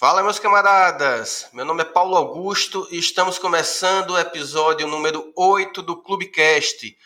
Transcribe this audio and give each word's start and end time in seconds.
Fala, 0.00 0.22
meus 0.22 0.38
camaradas! 0.38 1.46
Meu 1.52 1.62
nome 1.62 1.82
é 1.82 1.84
Paulo 1.84 2.16
Augusto 2.16 2.88
e 2.90 2.98
estamos 2.98 3.38
começando 3.38 4.12
o 4.12 4.18
episódio 4.18 4.86
número 4.86 5.30
8 5.36 5.82
do 5.82 5.94
Clubecast, 5.94 6.96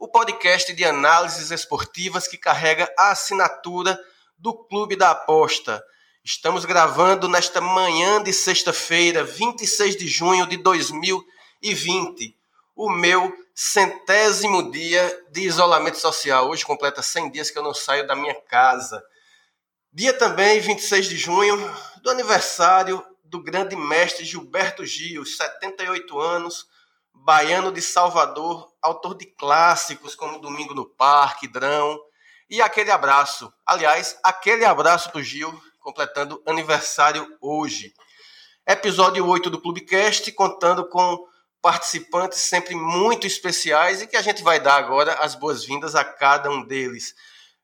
o 0.00 0.08
podcast 0.08 0.72
de 0.72 0.84
análises 0.84 1.52
esportivas 1.52 2.26
que 2.26 2.36
carrega 2.36 2.92
a 2.98 3.12
assinatura 3.12 3.96
do 4.36 4.52
Clube 4.52 4.96
da 4.96 5.12
Aposta. 5.12 5.80
Estamos 6.24 6.64
gravando 6.64 7.28
nesta 7.28 7.60
manhã 7.60 8.20
de 8.20 8.32
sexta-feira, 8.32 9.22
26 9.22 9.94
de 9.94 10.08
junho 10.08 10.44
de 10.44 10.56
2020, 10.56 12.36
o 12.74 12.90
meu 12.90 13.32
centésimo 13.54 14.72
dia 14.72 15.24
de 15.30 15.42
isolamento 15.42 15.98
social. 15.98 16.48
Hoje 16.48 16.66
completa 16.66 17.00
100 17.00 17.30
dias 17.30 17.48
que 17.48 17.56
eu 17.60 17.62
não 17.62 17.72
saio 17.72 18.08
da 18.08 18.16
minha 18.16 18.34
casa. 18.34 19.00
Dia 19.92 20.12
também, 20.12 20.60
26 20.60 21.08
de 21.08 21.16
junho, 21.16 21.56
do 22.00 22.10
aniversário 22.10 23.04
do 23.24 23.42
grande 23.42 23.74
mestre 23.74 24.24
Gilberto 24.24 24.86
Gil, 24.86 25.26
78 25.26 26.16
anos, 26.16 26.68
baiano 27.12 27.72
de 27.72 27.82
Salvador, 27.82 28.72
autor 28.80 29.16
de 29.16 29.26
clássicos 29.26 30.14
como 30.14 30.38
Domingo 30.38 30.74
no 30.74 30.86
Parque, 30.86 31.48
Drão. 31.48 32.00
E 32.48 32.62
aquele 32.62 32.92
abraço, 32.92 33.52
aliás, 33.66 34.16
aquele 34.22 34.64
abraço 34.64 35.10
para 35.10 35.20
o 35.20 35.24
Gil, 35.24 35.60
completando 35.80 36.40
aniversário 36.46 37.26
hoje. 37.40 37.92
Episódio 38.64 39.26
8 39.26 39.50
do 39.50 39.60
Clubecast, 39.60 40.30
contando 40.30 40.88
com 40.88 41.26
participantes 41.60 42.38
sempre 42.38 42.76
muito 42.76 43.26
especiais 43.26 44.00
e 44.00 44.06
que 44.06 44.16
a 44.16 44.22
gente 44.22 44.40
vai 44.40 44.60
dar 44.60 44.76
agora 44.76 45.14
as 45.14 45.34
boas-vindas 45.34 45.96
a 45.96 46.04
cada 46.04 46.48
um 46.48 46.64
deles. 46.64 47.12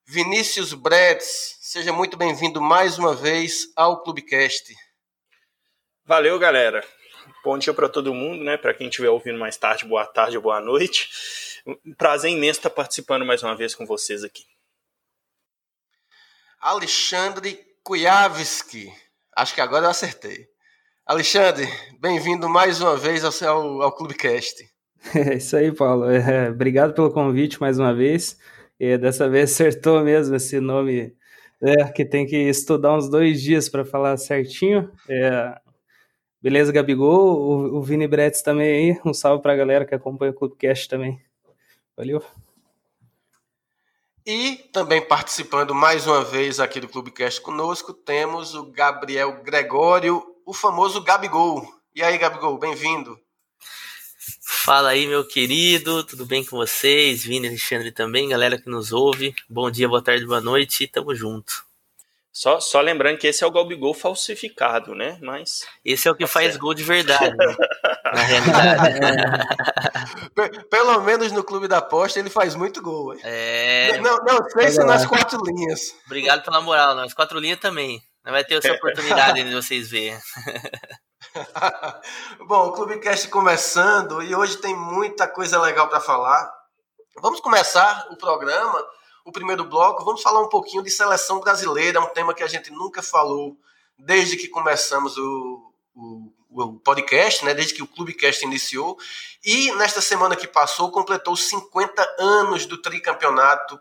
Vinícius 0.04 0.72
Bretz, 0.72 1.55
seja 1.66 1.92
muito 1.92 2.16
bem-vindo 2.16 2.62
mais 2.62 2.96
uma 2.96 3.12
vez 3.12 3.72
ao 3.74 4.00
Clubecast. 4.04 4.72
Valeu, 6.04 6.38
galera. 6.38 6.84
Bom 7.42 7.58
dia 7.58 7.74
para 7.74 7.88
todo 7.88 8.14
mundo, 8.14 8.44
né? 8.44 8.56
Para 8.56 8.72
quem 8.72 8.88
estiver 8.88 9.10
ouvindo 9.10 9.36
mais 9.36 9.56
tarde, 9.56 9.84
boa 9.84 10.06
tarde 10.06 10.36
ou 10.36 10.42
boa 10.44 10.60
noite. 10.60 11.10
Um 11.66 11.92
prazer 11.92 12.30
imenso 12.30 12.60
estar 12.60 12.70
participando 12.70 13.26
mais 13.26 13.42
uma 13.42 13.56
vez 13.56 13.74
com 13.74 13.84
vocês 13.84 14.22
aqui. 14.22 14.44
Alexandre 16.60 17.58
Kujavski. 17.82 18.92
Acho 19.34 19.52
que 19.52 19.60
agora 19.60 19.86
eu 19.86 19.90
acertei. 19.90 20.46
Alexandre, 21.04 21.66
bem-vindo 21.98 22.48
mais 22.48 22.80
uma 22.80 22.96
vez 22.96 23.24
ao, 23.24 23.32
ao, 23.48 23.82
ao 23.82 23.92
Clubecast. 23.92 24.70
É 25.12 25.34
isso 25.38 25.56
aí, 25.56 25.72
Paulo. 25.72 26.08
É, 26.08 26.48
obrigado 26.48 26.94
pelo 26.94 27.12
convite 27.12 27.60
mais 27.60 27.76
uma 27.76 27.92
vez. 27.92 28.38
E 28.78 28.96
dessa 28.96 29.28
vez 29.28 29.50
acertou 29.50 30.04
mesmo 30.04 30.36
esse 30.36 30.60
nome, 30.60 31.15
é, 31.62 31.84
que 31.84 32.04
tem 32.04 32.26
que 32.26 32.36
estudar 32.36 32.94
uns 32.94 33.08
dois 33.08 33.40
dias 33.40 33.68
para 33.68 33.84
falar 33.84 34.16
certinho. 34.16 34.90
É, 35.08 35.58
beleza, 36.40 36.72
Gabigol, 36.72 37.38
o, 37.38 37.78
o 37.78 37.82
Vini 37.82 38.06
Bretz 38.06 38.42
também 38.42 38.92
aí. 38.92 39.00
Um 39.04 39.14
salve 39.14 39.42
para 39.42 39.52
a 39.52 39.56
galera 39.56 39.84
que 39.84 39.94
acompanha 39.94 40.32
o 40.32 40.34
Clubcast 40.34 40.88
também. 40.88 41.20
Valeu. 41.96 42.22
E 44.24 44.56
também 44.72 45.00
participando 45.00 45.72
mais 45.72 46.06
uma 46.06 46.24
vez 46.24 46.58
aqui 46.58 46.80
do 46.80 46.88
Clubecast 46.88 47.40
conosco, 47.40 47.94
temos 47.94 48.56
o 48.56 48.72
Gabriel 48.72 49.40
Gregório, 49.44 50.20
o 50.44 50.52
famoso 50.52 51.00
Gabigol. 51.00 51.64
E 51.94 52.02
aí, 52.02 52.18
Gabigol, 52.18 52.58
bem-vindo. 52.58 53.16
Fala 54.48 54.90
aí, 54.90 55.08
meu 55.08 55.26
querido, 55.26 56.04
tudo 56.04 56.24
bem 56.24 56.44
com 56.44 56.56
vocês? 56.56 57.24
Vini, 57.24 57.48
Alexandre 57.48 57.90
também, 57.90 58.28
galera 58.28 58.56
que 58.56 58.70
nos 58.70 58.92
ouve. 58.92 59.34
Bom 59.48 59.68
dia, 59.68 59.88
boa 59.88 60.00
tarde, 60.00 60.24
boa 60.24 60.40
noite, 60.40 60.86
tamo 60.86 61.12
junto. 61.16 61.66
Só, 62.30 62.60
só 62.60 62.80
lembrando 62.80 63.18
que 63.18 63.26
esse 63.26 63.42
é 63.42 63.46
o 63.46 63.50
Gabigol 63.50 63.92
falsificado, 63.92 64.94
né? 64.94 65.18
Mas. 65.20 65.66
Esse 65.84 66.06
é 66.06 66.12
o 66.12 66.14
que 66.14 66.22
tá 66.24 66.30
faz 66.30 66.46
certo. 66.50 66.60
gol 66.60 66.74
de 66.74 66.84
verdade, 66.84 67.36
né? 67.36 67.56
Na 68.14 68.22
realidade. 68.22 69.00
Pelo 70.70 71.00
menos 71.00 71.32
no 71.32 71.42
clube 71.42 71.66
da 71.66 71.78
aposta 71.78 72.20
ele 72.20 72.30
faz 72.30 72.54
muito 72.54 72.80
gol. 72.80 73.16
É. 73.24 73.98
Não, 73.98 74.16
não 74.18 74.48
sei 74.50 74.68
se 74.68 74.84
nas 74.84 75.04
quatro 75.06 75.42
linhas. 75.44 75.92
Obrigado 76.06 76.44
pela 76.44 76.60
moral, 76.60 76.94
nas 76.94 77.12
quatro 77.12 77.40
linhas 77.40 77.58
também. 77.58 78.00
Vai 78.22 78.44
ter 78.44 78.58
essa 78.58 78.70
oportunidade 78.78 79.42
de 79.42 79.52
vocês 79.52 79.90
verem. 79.90 80.16
Bom, 82.46 82.68
o 82.68 82.72
Clubecast 82.72 83.28
começando 83.28 84.22
e 84.22 84.34
hoje 84.34 84.56
tem 84.58 84.74
muita 84.74 85.26
coisa 85.28 85.60
legal 85.60 85.88
para 85.88 86.00
falar. 86.00 86.52
Vamos 87.20 87.40
começar 87.40 88.06
o 88.10 88.16
programa, 88.16 88.82
o 89.24 89.32
primeiro 89.32 89.64
bloco. 89.64 90.04
Vamos 90.04 90.22
falar 90.22 90.40
um 90.40 90.48
pouquinho 90.48 90.82
de 90.82 90.90
seleção 90.90 91.40
brasileira, 91.40 92.00
um 92.00 92.06
tema 92.06 92.34
que 92.34 92.42
a 92.42 92.46
gente 92.46 92.70
nunca 92.70 93.02
falou 93.02 93.56
desde 93.98 94.36
que 94.36 94.48
começamos 94.48 95.16
o, 95.16 95.72
o, 95.94 96.32
o 96.50 96.80
podcast, 96.80 97.44
né? 97.44 97.54
desde 97.54 97.74
que 97.74 97.82
o 97.82 97.86
Clubecast 97.86 98.44
iniciou. 98.44 98.98
E 99.44 99.72
nesta 99.72 100.00
semana 100.00 100.36
que 100.36 100.46
passou, 100.46 100.90
completou 100.90 101.36
50 101.36 102.16
anos 102.18 102.66
do 102.66 102.80
tricampeonato 102.80 103.78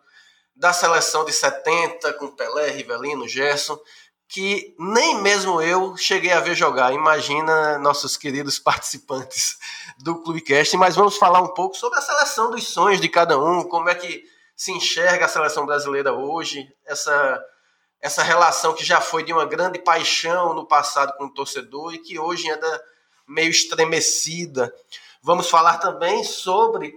da 0.56 0.72
seleção 0.72 1.26
de 1.26 1.34
70, 1.34 2.14
com 2.14 2.32
Pelé, 2.32 2.70
Rivelino, 2.70 3.28
Gerson 3.28 3.78
que 4.28 4.76
nem 4.80 5.22
mesmo 5.22 5.62
eu 5.62 5.96
cheguei 5.96 6.32
a 6.32 6.40
ver 6.40 6.56
jogar. 6.56 6.94
Imagina 6.94 7.78
nossos 7.80 8.18
queridos 8.18 8.58
participantes 8.60 9.58
do 10.00 10.22
Clubecast, 10.22 10.76
mas 10.78 10.96
vamos 10.96 11.18
falar 11.18 11.42
um 11.42 11.54
pouco 11.54 11.76
sobre 11.76 12.00
a 12.00 12.02
seleção 12.02 12.52
dos 12.52 12.68
sonhos 12.68 13.00
de 13.00 13.10
cada 13.10 13.40
um, 13.40 13.64
como 13.64 13.90
é 13.90 13.96
que 13.96 14.24
se 14.56 14.72
enxerga 14.72 15.26
a 15.26 15.30
seleção 15.30 15.66
brasileira 15.66 16.14
hoje, 16.14 16.68
essa 16.86 17.44
essa 18.02 18.22
relação 18.22 18.76
que 18.76 18.86
já 18.86 19.02
foi 19.02 19.24
de 19.24 19.34
uma 19.34 19.46
grande 19.46 19.80
paixão 19.80 20.54
no 20.54 20.68
passado 20.68 21.18
com 21.18 21.26
o 21.26 21.34
torcedor 21.34 21.96
e 21.96 21.98
que 21.98 22.20
hoje 22.20 22.48
anda 22.52 22.84
meio 23.28 23.50
estremecida. 23.50 24.72
Vamos 25.24 25.50
falar 25.50 25.80
também 25.80 26.24
sobre 26.24 26.94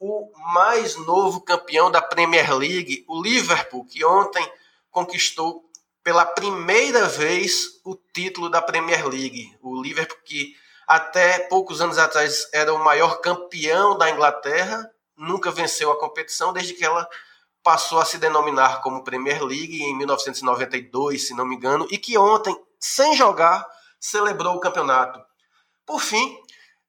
o 0.00 0.28
mais 0.52 0.96
novo 0.96 1.40
campeão 1.40 1.88
da 1.88 2.02
Premier 2.02 2.52
League, 2.56 3.04
o 3.06 3.22
Liverpool, 3.22 3.84
que 3.84 4.04
ontem 4.04 4.44
conquistou 4.90 5.69
pela 6.02 6.24
primeira 6.24 7.06
vez 7.06 7.80
o 7.84 7.94
título 7.94 8.48
da 8.48 8.62
Premier 8.62 9.06
League. 9.06 9.56
O 9.60 9.80
Liverpool, 9.80 10.18
que 10.24 10.54
até 10.86 11.40
poucos 11.48 11.80
anos 11.80 11.98
atrás 11.98 12.48
era 12.52 12.72
o 12.74 12.82
maior 12.82 13.20
campeão 13.20 13.96
da 13.96 14.10
Inglaterra, 14.10 14.90
nunca 15.16 15.50
venceu 15.50 15.92
a 15.92 15.98
competição 15.98 16.52
desde 16.52 16.74
que 16.74 16.84
ela 16.84 17.08
passou 17.62 18.00
a 18.00 18.04
se 18.04 18.18
denominar 18.18 18.80
como 18.80 19.04
Premier 19.04 19.44
League 19.44 19.82
em 19.82 19.96
1992, 19.96 21.26
se 21.26 21.34
não 21.34 21.44
me 21.44 21.56
engano, 21.56 21.86
e 21.90 21.98
que 21.98 22.16
ontem, 22.16 22.56
sem 22.78 23.14
jogar, 23.14 23.66
celebrou 24.00 24.56
o 24.56 24.60
campeonato. 24.60 25.20
Por 25.84 26.00
fim, 26.00 26.38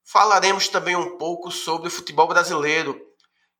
falaremos 0.03 0.69
também 0.69 0.95
um 0.95 1.17
pouco 1.17 1.51
sobre 1.51 1.89
o 1.89 1.91
futebol 1.91 2.27
brasileiro, 2.27 2.99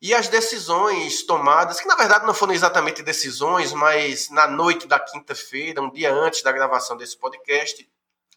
e 0.01 0.15
as 0.15 0.27
decisões 0.27 1.23
tomadas, 1.23 1.79
que 1.79 1.87
na 1.87 1.95
verdade 1.95 2.25
não 2.25 2.33
foram 2.33 2.53
exatamente 2.53 3.03
decisões, 3.03 3.71
mas 3.71 4.29
na 4.31 4.47
noite 4.47 4.87
da 4.87 4.99
quinta-feira, 4.99 5.81
um 5.81 5.91
dia 5.91 6.11
antes 6.11 6.41
da 6.41 6.51
gravação 6.51 6.97
desse 6.97 7.15
podcast, 7.17 7.87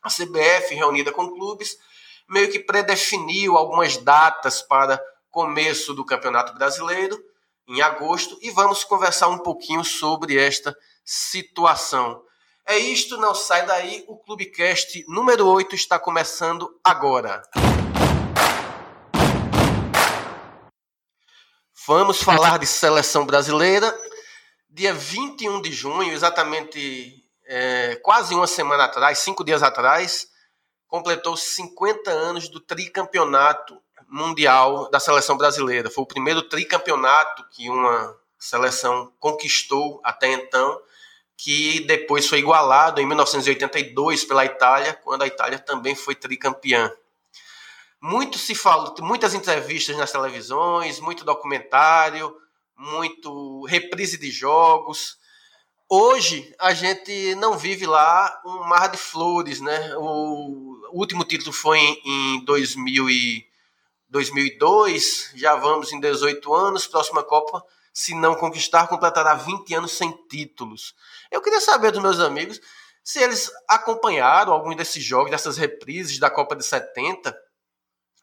a 0.03 0.11
CBF, 0.11 0.75
reunida 0.75 1.11
com 1.11 1.31
clubes, 1.31 1.79
meio 2.29 2.51
que 2.51 2.59
predefiniu 2.59 3.57
algumas 3.57 3.97
datas 3.97 4.61
para 4.61 5.03
começo 5.31 5.95
do 5.95 6.05
Campeonato 6.05 6.53
Brasileiro, 6.55 7.19
em 7.67 7.81
agosto, 7.81 8.39
e 8.43 8.51
vamos 8.51 8.85
conversar 8.85 9.29
um 9.29 9.39
pouquinho 9.39 9.83
sobre 9.83 10.37
esta 10.37 10.77
situação. 11.03 12.23
É 12.67 12.77
isto, 12.77 13.17
não 13.17 13.35
sai 13.35 13.65
daí, 13.65 14.05
o 14.07 14.19
Clubecast 14.19 15.03
número 15.09 15.47
8 15.47 15.75
está 15.75 15.99
começando 15.99 16.79
agora. 16.85 17.43
Vamos 21.87 22.23
falar 22.23 22.59
de 22.59 22.67
seleção 22.67 23.27
brasileira. 23.27 23.95
Dia 24.71 24.95
21 24.95 25.61
de 25.61 25.71
junho, 25.71 26.15
exatamente 26.15 27.23
é, 27.47 27.97
quase 27.97 28.35
uma 28.35 28.47
semana 28.47 28.85
atrás, 28.85 29.19
cinco 29.19 29.45
dias 29.45 29.63
atrás, 29.63 30.27
completou 30.89 31.37
50 31.37 32.11
anos 32.11 32.49
do 32.49 32.59
tricampeonato 32.59 33.79
mundial 34.09 34.89
da 34.91 34.99
seleção 34.99 35.37
brasileira. 35.37 35.91
Foi 35.91 36.05
o 36.05 36.07
primeiro 36.07 36.41
tricampeonato 36.49 37.45
que 37.51 37.69
uma 37.69 38.17
seleção 38.39 39.13
conquistou 39.21 40.01
até 40.03 40.33
então, 40.33 40.81
que 41.37 41.81
depois 41.81 42.27
foi 42.27 42.39
igualado 42.39 42.99
em 42.99 43.07
1982 43.07 44.25
pela 44.25 44.47
Itália, 44.47 44.95
quando 45.05 45.21
a 45.21 45.27
Itália 45.27 45.59
também 45.59 45.95
foi 45.95 46.15
tricampeã. 46.15 46.91
Muito 48.07 48.37
se 48.37 48.55
falou, 48.55 48.95
muitas 49.01 49.33
entrevistas 49.33 49.97
nas 49.97 50.13
televisões, 50.13 51.01
muito 51.01 51.25
documentário, 51.25 52.37
muito 52.77 53.65
reprise 53.65 54.19
de 54.19 54.31
jogos. 54.31 55.17
Hoje 55.89 56.55
a 56.59 56.75
gente 56.75 57.35
não 57.37 57.57
vive 57.57 57.87
lá 57.87 58.43
um 58.45 58.63
mar 58.65 58.91
de 58.91 58.99
flores, 58.99 59.59
né? 59.59 59.97
O 59.97 60.91
último 60.93 61.25
título 61.25 61.51
foi 61.51 61.79
em 62.05 62.45
2000 62.45 63.09
e 63.09 63.47
2002, 64.11 65.31
já 65.35 65.55
vamos 65.55 65.91
em 65.91 65.99
18 65.99 66.53
anos, 66.53 66.87
próxima 66.87 67.23
Copa, 67.23 67.65
se 67.91 68.15
não 68.15 68.35
conquistar, 68.35 68.87
completará 68.87 69.33
20 69.33 69.75
anos 69.77 69.93
sem 69.93 70.13
títulos. 70.29 70.95
Eu 71.31 71.41
queria 71.41 71.59
saber 71.59 71.91
dos 71.91 72.03
meus 72.03 72.21
amigos 72.21 72.61
se 73.03 73.19
eles 73.19 73.51
acompanharam 73.67 74.53
alguns 74.53 74.77
desses 74.77 75.03
jogos, 75.03 75.31
dessas 75.31 75.57
reprises 75.57 76.19
da 76.19 76.29
Copa 76.29 76.55
de 76.55 76.65
70, 76.65 77.35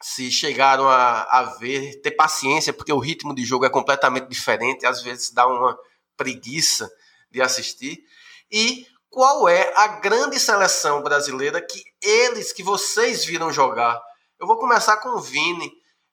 se 0.01 0.31
chegaram 0.31 0.87
a, 0.87 1.23
a 1.23 1.43
ver, 1.59 2.01
ter 2.01 2.11
paciência, 2.11 2.73
porque 2.73 2.91
o 2.91 2.99
ritmo 2.99 3.33
de 3.35 3.45
jogo 3.45 3.65
é 3.65 3.69
completamente 3.69 4.27
diferente, 4.27 4.85
às 4.85 5.01
vezes 5.01 5.31
dá 5.31 5.47
uma 5.47 5.77
preguiça 6.17 6.91
de 7.29 7.41
assistir. 7.41 8.03
E 8.51 8.85
qual 9.09 9.47
é 9.47 9.73
a 9.75 9.87
grande 9.99 10.39
seleção 10.39 11.01
brasileira 11.01 11.61
que 11.61 11.83
eles, 12.01 12.53
que 12.53 12.63
vocês 12.63 13.25
viram 13.25 13.51
jogar? 13.51 14.01
Eu 14.39 14.47
vou 14.47 14.57
começar 14.57 14.97
com 14.97 15.09
o 15.09 15.19
Vini. 15.19 15.71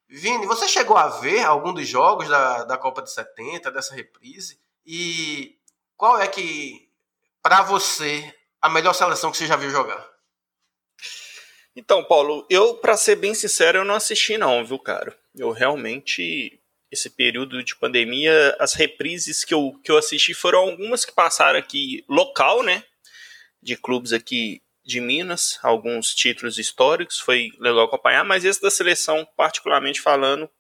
Vini, 0.08 0.46
você 0.46 0.67
chegou 0.69 0.96
a 0.96 1.08
ver 1.08 1.44
algum 1.44 1.73
dos 1.73 1.87
jogos 1.87 2.29
da, 2.29 2.64
da 2.64 2.76
Copa 2.76 3.02
de 3.02 3.12
70, 3.12 3.70
dessa 3.70 3.94
reprise? 3.94 4.58
E 4.84 5.58
qual 5.96 6.19
é 6.19 6.26
que, 6.26 6.88
para 7.43 7.62
você, 7.62 8.34
a 8.61 8.69
melhor 8.69 8.94
seleção 8.94 9.31
que 9.31 9.37
você 9.37 9.46
já 9.46 9.56
viu 9.56 9.70
jogar? 9.70 10.18
Então, 11.78 12.02
Paulo, 12.02 12.44
eu, 12.50 12.75
para 12.75 12.96
ser 12.96 13.14
bem 13.14 13.32
sincero, 13.34 13.78
eu 13.78 13.84
não 13.84 13.94
assisti 13.94 14.36
não, 14.36 14.64
viu, 14.64 14.80
cara? 14.80 15.16
Eu 15.32 15.52
realmente, 15.52 16.60
esse 16.90 17.08
período 17.08 17.62
de 17.62 17.76
pandemia, 17.76 18.56
as 18.58 18.75
reprises 18.75 19.44
que 19.44 19.54
eu, 19.54 19.80
que 19.84 19.92
eu 19.92 19.96
assisti 19.96 20.34
foram 20.34 20.58
algumas 20.58 21.04
que 21.04 21.12
passaram 21.12 21.56
aqui 21.56 22.04
local, 22.08 22.64
né? 22.64 22.82
De 23.62 23.76
clubes 23.76 24.12
aqui 24.12 24.60
de 24.84 25.00
Minas, 25.00 25.56
alguns 25.62 26.16
títulos 26.16 26.58
históricos, 26.58 27.20
foi 27.20 27.52
legal 27.60 27.84
acompanhar, 27.84 28.24
mas 28.24 28.44
esse 28.44 28.60
da 28.60 28.72
seleção, 28.72 29.24
particularmente 29.36 30.00
falando, 30.00 30.50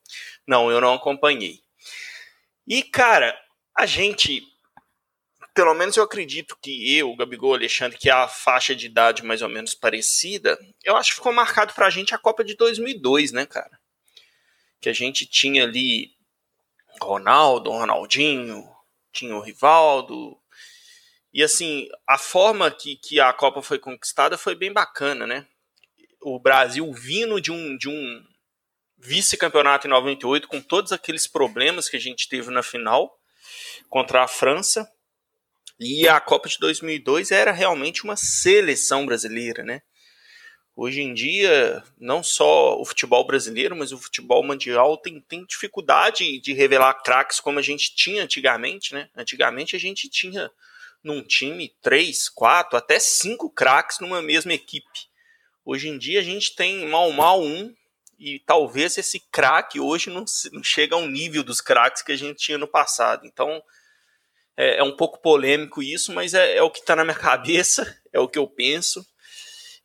não, 0.46 0.70
eu 0.70 0.80
não 0.80 0.94
acompanhei. 0.94 1.58
E, 2.64 2.80
cara, 2.80 3.36
a 3.76 3.86
gente 3.86 4.44
pelo 5.58 5.74
menos 5.74 5.96
eu 5.96 6.04
acredito 6.04 6.56
que 6.62 6.96
eu, 6.96 7.16
Gabigol, 7.16 7.52
Alexandre, 7.52 7.98
que 7.98 8.08
é 8.08 8.12
a 8.12 8.28
faixa 8.28 8.76
de 8.76 8.86
idade 8.86 9.24
mais 9.24 9.42
ou 9.42 9.48
menos 9.48 9.74
parecida, 9.74 10.56
eu 10.84 10.96
acho 10.96 11.10
que 11.10 11.16
ficou 11.16 11.32
marcado 11.32 11.74
pra 11.74 11.90
gente 11.90 12.14
a 12.14 12.18
Copa 12.18 12.44
de 12.44 12.54
2002, 12.54 13.32
né, 13.32 13.44
cara? 13.44 13.76
Que 14.80 14.88
a 14.88 14.92
gente 14.92 15.26
tinha 15.26 15.64
ali 15.64 16.12
Ronaldo, 17.02 17.72
Ronaldinho, 17.72 18.70
tinha 19.12 19.34
o 19.34 19.40
Rivaldo. 19.40 20.38
E 21.34 21.42
assim, 21.42 21.88
a 22.06 22.16
forma 22.16 22.70
que, 22.70 22.94
que 22.94 23.18
a 23.18 23.32
Copa 23.32 23.60
foi 23.60 23.80
conquistada 23.80 24.38
foi 24.38 24.54
bem 24.54 24.72
bacana, 24.72 25.26
né? 25.26 25.44
O 26.20 26.38
Brasil 26.38 26.88
vindo 26.92 27.40
de 27.40 27.50
um, 27.50 27.76
de 27.76 27.88
um 27.88 28.24
vice-campeonato 28.96 29.88
em 29.88 29.90
98, 29.90 30.46
com 30.46 30.60
todos 30.60 30.92
aqueles 30.92 31.26
problemas 31.26 31.88
que 31.88 31.96
a 31.96 32.00
gente 32.00 32.28
teve 32.28 32.48
na 32.48 32.62
final 32.62 33.18
contra 33.88 34.22
a 34.22 34.28
França 34.28 34.88
e 35.78 36.08
a 36.08 36.20
Copa 36.20 36.48
de 36.48 36.58
2002 36.58 37.30
era 37.30 37.52
realmente 37.52 38.04
uma 38.04 38.16
seleção 38.16 39.06
brasileira, 39.06 39.62
né? 39.62 39.82
Hoje 40.74 41.00
em 41.00 41.12
dia, 41.12 41.82
não 41.98 42.22
só 42.22 42.80
o 42.80 42.84
futebol 42.84 43.26
brasileiro, 43.26 43.74
mas 43.74 43.90
o 43.90 43.98
futebol 43.98 44.44
mundial 44.44 44.96
tem, 44.96 45.20
tem 45.20 45.44
dificuldade 45.44 46.40
de 46.40 46.52
revelar 46.52 46.94
craques 47.02 47.40
como 47.40 47.58
a 47.58 47.62
gente 47.62 47.94
tinha 47.96 48.22
antigamente, 48.22 48.94
né? 48.94 49.08
Antigamente 49.16 49.74
a 49.74 49.78
gente 49.78 50.08
tinha 50.08 50.50
num 51.02 51.22
time 51.22 51.74
três, 51.82 52.28
quatro, 52.28 52.76
até 52.76 52.98
cinco 53.00 53.50
craques 53.50 53.98
numa 53.98 54.22
mesma 54.22 54.52
equipe. 54.52 55.08
Hoje 55.64 55.88
em 55.88 55.98
dia 55.98 56.20
a 56.20 56.24
gente 56.24 56.54
tem 56.54 56.86
mal 56.88 57.10
mal 57.10 57.42
um 57.42 57.74
e 58.18 58.38
talvez 58.40 58.98
esse 58.98 59.20
craque 59.32 59.78
hoje 59.78 60.10
não, 60.10 60.24
não 60.52 60.62
chega 60.62 60.94
ao 60.96 61.06
nível 61.06 61.42
dos 61.44 61.60
craques 61.60 62.02
que 62.02 62.12
a 62.12 62.16
gente 62.16 62.38
tinha 62.38 62.58
no 62.58 62.66
passado. 62.66 63.26
Então, 63.26 63.62
é, 64.58 64.78
é 64.78 64.82
um 64.82 64.96
pouco 64.96 65.22
polêmico 65.22 65.80
isso, 65.80 66.12
mas 66.12 66.34
é, 66.34 66.56
é 66.56 66.62
o 66.62 66.70
que 66.70 66.80
está 66.80 66.96
na 66.96 67.04
minha 67.04 67.14
cabeça, 67.16 67.96
é 68.12 68.18
o 68.18 68.26
que 68.26 68.38
eu 68.38 68.48
penso. 68.48 69.06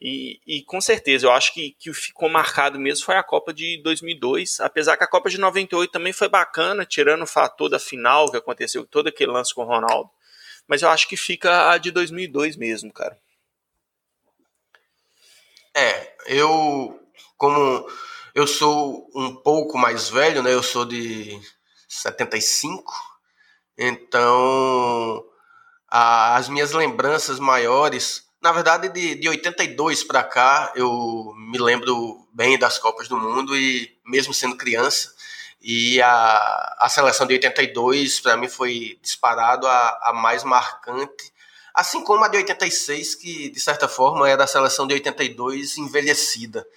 E, 0.01 0.41
e, 0.45 0.63
com 0.63 0.81
certeza, 0.81 1.27
eu 1.27 1.31
acho 1.31 1.53
que, 1.53 1.77
que 1.79 1.93
ficou 1.93 2.27
marcado 2.27 2.77
mesmo 2.77 3.05
foi 3.05 3.15
a 3.15 3.23
Copa 3.23 3.53
de 3.53 3.81
2002, 3.83 4.59
apesar 4.59 4.97
que 4.97 5.03
a 5.03 5.07
Copa 5.07 5.29
de 5.29 5.37
98 5.37 5.91
também 5.91 6.11
foi 6.11 6.27
bacana, 6.27 6.85
tirando 6.85 7.21
o 7.21 7.27
fator 7.27 7.69
da 7.69 7.79
final 7.79 8.29
que 8.29 8.35
aconteceu, 8.35 8.85
todo 8.85 9.07
aquele 9.07 9.31
lance 9.31 9.53
com 9.53 9.61
o 9.61 9.65
Ronaldo. 9.67 10.09
Mas 10.67 10.81
eu 10.81 10.89
acho 10.89 11.07
que 11.07 11.15
fica 11.15 11.71
a 11.71 11.77
de 11.77 11.91
2002 11.91 12.57
mesmo, 12.57 12.91
cara. 12.91 13.17
É, 15.75 16.15
eu, 16.25 16.99
como 17.37 17.87
eu 18.35 18.47
sou 18.47 19.09
um 19.15 19.35
pouco 19.35 19.77
mais 19.77 20.09
velho, 20.09 20.43
né? 20.43 20.53
Eu 20.53 20.63
sou 20.63 20.83
de 20.83 21.39
75, 21.87 22.93
então, 23.77 25.23
a, 25.89 26.35
as 26.35 26.49
minhas 26.49 26.71
lembranças 26.71 27.39
maiores, 27.39 28.27
na 28.41 28.51
verdade, 28.51 28.89
de, 28.89 29.15
de 29.15 29.29
82 29.29 30.03
para 30.03 30.23
cá, 30.23 30.71
eu 30.75 31.33
me 31.35 31.57
lembro 31.57 32.27
bem 32.33 32.57
das 32.57 32.77
Copas 32.77 33.07
do 33.07 33.17
Mundo 33.17 33.55
e 33.57 33.95
mesmo 34.05 34.33
sendo 34.33 34.57
criança. 34.57 35.13
E 35.61 36.01
a, 36.01 36.75
a 36.79 36.89
seleção 36.89 37.25
de 37.25 37.35
82, 37.35 38.19
para 38.19 38.35
mim, 38.35 38.49
foi 38.49 38.99
disparado 39.01 39.65
a, 39.65 39.99
a 40.03 40.13
mais 40.13 40.43
marcante. 40.43 41.31
Assim 41.73 42.03
como 42.03 42.23
a 42.23 42.27
de 42.27 42.37
86, 42.37 43.15
que 43.15 43.49
de 43.49 43.59
certa 43.59 43.87
forma 43.87 44.29
era 44.29 44.43
a 44.43 44.47
seleção 44.47 44.85
de 44.85 44.93
82 44.93 45.77
envelhecida. 45.77 46.67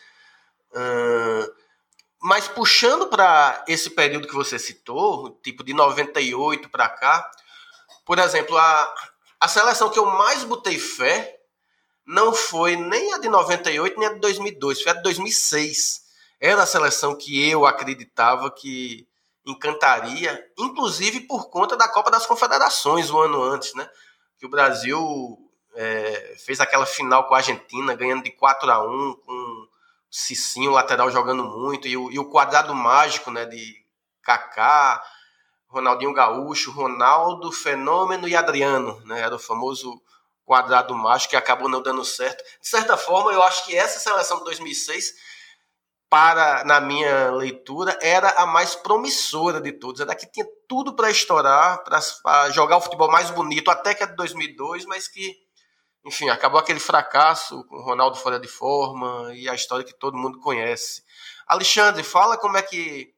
Hum, 0.75 1.49
mas 2.23 2.49
puxando 2.49 3.09
para 3.09 3.65
esse 3.69 3.91
período 3.91 4.29
que 4.29 4.35
você 4.35 4.59
citou, 4.59 5.39
tipo 5.43 5.63
de 5.63 5.73
98 5.73 6.69
para 6.69 6.89
cá, 6.89 7.31
por 8.05 8.19
exemplo, 8.19 8.57
a, 8.57 8.95
a 9.41 9.49
seleção 9.49 9.91
que 9.91 9.99
eu 9.99 10.07
mais 10.07 10.45
botei 10.45 10.79
fé 10.79 11.37
não 12.07 12.33
foi 12.33 12.77
nem 12.77 13.13
a 13.15 13.19
de 13.19 13.29
98 13.29 13.99
nem 13.99 14.09
a 14.09 14.13
de 14.15 14.21
2002, 14.21 14.83
foi 14.83 14.93
a 14.93 14.95
de 14.95 15.03
2006. 15.03 16.03
Era 16.41 16.63
a 16.63 16.67
seleção 16.67 17.17
que 17.17 17.49
eu 17.51 17.67
acreditava 17.67 18.51
que 18.51 19.07
encantaria, 19.45 20.45
inclusive 20.59 21.21
por 21.21 21.49
conta 21.51 21.77
da 21.77 21.89
Copa 21.89 22.11
das 22.11 22.27
Confederações 22.27 23.11
um 23.11 23.19
ano 23.19 23.43
antes, 23.43 23.75
né? 23.75 23.89
Que 24.39 24.47
o 24.47 24.49
Brasil 24.49 25.39
é, 25.75 26.37
fez 26.45 26.61
aquela 26.61 26.87
final 26.87 27.27
com 27.27 27.35
a 27.35 27.39
Argentina, 27.39 27.95
ganhando 27.95 28.25
de 28.25 28.31
4 28.33 28.71
a 28.71 28.85
1 28.85 29.15
com 29.25 29.69
Cicinho, 30.11 30.71
lateral, 30.71 31.11
jogando 31.11 31.45
muito, 31.45 31.89
e 31.89 31.97
o, 31.97 32.11
e 32.11 32.19
o 32.19 32.31
quadrado 32.31 32.75
mágico 32.75 33.31
né, 33.31 33.45
de 33.45 33.85
Kaká, 34.23 35.03
Ronaldinho 35.69 36.13
Gaúcho, 36.13 36.71
Ronaldo, 36.71 37.53
Fenômeno 37.53 38.27
e 38.27 38.37
Adriano. 38.37 39.01
Né, 39.05 39.21
era 39.21 39.35
o 39.35 39.39
famoso 39.39 40.01
quadrado 40.45 40.95
mágico 40.95 41.31
que 41.31 41.37
acabou 41.37 41.69
não 41.69 41.83
dando 41.83 42.05
certo. 42.05 42.43
De 42.61 42.69
certa 42.69 42.97
forma, 42.97 43.33
eu 43.33 43.43
acho 43.43 43.65
que 43.67 43.77
essa 43.77 43.99
seleção 43.99 44.39
de 44.39 44.45
2006, 44.45 45.13
para 46.09 46.65
na 46.65 46.81
minha 46.81 47.33
leitura, 47.33 47.99
era 48.01 48.31
a 48.31 48.47
mais 48.47 48.77
promissora 48.77 49.61
de 49.61 49.73
todas. 49.73 50.01
Era 50.01 50.13
a 50.13 50.15
que 50.15 50.31
tinha 50.31 50.47
tudo 50.69 50.95
para 50.95 51.11
estourar, 51.11 51.83
para 51.83 52.51
jogar 52.51 52.77
o 52.77 52.81
futebol 52.81 53.11
mais 53.11 53.31
bonito, 53.31 53.71
até 53.71 53.93
que 53.93 54.05
a 54.05 54.07
de 54.07 54.15
2002, 54.15 54.87
mas 54.87 55.09
que 55.09 55.46
enfim, 56.07 56.29
acabou 56.29 56.61
aquele 56.61 56.79
fracasso 56.79 57.65
com 57.65 57.77
o 57.77 57.83
Ronaldo 57.83 58.17
fora 58.17 58.39
de 58.39 58.47
forma 58.47 59.35
e 59.35 59.49
a 59.49 59.55
história 59.55 59.85
que 59.85 59.93
todo 59.93 60.17
mundo 60.17 60.39
conhece. 60.39 61.03
Alexandre, 61.49 62.05
fala 62.05 62.39
como 62.39 62.57
é 62.57 62.63
que 62.63 63.13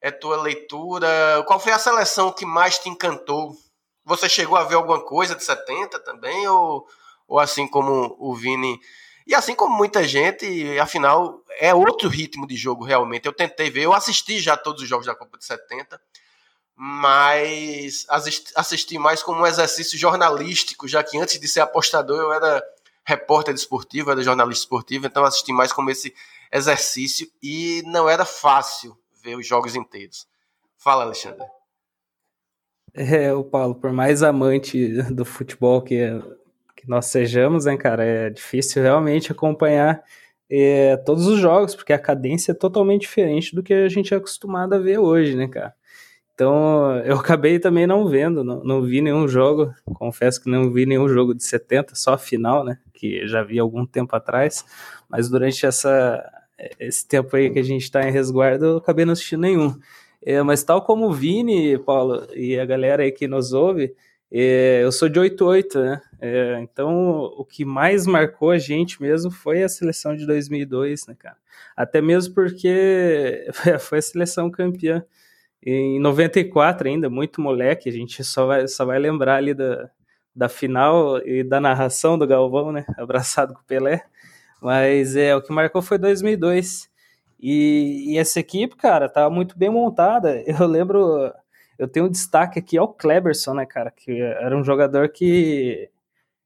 é 0.00 0.10
tua 0.10 0.40
leitura. 0.40 1.44
Qual 1.46 1.60
foi 1.60 1.72
a 1.72 1.78
seleção 1.78 2.32
que 2.32 2.46
mais 2.46 2.78
te 2.78 2.88
encantou? 2.88 3.54
Você 4.06 4.30
chegou 4.30 4.56
a 4.56 4.64
ver 4.64 4.76
alguma 4.76 5.04
coisa 5.04 5.34
de 5.34 5.44
70 5.44 6.00
também? 6.00 6.48
Ou, 6.48 6.86
ou 7.28 7.38
assim 7.38 7.68
como 7.68 8.16
o 8.18 8.34
Vini. 8.34 8.80
E 9.26 9.34
assim 9.34 9.54
como 9.54 9.76
muita 9.76 10.02
gente, 10.02 10.78
afinal, 10.80 11.44
é 11.60 11.74
outro 11.74 12.08
ritmo 12.08 12.46
de 12.46 12.56
jogo 12.56 12.82
realmente. 12.82 13.26
Eu 13.26 13.32
tentei 13.34 13.70
ver, 13.70 13.82
eu 13.82 13.92
assisti 13.92 14.40
já 14.40 14.56
todos 14.56 14.82
os 14.82 14.88
jogos 14.88 15.06
da 15.06 15.14
Copa 15.14 15.36
de 15.36 15.44
70 15.44 16.00
mas 16.76 18.06
assisti 18.56 18.98
mais 18.98 19.22
como 19.22 19.42
um 19.42 19.46
exercício 19.46 19.98
jornalístico, 19.98 20.88
já 20.88 21.02
que 21.02 21.18
antes 21.18 21.38
de 21.38 21.48
ser 21.48 21.60
apostador 21.60 22.20
eu 22.20 22.32
era 22.32 22.62
repórter 23.04 23.54
esportivo, 23.54 24.10
era 24.10 24.22
jornalista 24.22 24.64
esportivo, 24.64 25.06
então 25.06 25.24
assisti 25.24 25.52
mais 25.52 25.72
como 25.72 25.90
esse 25.90 26.14
exercício 26.52 27.28
e 27.42 27.82
não 27.86 28.08
era 28.08 28.24
fácil 28.24 28.96
ver 29.22 29.36
os 29.36 29.46
jogos 29.46 29.74
inteiros. 29.74 30.26
Fala, 30.76 31.04
Alexandre. 31.04 31.46
É, 32.94 33.32
o 33.32 33.42
Paulo, 33.42 33.74
por 33.74 33.92
mais 33.92 34.22
amante 34.22 35.00
do 35.12 35.24
futebol 35.24 35.80
que, 35.80 35.98
que 36.76 36.88
nós 36.88 37.06
sejamos, 37.06 37.64
né, 37.64 37.76
cara, 37.76 38.04
é 38.04 38.30
difícil 38.30 38.82
realmente 38.82 39.32
acompanhar 39.32 40.04
é, 40.50 40.98
todos 40.98 41.26
os 41.26 41.38
jogos, 41.38 41.74
porque 41.74 41.92
a 41.92 41.98
cadência 41.98 42.52
é 42.52 42.54
totalmente 42.54 43.02
diferente 43.02 43.54
do 43.54 43.62
que 43.62 43.72
a 43.72 43.88
gente 43.88 44.12
é 44.12 44.16
acostumado 44.18 44.74
a 44.74 44.78
ver 44.78 44.98
hoje, 44.98 45.34
né, 45.34 45.48
cara? 45.48 45.74
Então 46.34 46.96
eu 47.04 47.16
acabei 47.16 47.58
também 47.58 47.86
não 47.86 48.08
vendo, 48.08 48.42
não, 48.42 48.62
não 48.64 48.82
vi 48.82 49.00
nenhum 49.00 49.28
jogo, 49.28 49.72
confesso 49.94 50.42
que 50.42 50.50
não 50.50 50.72
vi 50.72 50.86
nenhum 50.86 51.08
jogo 51.08 51.34
de 51.34 51.44
70, 51.44 51.94
só 51.94 52.14
a 52.14 52.18
final, 52.18 52.64
né? 52.64 52.78
Que 52.92 53.26
já 53.26 53.42
vi 53.42 53.58
algum 53.58 53.84
tempo 53.86 54.14
atrás, 54.16 54.64
mas 55.08 55.28
durante 55.28 55.66
essa, 55.66 56.22
esse 56.80 57.06
tempo 57.06 57.34
aí 57.36 57.50
que 57.50 57.58
a 57.58 57.62
gente 57.62 57.82
está 57.82 58.06
em 58.08 58.12
resguardo, 58.12 58.64
eu 58.64 58.76
acabei 58.78 59.04
não 59.04 59.12
assistindo 59.12 59.40
nenhum. 59.42 59.74
É, 60.24 60.42
mas 60.42 60.62
tal 60.62 60.82
como 60.82 61.06
o 61.08 61.12
Vini, 61.12 61.78
Paulo, 61.78 62.26
e 62.34 62.58
a 62.58 62.64
galera 62.64 63.02
aí 63.02 63.12
que 63.12 63.26
nos 63.28 63.52
ouve, 63.52 63.94
É, 64.34 64.80
eu 64.82 64.90
sou 64.92 65.08
de 65.10 65.18
88, 65.20 65.78
né? 65.80 66.00
É, 66.20 66.58
então, 66.60 67.20
o 67.36 67.44
que 67.44 67.64
mais 67.66 68.06
marcou 68.06 68.50
a 68.50 68.58
gente 68.58 69.00
mesmo 69.02 69.30
foi 69.30 69.62
a 69.62 69.68
seleção 69.68 70.16
de 70.16 70.26
2002, 70.26 71.06
né, 71.06 71.14
cara? 71.18 71.36
Até 71.76 72.00
mesmo 72.00 72.34
porque 72.34 73.46
foi 73.80 73.98
a 73.98 74.02
seleção 74.02 74.50
campeã. 74.50 75.04
Em 75.64 76.00
94 76.00 76.88
ainda, 76.88 77.08
muito 77.08 77.40
moleque, 77.40 77.88
a 77.88 77.92
gente 77.92 78.24
só 78.24 78.46
vai, 78.46 78.66
só 78.66 78.84
vai 78.84 78.98
lembrar 78.98 79.36
ali 79.36 79.54
da, 79.54 79.90
da 80.34 80.48
final 80.48 81.18
e 81.26 81.44
da 81.44 81.60
narração 81.60 82.18
do 82.18 82.26
Galvão, 82.26 82.72
né? 82.72 82.84
Abraçado 82.98 83.54
com 83.54 83.60
o 83.60 83.64
Pelé. 83.64 84.04
Mas 84.60 85.16
é, 85.16 85.34
o 85.36 85.42
que 85.42 85.52
marcou 85.52 85.82
foi 85.82 85.98
2002. 85.98 86.90
E, 87.40 88.12
e 88.14 88.18
essa 88.18 88.40
equipe, 88.40 88.76
cara, 88.76 89.08
tá 89.08 89.28
muito 89.30 89.58
bem 89.58 89.70
montada. 89.70 90.42
Eu 90.46 90.66
lembro 90.66 91.32
eu 91.82 91.88
tenho 91.88 92.06
um 92.06 92.10
destaque 92.10 92.60
aqui 92.60 92.78
ao 92.78 92.86
Kleberson, 92.86 93.54
né, 93.54 93.66
cara, 93.66 93.90
que 93.90 94.20
era 94.20 94.56
um 94.56 94.62
jogador 94.62 95.08
que 95.08 95.90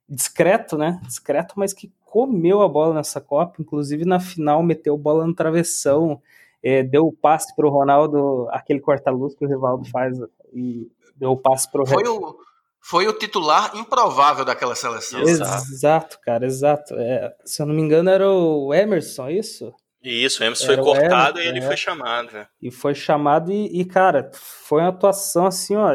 discreto, 0.08 0.78
né, 0.78 0.98
discreto, 1.04 1.54
mas 1.58 1.74
que 1.74 1.92
comeu 2.04 2.62
a 2.62 2.68
bola 2.68 2.94
nessa 2.94 3.20
Copa, 3.20 3.60
inclusive 3.60 4.06
na 4.06 4.18
final 4.18 4.62
meteu 4.62 4.96
bola 4.96 5.26
no 5.26 5.34
travessão, 5.34 6.22
é, 6.62 6.82
deu 6.82 7.06
o 7.06 7.12
passe 7.12 7.54
para 7.54 7.66
o 7.66 7.70
Ronaldo, 7.70 8.48
aquele 8.50 8.80
corta-luz 8.80 9.34
que 9.34 9.44
o 9.44 9.48
Rivaldo 9.48 9.88
faz, 9.90 10.18
e 10.52 10.90
deu 11.16 11.30
o 11.30 11.36
passe 11.36 11.70
para 11.70 11.82
o... 11.82 11.86
Foi 11.86 12.06
o, 12.08 12.36
foi 12.80 13.08
o 13.08 13.12
titular 13.12 13.76
improvável 13.76 14.44
daquela 14.44 14.74
seleção. 14.74 15.20
Exato, 15.20 16.18
cara, 16.20 16.46
exato. 16.46 16.94
É, 16.94 17.34
se 17.44 17.60
eu 17.60 17.66
não 17.66 17.74
me 17.74 17.82
engano 17.82 18.10
era 18.10 18.30
o 18.30 18.72
Emerson, 18.72 19.26
é 19.26 19.32
isso? 19.34 19.72
Isso, 20.08 20.40
o 20.40 20.46
Emerson 20.46 20.66
foi 20.66 20.76
cortado 20.76 21.40
e 21.40 21.46
ele 21.46 21.58
é. 21.58 21.62
foi 21.62 21.76
chamado. 21.76 22.32
Né? 22.32 22.46
E 22.62 22.70
foi 22.70 22.94
chamado 22.94 23.52
e, 23.52 23.80
e, 23.80 23.84
cara, 23.84 24.30
foi 24.32 24.80
uma 24.80 24.90
atuação 24.90 25.46
assim, 25.46 25.74
ó, 25.74 25.90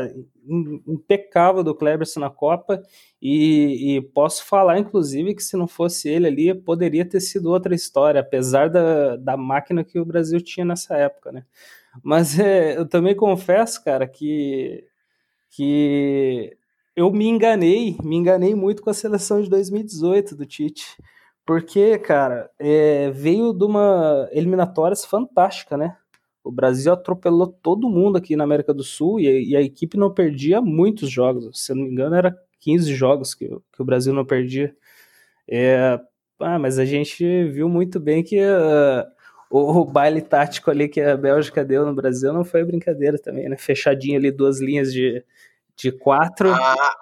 impecável 0.85 1.63
do 1.63 1.73
Kleberson 1.73 2.19
na 2.19 2.29
Copa. 2.29 2.83
E, 3.21 3.95
e, 3.95 4.01
posso 4.01 4.45
falar, 4.45 4.79
inclusive, 4.79 5.33
que 5.33 5.41
se 5.41 5.55
não 5.55 5.67
fosse 5.67 6.09
ele 6.09 6.27
ali, 6.27 6.53
poderia 6.53 7.05
ter 7.05 7.21
sido 7.21 7.49
outra 7.49 7.73
história, 7.73 8.19
apesar 8.19 8.69
da, 8.69 9.15
da 9.15 9.37
máquina 9.37 9.83
que 9.83 9.97
o 9.97 10.05
Brasil 10.05 10.41
tinha 10.41 10.65
nessa 10.65 10.97
época, 10.97 11.31
né? 11.31 11.45
Mas 12.03 12.37
é, 12.39 12.77
eu 12.77 12.85
também 12.87 13.15
confesso, 13.15 13.81
cara, 13.83 14.05
que, 14.07 14.83
que 15.49 16.57
eu 16.95 17.09
me 17.11 17.27
enganei, 17.27 17.95
me 18.03 18.17
enganei 18.17 18.53
muito 18.55 18.81
com 18.81 18.89
a 18.89 18.93
seleção 18.93 19.41
de 19.41 19.49
2018 19.49 20.35
do 20.35 20.45
Tite. 20.45 20.97
Porque, 21.45 21.97
cara, 21.97 22.49
é, 22.59 23.09
veio 23.11 23.53
de 23.53 23.65
uma 23.65 24.29
eliminatórias 24.31 25.03
fantástica, 25.03 25.75
né? 25.75 25.97
O 26.43 26.51
Brasil 26.51 26.91
atropelou 26.91 27.47
todo 27.47 27.89
mundo 27.89 28.17
aqui 28.17 28.35
na 28.35 28.43
América 28.43 28.73
do 28.73 28.83
Sul 28.83 29.19
e, 29.19 29.49
e, 29.49 29.55
a 29.55 29.61
equipe 29.61 29.97
não 29.97 30.13
perdia 30.13 30.61
muitos 30.61 31.09
jogos. 31.09 31.49
Se 31.63 31.71
eu 31.71 31.75
não 31.75 31.83
me 31.83 31.91
engano, 31.91 32.15
era 32.15 32.35
15 32.59 32.93
jogos 32.95 33.33
que, 33.33 33.47
que 33.47 33.81
o 33.81 33.85
Brasil 33.85 34.13
não 34.13 34.25
perdia. 34.25 34.75
É, 35.47 35.99
ah, 36.39 36.57
mas 36.57 36.79
a 36.79 36.85
gente 36.85 37.23
viu 37.49 37.69
muito 37.69 37.99
bem 37.99 38.23
que 38.23 38.39
uh, 38.41 39.05
o, 39.49 39.85
baile 39.85 40.21
tático 40.21 40.71
ali 40.71 40.87
que 40.87 41.01
a 41.01 41.17
Bélgica 41.17 41.63
deu 41.63 41.85
no 41.85 41.93
Brasil 41.93 42.33
não 42.33 42.43
foi 42.43 42.63
brincadeira 42.63 43.19
também, 43.19 43.49
né? 43.49 43.57
Fechadinho 43.57 44.17
ali, 44.17 44.31
duas 44.31 44.59
linhas 44.59 44.91
de, 44.91 45.23
de 45.75 45.91
quatro. 45.91 46.51
Ah, 46.53 46.95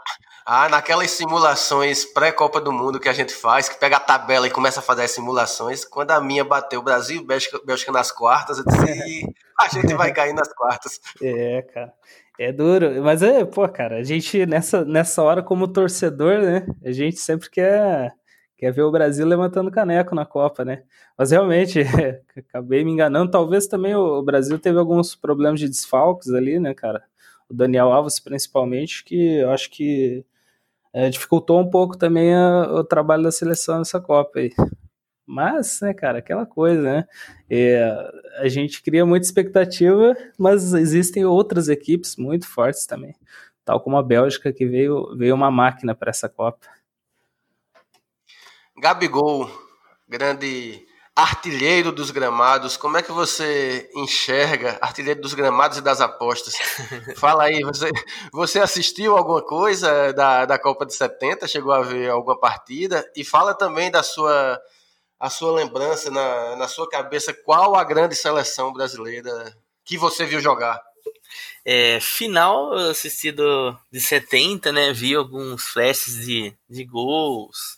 ah, 0.51 0.67
naquelas 0.67 1.11
simulações 1.11 2.05
pré-Copa 2.05 2.59
do 2.59 2.71
Mundo 2.71 2.99
que 2.99 3.07
a 3.07 3.13
gente 3.13 3.31
faz, 3.31 3.69
que 3.69 3.79
pega 3.79 3.97
a 3.97 3.99
tabela 3.99 4.47
e 4.47 4.49
começa 4.49 4.79
a 4.79 4.83
fazer 4.83 5.03
as 5.03 5.11
simulações, 5.11 5.85
quando 5.85 6.09
a 6.09 6.19
minha 6.19 6.43
bateu 6.43 6.81
Brasil 6.81 7.21
e 7.21 7.23
Bélgica, 7.23 7.59
Bélgica 7.63 7.91
nas 7.91 8.11
quartas, 8.11 8.57
eu 8.57 8.65
disse, 8.65 9.31
a 9.59 9.67
gente 9.67 9.93
vai 9.93 10.11
cair 10.11 10.33
nas 10.33 10.51
quartas. 10.51 10.99
É, 11.21 11.61
cara. 11.61 11.93
É 12.39 12.51
duro, 12.51 13.03
mas 13.03 13.21
é, 13.21 13.45
pô, 13.45 13.67
cara, 13.69 13.97
a 13.97 14.03
gente 14.03 14.43
nessa, 14.47 14.83
nessa 14.83 15.21
hora 15.21 15.43
como 15.43 15.67
torcedor, 15.67 16.39
né, 16.39 16.65
a 16.83 16.91
gente 16.91 17.19
sempre 17.19 17.47
quer, 17.47 18.11
quer 18.57 18.71
ver 18.71 18.81
o 18.81 18.91
Brasil 18.91 19.27
levantando 19.27 19.69
caneco 19.69 20.15
na 20.15 20.25
Copa, 20.25 20.65
né? 20.65 20.81
Mas 21.15 21.29
realmente, 21.29 21.81
acabei 22.35 22.83
me 22.83 22.91
enganando, 22.91 23.29
talvez 23.29 23.67
também 23.67 23.93
o 23.93 24.23
Brasil 24.23 24.57
teve 24.57 24.79
alguns 24.79 25.15
problemas 25.15 25.59
de 25.59 25.67
desfalques 25.67 26.33
ali, 26.33 26.59
né, 26.59 26.73
cara? 26.73 27.03
O 27.47 27.53
Daniel 27.53 27.91
Alves 27.91 28.19
principalmente, 28.19 29.03
que 29.03 29.35
eu 29.35 29.51
acho 29.51 29.69
que 29.69 30.25
é, 30.93 31.09
dificultou 31.09 31.59
um 31.59 31.69
pouco 31.69 31.97
também 31.97 32.33
a, 32.33 32.63
o 32.71 32.83
trabalho 32.83 33.23
da 33.23 33.31
seleção 33.31 33.79
nessa 33.79 33.99
Copa 33.99 34.39
aí. 34.39 34.51
Mas, 35.25 35.79
né, 35.81 35.93
cara, 35.93 36.17
aquela 36.19 36.45
coisa, 36.45 36.81
né? 36.81 37.07
É, 37.49 37.83
a 38.37 38.47
gente 38.47 38.81
cria 38.81 39.05
muita 39.05 39.27
expectativa, 39.27 40.17
mas 40.37 40.73
existem 40.73 41.23
outras 41.23 41.69
equipes 41.69 42.15
muito 42.15 42.47
fortes 42.47 42.87
também, 42.87 43.15
tal 43.63 43.79
como 43.79 43.95
a 43.95 44.03
Bélgica, 44.03 44.51
que 44.51 44.65
veio, 44.65 45.15
veio 45.15 45.35
uma 45.35 45.51
máquina 45.51 45.93
para 45.93 46.09
essa 46.09 46.27
Copa. 46.27 46.67
Gabigol, 48.75 49.51
grande 50.07 50.88
artilheiro 51.19 51.91
dos 51.91 52.11
gramados, 52.11 52.77
como 52.77 52.97
é 52.97 53.03
que 53.03 53.11
você 53.11 53.89
enxerga 53.93 54.77
artilheiro 54.81 55.19
dos 55.19 55.33
gramados 55.33 55.77
e 55.77 55.81
das 55.81 55.99
apostas? 55.99 56.55
Fala 57.17 57.43
aí, 57.43 57.59
você, 57.61 57.89
você 58.31 58.59
assistiu 58.59 59.17
alguma 59.17 59.41
coisa 59.41 60.13
da, 60.13 60.45
da 60.45 60.57
Copa 60.57 60.85
de 60.85 60.93
70? 60.93 61.45
Chegou 61.45 61.73
a 61.73 61.81
ver 61.81 62.09
alguma 62.09 62.39
partida? 62.39 63.05
E 63.17 63.25
fala 63.25 63.53
também 63.53 63.91
da 63.91 64.01
sua, 64.01 64.57
a 65.19 65.29
sua 65.29 65.51
lembrança, 65.51 66.09
na, 66.09 66.55
na 66.55 66.69
sua 66.69 66.87
cabeça, 66.87 67.33
qual 67.33 67.75
a 67.75 67.83
grande 67.83 68.15
seleção 68.15 68.71
brasileira 68.71 69.53
que 69.83 69.97
você 69.97 70.25
viu 70.25 70.39
jogar? 70.39 70.81
É, 71.65 71.99
final 71.99 72.71
assistido 72.73 73.77
de 73.91 73.99
70, 73.99 74.71
né? 74.71 74.93
Vi 74.93 75.15
alguns 75.15 75.67
flashes 75.67 76.25
de, 76.25 76.55
de 76.69 76.85
gols, 76.85 77.77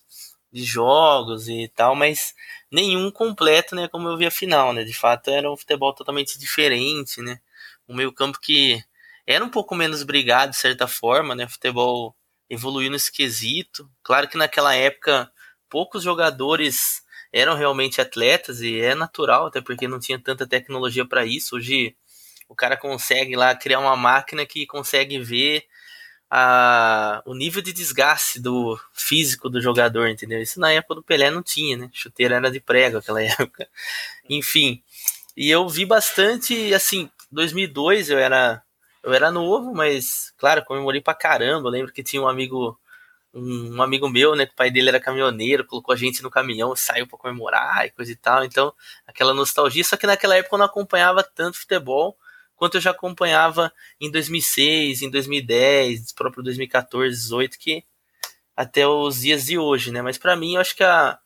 de 0.53 0.63
jogos 0.63 1.48
e 1.48 1.67
tal, 1.75 1.95
mas 1.95 2.36
nenhum 2.71 3.11
completo, 3.11 3.75
né, 3.75 3.87
como 3.87 4.07
eu 4.07 4.17
vi 4.17 4.25
a 4.25 4.31
final, 4.31 4.73
né? 4.73 4.83
De 4.83 4.93
fato, 4.93 5.29
era 5.29 5.51
um 5.51 5.57
futebol 5.57 5.93
totalmente 5.93 6.39
diferente, 6.39 7.21
né? 7.21 7.39
Um 7.87 7.95
meio-campo 7.95 8.39
que 8.41 8.83
era 9.27 9.43
um 9.43 9.49
pouco 9.49 9.75
menos 9.75 10.03
brigado 10.03 10.51
de 10.51 10.57
certa 10.57 10.87
forma, 10.87 11.35
né? 11.35 11.45
O 11.45 11.49
futebol 11.49 12.15
evoluiu 12.49 12.89
no 12.89 12.95
esquisito. 12.95 13.89
Claro 14.03 14.27
que 14.27 14.37
naquela 14.37 14.75
época 14.75 15.31
poucos 15.69 16.03
jogadores 16.03 17.01
eram 17.31 17.55
realmente 17.55 18.01
atletas 18.01 18.61
e 18.61 18.79
é 18.79 18.93
natural, 18.93 19.47
até 19.47 19.61
porque 19.61 19.87
não 19.87 19.99
tinha 19.99 20.19
tanta 20.19 20.47
tecnologia 20.47 21.05
para 21.07 21.25
isso. 21.25 21.55
Hoje 21.55 21.95
o 22.49 22.55
cara 22.55 22.75
consegue 22.75 23.35
lá 23.35 23.55
criar 23.55 23.79
uma 23.79 23.95
máquina 23.95 24.45
que 24.45 24.65
consegue 24.65 25.19
ver 25.19 25.65
a, 26.33 27.21
o 27.25 27.35
nível 27.35 27.61
de 27.61 27.73
desgaste 27.73 28.39
do 28.39 28.79
físico 28.93 29.50
do 29.50 29.61
jogador, 29.61 30.07
entendeu? 30.07 30.41
Isso 30.41 30.61
na 30.61 30.71
época 30.71 30.95
do 30.95 31.03
Pelé 31.03 31.29
não 31.29 31.43
tinha, 31.43 31.75
né? 31.75 31.89
Chuteira 31.91 32.38
era 32.38 32.50
de 32.50 32.61
prego 32.61 32.95
naquela 32.97 33.21
época. 33.21 33.67
Enfim, 34.29 34.81
e 35.35 35.50
eu 35.50 35.67
vi 35.67 35.85
bastante, 35.85 36.73
assim, 36.73 37.09
2002 37.31 38.09
eu 38.09 38.17
era 38.17 38.63
eu 39.03 39.13
era 39.13 39.31
novo, 39.31 39.73
mas 39.73 40.33
claro, 40.38 40.63
comemorei 40.63 41.01
pra 41.01 41.13
caramba. 41.13 41.67
Eu 41.67 41.71
lembro 41.71 41.91
que 41.91 42.03
tinha 42.03 42.21
um 42.21 42.27
amigo 42.29 42.79
um, 43.33 43.77
um 43.77 43.81
amigo 43.81 44.07
meu, 44.09 44.35
né, 44.35 44.45
que 44.45 44.53
o 44.53 44.55
pai 44.55 44.71
dele 44.71 44.89
era 44.89 45.00
caminhoneiro, 45.01 45.65
colocou 45.65 45.93
a 45.93 45.97
gente 45.97 46.23
no 46.23 46.29
caminhão, 46.29 46.75
saiu 46.75 47.07
para 47.07 47.17
comemorar 47.17 47.85
e 47.85 47.91
coisa 47.91 48.11
e 48.11 48.15
tal. 48.15 48.43
Então, 48.45 48.73
aquela 49.07 49.33
nostalgia, 49.33 49.83
só 49.83 49.97
que 49.97 50.07
naquela 50.07 50.35
época 50.38 50.55
eu 50.55 50.59
não 50.59 50.65
acompanhava 50.65 51.23
tanto 51.23 51.57
futebol 51.59 52.17
quanto 52.62 52.77
eu 52.77 52.82
já 52.82 52.91
acompanhava 52.91 53.74
em 54.00 54.12
2006, 54.12 55.01
em 55.01 55.10
2010, 55.10 56.13
próprio 56.13 56.44
2014, 56.44 57.10
2018, 57.10 57.58
que 57.58 57.84
até 58.56 58.88
os 58.88 59.22
dias 59.22 59.46
de 59.46 59.58
hoje, 59.58 59.91
né? 59.91 60.03
Mas 60.03 60.20
para 60.20 60.36
mim, 60.36 60.53
eu 60.53 60.62
acho 60.62 60.75
que 60.75 60.84
a, 60.84 61.18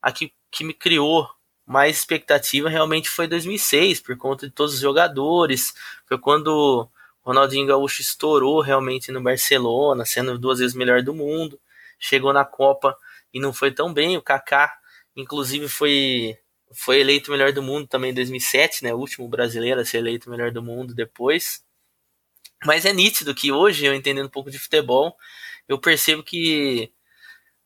a 0.00 0.12
que, 0.12 0.32
que 0.52 0.62
me 0.62 0.72
criou 0.72 1.28
mais 1.66 1.96
expectativa 1.96 2.68
realmente 2.68 3.08
foi 3.08 3.26
2006, 3.26 4.02
por 4.02 4.16
conta 4.16 4.46
de 4.46 4.52
todos 4.52 4.74
os 4.74 4.80
jogadores. 4.80 5.74
Foi 6.06 6.16
quando 6.16 6.88
Ronaldinho 7.22 7.66
Gaúcho 7.66 8.00
estourou 8.00 8.60
realmente 8.60 9.10
no 9.10 9.20
Barcelona, 9.20 10.04
sendo 10.04 10.38
duas 10.38 10.60
vezes 10.60 10.76
melhor 10.76 11.02
do 11.02 11.12
mundo. 11.12 11.58
Chegou 11.98 12.32
na 12.32 12.44
Copa 12.44 12.96
e 13.32 13.40
não 13.40 13.52
foi 13.52 13.72
tão 13.72 13.92
bem. 13.92 14.16
O 14.16 14.22
Kaká, 14.22 14.72
inclusive, 15.16 15.66
foi 15.66 16.38
foi 16.74 17.00
eleito 17.00 17.30
melhor 17.30 17.52
do 17.52 17.62
mundo 17.62 17.86
também 17.86 18.10
em 18.10 18.14
2007, 18.14 18.84
né? 18.84 18.94
O 18.94 18.98
último 18.98 19.28
brasileiro 19.28 19.80
a 19.80 19.84
ser 19.84 19.98
eleito 19.98 20.30
melhor 20.30 20.50
do 20.50 20.62
mundo 20.62 20.94
depois. 20.94 21.64
Mas 22.64 22.84
é 22.84 22.92
nítido 22.92 23.34
que 23.34 23.52
hoje, 23.52 23.84
eu 23.86 23.94
entendendo 23.94 24.26
um 24.26 24.30
pouco 24.30 24.50
de 24.50 24.58
futebol, 24.58 25.16
eu 25.68 25.78
percebo 25.78 26.22
que 26.22 26.92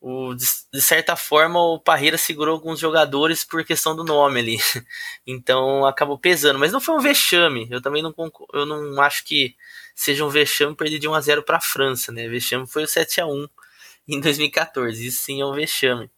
o, 0.00 0.34
de, 0.34 0.80
certa 0.80 1.16
forma 1.16 1.58
o 1.60 1.80
Parreira 1.80 2.16
segurou 2.16 2.54
alguns 2.54 2.78
jogadores 2.78 3.44
por 3.44 3.64
questão 3.64 3.96
do 3.96 4.04
nome 4.04 4.40
ali. 4.40 4.56
Então 5.26 5.84
acabou 5.86 6.18
pesando. 6.18 6.58
Mas 6.58 6.72
não 6.72 6.80
foi 6.80 6.94
um 6.94 7.00
vexame. 7.00 7.68
Eu 7.70 7.82
também 7.82 8.02
não, 8.02 8.14
eu 8.54 8.66
não 8.66 9.00
acho 9.02 9.24
que 9.24 9.54
seja 9.94 10.24
um 10.24 10.30
vexame 10.30 10.74
perder 10.74 10.98
de 10.98 11.08
1 11.08 11.14
a 11.14 11.20
0 11.20 11.42
para 11.42 11.58
a 11.58 11.60
França, 11.60 12.10
né? 12.12 12.28
Vexame 12.28 12.66
foi 12.66 12.84
o 12.84 12.88
7 12.88 13.20
a 13.20 13.26
1 13.26 13.48
em 14.08 14.20
2014. 14.20 15.06
Isso 15.06 15.22
sim 15.22 15.40
é 15.40 15.46
um 15.46 15.52
vexame. 15.52 16.10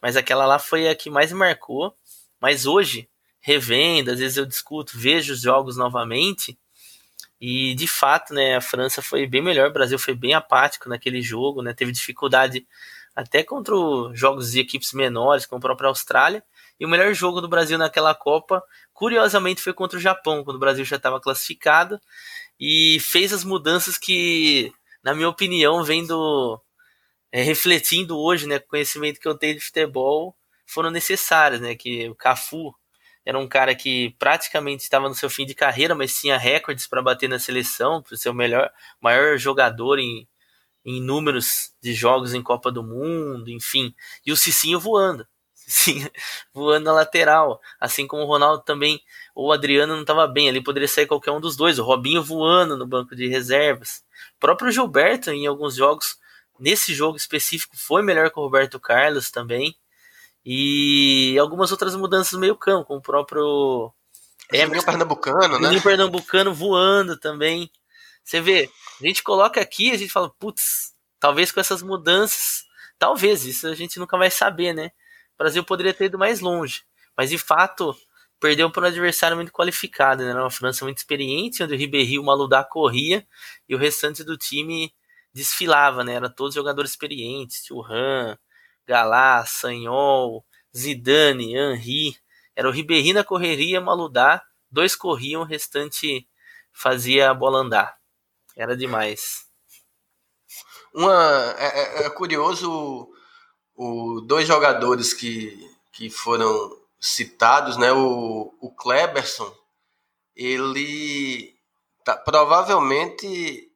Mas 0.00 0.16
aquela 0.16 0.46
lá 0.46 0.58
foi 0.58 0.88
a 0.88 0.94
que 0.94 1.10
mais 1.10 1.32
marcou. 1.32 1.96
Mas 2.42 2.66
hoje, 2.66 3.08
revendo, 3.40 4.12
às 4.12 4.20
vezes 4.20 4.36
eu 4.38 4.46
discuto, 4.46 4.98
vejo 4.98 5.34
os 5.34 5.42
jogos 5.42 5.78
novamente 5.78 6.58
E 7.40 7.74
de 7.74 7.86
fato, 7.88 8.32
né, 8.32 8.56
a 8.56 8.60
França 8.60 9.02
foi 9.02 9.26
bem 9.26 9.42
melhor, 9.42 9.68
o 9.68 9.72
Brasil 9.72 9.98
foi 9.98 10.14
bem 10.14 10.32
apático 10.34 10.88
naquele 10.88 11.20
jogo, 11.20 11.60
né, 11.62 11.74
teve 11.74 11.90
dificuldade 11.92 12.66
até 13.14 13.42
contra 13.42 13.74
jogos 14.14 14.52
de 14.52 14.60
equipes 14.60 14.92
menores, 14.92 15.44
como 15.46 15.58
a 15.58 15.60
própria 15.60 15.88
Austrália. 15.88 16.42
E 16.80 16.86
o 16.86 16.88
melhor 16.88 17.12
jogo 17.14 17.40
do 17.40 17.48
Brasil 17.48 17.76
naquela 17.78 18.14
Copa, 18.14 18.62
curiosamente, 18.92 19.60
foi 19.60 19.72
contra 19.74 19.98
o 19.98 20.00
Japão, 20.02 20.44
quando 20.44 20.56
o 20.56 20.60
Brasil 20.60 20.84
já 20.84 20.96
estava 20.96 21.20
classificado 21.20 22.00
e 22.58 22.98
fez 23.00 23.32
as 23.32 23.44
mudanças 23.44 23.98
que, 23.98 24.72
na 25.02 25.14
minha 25.14 25.28
opinião, 25.28 25.82
vendo 25.84 26.60
é, 27.32 27.42
refletindo 27.42 28.18
hoje, 28.18 28.46
né, 28.46 28.56
o 28.56 28.62
conhecimento 28.68 29.20
que 29.20 29.28
eu 29.28 29.36
tenho 29.36 29.54
de 29.56 29.60
futebol, 29.60 30.36
foram 30.66 30.90
necessárias, 30.90 31.60
né, 31.60 31.74
que 31.74 32.08
o 32.08 32.14
Cafu 32.14 32.74
era 33.24 33.38
um 33.38 33.48
cara 33.48 33.74
que 33.74 34.14
praticamente 34.18 34.82
estava 34.82 35.08
no 35.08 35.14
seu 35.14 35.30
fim 35.30 35.46
de 35.46 35.54
carreira, 35.54 35.94
mas 35.94 36.14
tinha 36.14 36.36
recordes 36.36 36.86
para 36.86 37.02
bater 37.02 37.28
na 37.28 37.38
seleção, 37.38 38.02
para 38.02 38.16
ser 38.16 38.28
o 38.30 38.34
melhor, 38.34 38.70
maior 39.00 39.38
jogador 39.38 39.98
em, 39.98 40.26
em 40.84 41.00
números 41.00 41.72
de 41.80 41.94
jogos 41.94 42.34
em 42.34 42.42
Copa 42.42 42.70
do 42.72 42.82
Mundo, 42.82 43.48
enfim. 43.48 43.94
E 44.26 44.32
o 44.32 44.36
Cicinho 44.36 44.80
voando. 44.80 45.26
Cicinho 45.54 46.10
voando 46.52 46.86
na 46.86 46.92
lateral. 46.92 47.60
Assim 47.78 48.08
como 48.08 48.22
o 48.24 48.26
Ronaldo 48.26 48.64
também, 48.64 49.00
ou 49.34 49.48
o 49.48 49.52
Adriano 49.52 49.94
não 49.94 50.02
estava 50.02 50.26
bem, 50.26 50.48
ali 50.48 50.60
poderia 50.60 50.88
sair 50.88 51.06
qualquer 51.06 51.30
um 51.30 51.40
dos 51.40 51.56
dois. 51.56 51.78
O 51.78 51.84
Robinho 51.84 52.22
voando 52.24 52.76
no 52.76 52.86
banco 52.86 53.14
de 53.14 53.28
reservas. 53.28 54.04
O 54.36 54.40
próprio 54.40 54.72
Gilberto, 54.72 55.30
em 55.30 55.46
alguns 55.46 55.76
jogos, 55.76 56.16
nesse 56.58 56.92
jogo 56.92 57.16
específico, 57.16 57.76
foi 57.76 58.02
melhor 58.02 58.30
que 58.30 58.38
o 58.40 58.42
Roberto 58.42 58.80
Carlos 58.80 59.30
também. 59.30 59.76
E 60.44 61.36
algumas 61.38 61.70
outras 61.70 61.94
mudanças 61.94 62.32
no 62.32 62.40
meio 62.40 62.56
campo, 62.56 62.86
com 62.86 62.96
o 62.96 63.02
próprio 63.02 63.92
Emerson 64.52 64.86
Pernambucano, 64.86 65.58
né? 65.58 65.76
O 65.76 65.82
Pernambucano 65.82 66.52
voando 66.52 67.16
também. 67.16 67.70
Você 68.24 68.40
vê, 68.40 68.70
a 69.00 69.06
gente 69.06 69.22
coloca 69.22 69.60
aqui, 69.60 69.90
a 69.90 69.96
gente 69.96 70.12
fala, 70.12 70.30
putz, 70.30 70.94
talvez 71.18 71.52
com 71.52 71.60
essas 71.60 71.82
mudanças, 71.82 72.64
talvez, 72.98 73.44
isso 73.44 73.66
a 73.66 73.74
gente 73.74 73.98
nunca 73.98 74.18
vai 74.18 74.30
saber, 74.30 74.72
né? 74.72 74.90
O 75.34 75.38
Brasil 75.38 75.64
poderia 75.64 75.94
ter 75.94 76.06
ido 76.06 76.18
mais 76.18 76.40
longe, 76.40 76.82
mas 77.16 77.30
de 77.30 77.38
fato 77.38 77.96
perdeu 78.40 78.68
para 78.70 78.82
um 78.82 78.86
adversário 78.88 79.36
muito 79.36 79.52
qualificado, 79.52 80.24
né? 80.24 80.30
Era 80.30 80.42
uma 80.42 80.50
França 80.50 80.84
muito 80.84 80.98
experiente, 80.98 81.62
onde 81.62 81.74
o 81.74 81.78
Ribéry 81.78 82.14
e 82.14 82.18
o 82.18 82.24
Maludá 82.24 82.64
corria 82.64 83.26
e 83.68 83.74
o 83.74 83.78
restante 83.78 84.24
do 84.24 84.36
time 84.36 84.92
desfilava, 85.32 86.02
né? 86.04 86.14
Era 86.14 86.28
todos 86.28 86.54
jogadores 86.54 86.90
experientes, 86.90 87.62
Thuram, 87.64 88.36
Galá, 88.92 89.46
Sanhol, 89.46 90.44
Zidane, 90.76 91.56
Henri. 91.56 92.14
Era 92.54 92.68
o 92.68 92.70
Ribéry 92.70 93.14
na 93.14 93.24
correria, 93.24 93.80
Maludá, 93.80 94.44
dois 94.70 94.94
corriam, 94.94 95.40
o 95.40 95.46
restante 95.46 96.28
fazia 96.70 97.30
a 97.30 97.34
bola 97.34 97.60
andar. 97.60 97.96
Era 98.54 98.76
demais. 98.76 99.46
Uma, 100.92 101.54
é, 101.56 102.02
é, 102.02 102.06
é 102.06 102.10
curioso 102.10 103.08
o, 103.74 104.20
dois 104.20 104.46
jogadores 104.46 105.14
que, 105.14 105.58
que 105.90 106.10
foram 106.10 106.78
citados, 107.00 107.78
né? 107.78 107.90
O, 107.94 108.54
o 108.60 108.70
Kleberson, 108.74 109.56
ele 110.36 111.56
tá, 112.04 112.14
provavelmente 112.14 113.71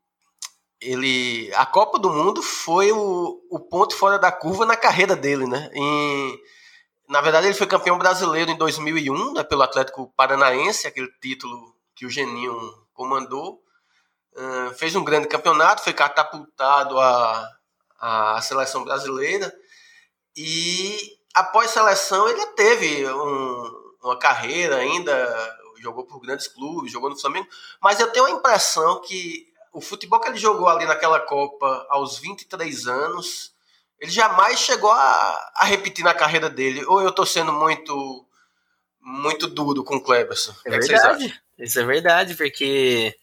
ele 0.81 1.53
a 1.55 1.65
Copa 1.65 1.99
do 1.99 2.11
Mundo 2.11 2.43
foi 2.43 2.93
o, 2.93 3.43
o 3.51 3.61
ponto 3.61 3.95
fora 3.97 4.19
da 4.19 4.31
curva 4.31 4.67
na 4.67 4.77
carreira 4.77 5.17
dele, 5.17 5.47
né? 5.47 5.71
Em, 5.73 6.39
na 7.09 7.21
verdade, 7.21 7.47
ele 7.47 7.55
foi 7.55 7.67
campeão 7.67 7.99
brasileiro 7.99 8.51
em 8.51 8.57
2001, 8.57 9.33
né, 9.35 9.45
pelo 9.45 9.63
Atlético 9.63 10.13
Paranaense, 10.17 10.87
aquele 10.87 11.11
título 11.21 11.75
que 11.95 12.05
o 12.05 12.11
Geninho 12.11 12.55
comandou. 12.93 13.63
Uh, 14.35 14.75
fez 14.75 14.95
um 14.95 15.05
grande 15.05 15.29
campeonato, 15.29 15.83
foi 15.83 15.95
catapultado 15.95 16.99
à, 16.99 17.49
à 17.99 18.41
seleção 18.43 18.85
brasileira. 18.85 19.53
E 20.37 21.17
após 21.35 21.71
seleção, 21.71 22.29
ele 22.29 22.45
teve 22.49 23.09
um, 23.09 23.95
uma 24.03 24.19
carreira 24.19 24.77
ainda, 24.77 25.57
jogou 25.81 26.05
por 26.05 26.21
grandes 26.21 26.49
clubes, 26.49 26.93
jogou 26.93 27.09
no 27.09 27.19
Flamengo. 27.19 27.49
Mas 27.81 28.01
eu 28.01 28.13
tenho 28.13 28.27
a 28.27 28.31
impressão 28.31 29.01
que 29.01 29.46
o 29.77 29.81
futebol 29.83 30.19
que 30.19 30.29
ele 30.29 30.39
jogou 30.39 30.69
ali 30.69 30.87
naquela 30.87 31.21
Copa 31.21 31.87
aos 31.91 32.19
23 32.19 32.87
anos, 32.87 33.53
ele 34.01 34.11
jamais 34.11 34.59
chegou 34.59 34.91
a, 34.91 35.53
a 35.55 35.67
repetir 35.67 36.03
na 36.03 36.15
carreira 36.15 36.49
dele. 36.49 36.83
Ou 36.87 37.03
eu 37.03 37.11
estou 37.11 37.27
sendo 37.27 37.53
muito 37.53 38.27
muito 38.99 39.47
duro 39.47 39.85
com 39.85 39.97
o 39.97 40.01
Cleberson. 40.01 40.55
É, 40.65 40.75
é 40.75 40.79
verdade. 40.79 41.43
Isso 41.59 41.79
é 41.79 41.85
verdade, 41.85 42.35
porque 42.35 43.15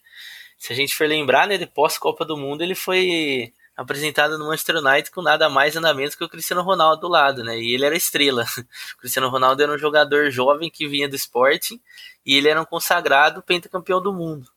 se 0.59 0.71
a 0.71 0.75
gente 0.75 0.95
for 0.95 1.07
lembrar, 1.07 1.47
né, 1.47 1.57
de 1.57 1.65
pós-Copa 1.65 2.23
do 2.23 2.37
Mundo, 2.37 2.61
ele 2.61 2.75
foi 2.75 3.51
apresentado 3.75 4.37
no 4.37 4.45
Manchester 4.45 4.77
United 4.77 5.09
com 5.09 5.23
nada 5.23 5.49
mais 5.49 5.73
nada 5.73 5.91
menos 5.91 6.13
que 6.13 6.23
o 6.23 6.29
Cristiano 6.29 6.61
Ronaldo 6.61 7.01
do 7.01 7.07
lado, 7.07 7.43
né? 7.43 7.59
E 7.59 7.73
ele 7.73 7.85
era 7.85 7.97
estrela. 7.97 8.45
O 8.95 8.99
Cristiano 8.99 9.27
Ronaldo 9.27 9.63
era 9.63 9.71
um 9.71 9.77
jogador 9.77 10.29
jovem 10.29 10.69
que 10.69 10.87
vinha 10.87 11.09
do 11.09 11.15
esporte 11.15 11.81
e 12.23 12.37
ele 12.37 12.47
era 12.47 12.61
um 12.61 12.65
consagrado 12.65 13.41
pentacampeão 13.41 13.99
do 13.99 14.13
mundo 14.13 14.52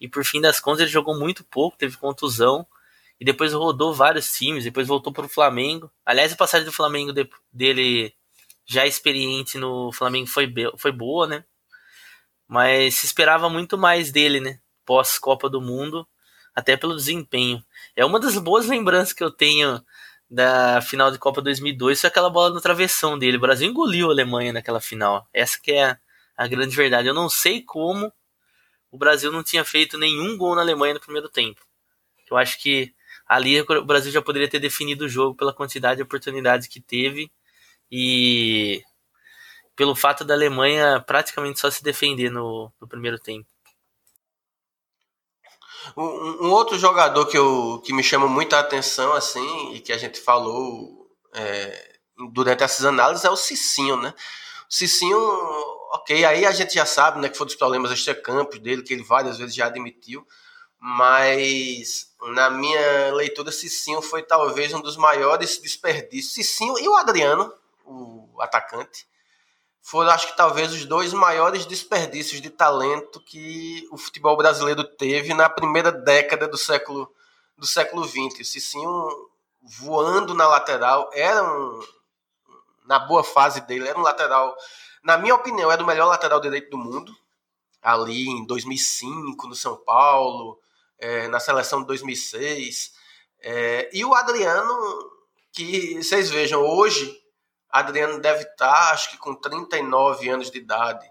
e 0.00 0.08
por 0.08 0.24
fim 0.24 0.40
das 0.40 0.60
contas 0.60 0.80
ele 0.80 0.90
jogou 0.90 1.18
muito 1.18 1.44
pouco, 1.44 1.76
teve 1.76 1.96
contusão 1.96 2.66
e 3.20 3.24
depois 3.24 3.52
rodou 3.52 3.92
vários 3.92 4.32
times, 4.32 4.64
depois 4.64 4.86
voltou 4.86 5.12
para 5.12 5.26
o 5.26 5.28
Flamengo. 5.28 5.90
Aliás, 6.06 6.32
a 6.32 6.36
passagem 6.36 6.64
do 6.64 6.72
Flamengo 6.72 7.12
de, 7.12 7.28
dele 7.52 8.14
já 8.64 8.86
experiente 8.86 9.58
no 9.58 9.90
Flamengo 9.92 10.28
foi, 10.28 10.52
foi 10.76 10.92
boa, 10.92 11.26
né? 11.26 11.44
Mas 12.46 12.96
se 12.96 13.06
esperava 13.06 13.48
muito 13.48 13.76
mais 13.76 14.12
dele, 14.12 14.40
né? 14.40 14.60
Pós 14.84 15.18
Copa 15.18 15.50
do 15.50 15.60
Mundo, 15.60 16.06
até 16.54 16.76
pelo 16.76 16.94
desempenho. 16.94 17.62
É 17.96 18.04
uma 18.04 18.20
das 18.20 18.36
boas 18.38 18.66
lembranças 18.66 19.12
que 19.12 19.24
eu 19.24 19.30
tenho 19.30 19.82
da 20.30 20.80
final 20.82 21.10
de 21.10 21.18
Copa 21.18 21.40
2002 21.40 22.00
foi 22.00 22.08
aquela 22.08 22.28
bola 22.28 22.50
no 22.50 22.60
travessão 22.60 23.18
dele. 23.18 23.38
O 23.38 23.40
Brasil 23.40 23.68
engoliu 23.68 24.08
a 24.08 24.12
Alemanha 24.12 24.52
naquela 24.52 24.80
final. 24.80 25.26
Essa 25.32 25.58
que 25.60 25.72
é 25.72 25.84
a, 25.84 25.98
a 26.36 26.46
grande 26.46 26.76
verdade. 26.76 27.08
Eu 27.08 27.14
não 27.14 27.28
sei 27.28 27.62
como 27.62 28.12
o 28.90 28.98
Brasil 28.98 29.30
não 29.30 29.42
tinha 29.42 29.64
feito 29.64 29.98
nenhum 29.98 30.36
gol 30.36 30.54
na 30.54 30.62
Alemanha 30.62 30.94
no 30.94 31.00
primeiro 31.00 31.28
tempo. 31.28 31.60
Eu 32.30 32.36
acho 32.36 32.60
que 32.60 32.94
ali 33.26 33.60
o 33.60 33.84
Brasil 33.84 34.10
já 34.10 34.22
poderia 34.22 34.48
ter 34.48 34.58
definido 34.58 35.04
o 35.04 35.08
jogo 35.08 35.36
pela 35.36 35.52
quantidade 35.52 35.96
de 35.96 36.02
oportunidades 36.02 36.66
que 36.66 36.80
teve 36.80 37.30
e 37.90 38.82
pelo 39.76 39.94
fato 39.94 40.24
da 40.24 40.34
Alemanha 40.34 41.00
praticamente 41.06 41.60
só 41.60 41.70
se 41.70 41.82
defender 41.82 42.30
no, 42.30 42.72
no 42.80 42.88
primeiro 42.88 43.18
tempo. 43.18 43.46
Um, 45.96 46.46
um, 46.46 46.50
outro 46.50 46.78
jogador 46.78 47.26
que, 47.26 47.38
eu, 47.38 47.80
que 47.84 47.92
me 47.92 48.02
chama 48.02 48.26
muita 48.26 48.58
atenção, 48.58 49.12
assim, 49.14 49.74
e 49.74 49.80
que 49.80 49.92
a 49.92 49.96
gente 49.96 50.20
falou 50.20 51.08
é, 51.32 51.98
durante 52.32 52.62
essas 52.62 52.84
análises 52.84 53.24
é 53.24 53.30
o 53.30 53.36
Cicinho, 53.36 53.96
né? 53.96 54.12
O 54.68 54.74
Cicinho 54.74 55.18
ok, 55.92 56.24
aí 56.24 56.46
a 56.46 56.52
gente 56.52 56.74
já 56.74 56.86
sabe 56.86 57.20
né, 57.20 57.28
que 57.28 57.36
foi 57.36 57.46
dos 57.46 57.56
problemas 57.56 57.90
extra-campos 57.90 58.58
dele, 58.58 58.82
que 58.82 58.92
ele 58.92 59.02
várias 59.02 59.38
vezes 59.38 59.54
já 59.54 59.66
admitiu, 59.66 60.26
mas 60.78 62.14
na 62.34 62.50
minha 62.50 63.12
leitura, 63.14 63.52
Cicinho 63.52 64.02
foi 64.02 64.22
talvez 64.22 64.72
um 64.72 64.80
dos 64.80 64.96
maiores 64.96 65.58
desperdícios. 65.58 66.34
Cicinho 66.34 66.78
e 66.78 66.88
o 66.88 66.96
Adriano, 66.96 67.52
o 67.84 68.40
atacante, 68.40 69.06
foram, 69.80 70.10
acho 70.10 70.28
que 70.28 70.36
talvez, 70.36 70.72
os 70.72 70.84
dois 70.84 71.12
maiores 71.12 71.64
desperdícios 71.64 72.40
de 72.40 72.50
talento 72.50 73.20
que 73.20 73.88
o 73.90 73.96
futebol 73.96 74.36
brasileiro 74.36 74.84
teve 74.84 75.32
na 75.32 75.48
primeira 75.48 75.90
década 75.90 76.46
do 76.46 76.58
século 76.58 77.12
do 77.56 77.66
século 77.66 78.04
XX. 78.04 78.40
O 78.40 78.44
Cicinho 78.44 79.30
voando 79.60 80.34
na 80.34 80.46
lateral, 80.46 81.10
era 81.12 81.42
um, 81.42 81.80
na 82.86 82.98
boa 82.98 83.24
fase 83.24 83.60
dele, 83.62 83.88
era 83.88 83.98
um 83.98 84.02
lateral 84.02 84.56
na 85.02 85.18
minha 85.18 85.34
opinião, 85.34 85.70
é 85.70 85.76
do 85.76 85.86
melhor 85.86 86.06
lateral 86.06 86.40
direito 86.40 86.70
do 86.70 86.78
mundo. 86.78 87.12
Ali 87.80 88.28
em 88.28 88.46
2005, 88.46 89.46
no 89.46 89.54
São 89.54 89.76
Paulo, 89.76 90.58
é, 90.98 91.28
na 91.28 91.40
seleção 91.40 91.80
de 91.80 91.86
2006. 91.86 92.92
É, 93.40 93.88
e 93.92 94.04
o 94.04 94.14
Adriano, 94.14 94.74
que 95.52 95.94
vocês 96.02 96.30
vejam, 96.30 96.60
hoje, 96.62 97.16
Adriano 97.70 98.20
deve 98.20 98.42
estar, 98.42 98.92
acho 98.92 99.10
que 99.10 99.18
com 99.18 99.34
39 99.34 100.28
anos 100.28 100.50
de 100.50 100.58
idade. 100.58 101.06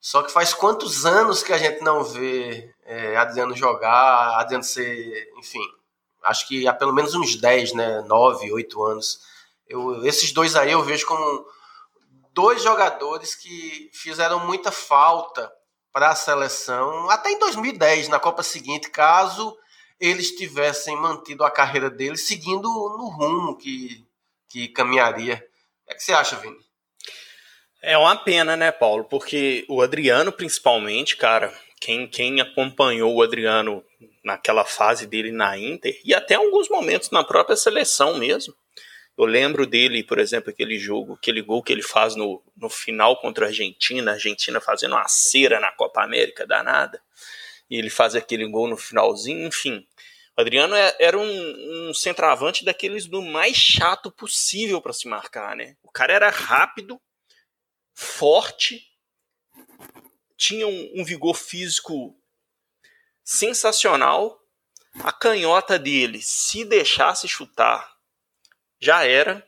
Só 0.00 0.22
que 0.22 0.30
faz 0.30 0.52
quantos 0.52 1.06
anos 1.06 1.42
que 1.42 1.52
a 1.52 1.56
gente 1.56 1.80
não 1.82 2.04
vê 2.04 2.74
é, 2.84 3.16
Adriano 3.16 3.56
jogar, 3.56 4.38
Adriano 4.38 4.62
ser, 4.62 5.32
enfim, 5.38 5.62
acho 6.24 6.46
que 6.46 6.68
há 6.68 6.74
pelo 6.74 6.92
menos 6.92 7.14
uns 7.14 7.36
10, 7.36 7.72
né, 7.72 8.02
9, 8.02 8.52
8 8.52 8.84
anos. 8.84 9.20
Eu, 9.66 10.04
esses 10.04 10.30
dois 10.32 10.56
aí 10.56 10.72
eu 10.72 10.82
vejo 10.82 11.06
como 11.06 11.46
dois 12.34 12.62
jogadores 12.62 13.34
que 13.34 13.90
fizeram 13.92 14.44
muita 14.44 14.72
falta 14.72 15.50
para 15.92 16.10
a 16.10 16.16
seleção, 16.16 17.08
até 17.08 17.30
em 17.30 17.38
2010, 17.38 18.08
na 18.08 18.18
Copa 18.18 18.42
seguinte, 18.42 18.90
caso 18.90 19.56
eles 20.00 20.32
tivessem 20.32 20.96
mantido 20.96 21.44
a 21.44 21.50
carreira 21.50 21.88
deles 21.88 22.26
seguindo 22.26 22.68
no 22.68 23.08
rumo 23.08 23.56
que, 23.56 24.04
que 24.48 24.66
caminharia. 24.68 25.46
O 25.86 25.92
é 25.92 25.94
que 25.94 26.02
você 26.02 26.12
acha, 26.12 26.36
Vini? 26.36 26.58
É 27.80 27.96
uma 27.96 28.16
pena, 28.16 28.56
né, 28.56 28.72
Paulo? 28.72 29.04
Porque 29.04 29.64
o 29.68 29.80
Adriano, 29.80 30.32
principalmente, 30.32 31.16
cara, 31.16 31.56
quem, 31.80 32.08
quem 32.08 32.40
acompanhou 32.40 33.14
o 33.14 33.22
Adriano 33.22 33.84
naquela 34.24 34.64
fase 34.64 35.06
dele 35.06 35.30
na 35.30 35.56
Inter 35.56 36.00
e 36.04 36.12
até 36.12 36.34
alguns 36.34 36.68
momentos 36.68 37.10
na 37.10 37.22
própria 37.22 37.56
seleção 37.56 38.18
mesmo. 38.18 38.54
Eu 39.16 39.26
lembro 39.26 39.66
dele, 39.66 40.02
por 40.02 40.18
exemplo, 40.18 40.50
aquele 40.50 40.76
jogo, 40.78 41.14
aquele 41.14 41.40
gol 41.40 41.62
que 41.62 41.72
ele 41.72 41.82
faz 41.82 42.16
no, 42.16 42.42
no 42.56 42.68
final 42.68 43.20
contra 43.20 43.46
a 43.46 43.48
Argentina, 43.48 44.10
a 44.10 44.14
Argentina 44.14 44.60
fazendo 44.60 44.92
uma 44.92 45.06
cera 45.06 45.60
na 45.60 45.70
Copa 45.70 46.02
América 46.02 46.44
danada, 46.44 47.00
e 47.70 47.76
ele 47.76 47.90
faz 47.90 48.16
aquele 48.16 48.46
gol 48.46 48.66
no 48.66 48.76
finalzinho, 48.76 49.46
enfim. 49.46 49.86
O 50.36 50.40
Adriano 50.40 50.74
é, 50.74 50.96
era 50.98 51.16
um, 51.16 51.88
um 51.88 51.94
centroavante 51.94 52.64
daqueles 52.64 53.06
do 53.06 53.22
mais 53.22 53.56
chato 53.56 54.10
possível 54.10 54.82
para 54.82 54.92
se 54.92 55.06
marcar, 55.06 55.54
né? 55.54 55.76
O 55.80 55.92
cara 55.92 56.12
era 56.12 56.28
rápido, 56.28 57.00
forte, 57.94 58.84
tinha 60.36 60.66
um, 60.66 60.92
um 60.96 61.04
vigor 61.04 61.36
físico 61.36 62.16
sensacional. 63.22 64.40
A 65.04 65.12
canhota 65.12 65.78
dele, 65.78 66.20
se 66.20 66.64
deixasse 66.64 67.28
chutar, 67.28 67.93
já 68.84 69.04
era. 69.04 69.46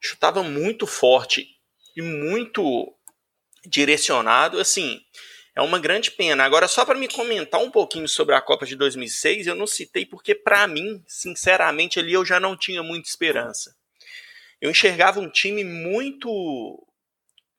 Chutava 0.00 0.42
muito 0.42 0.86
forte 0.86 1.48
e 1.96 2.02
muito 2.02 2.94
direcionado. 3.64 4.58
Assim, 4.58 5.00
é 5.54 5.62
uma 5.62 5.78
grande 5.78 6.10
pena. 6.10 6.44
Agora, 6.44 6.68
só 6.68 6.84
para 6.84 6.98
me 6.98 7.08
comentar 7.08 7.60
um 7.60 7.70
pouquinho 7.70 8.08
sobre 8.08 8.34
a 8.34 8.40
Copa 8.40 8.66
de 8.66 8.76
2006, 8.76 9.46
eu 9.46 9.54
não 9.54 9.66
citei 9.66 10.04
porque, 10.04 10.34
para 10.34 10.66
mim, 10.66 11.02
sinceramente, 11.06 11.98
ali 11.98 12.12
eu 12.12 12.24
já 12.24 12.38
não 12.38 12.56
tinha 12.56 12.82
muita 12.82 13.08
esperança. 13.08 13.74
Eu 14.60 14.70
enxergava 14.70 15.20
um 15.20 15.30
time 15.30 15.64
muito 15.64 16.86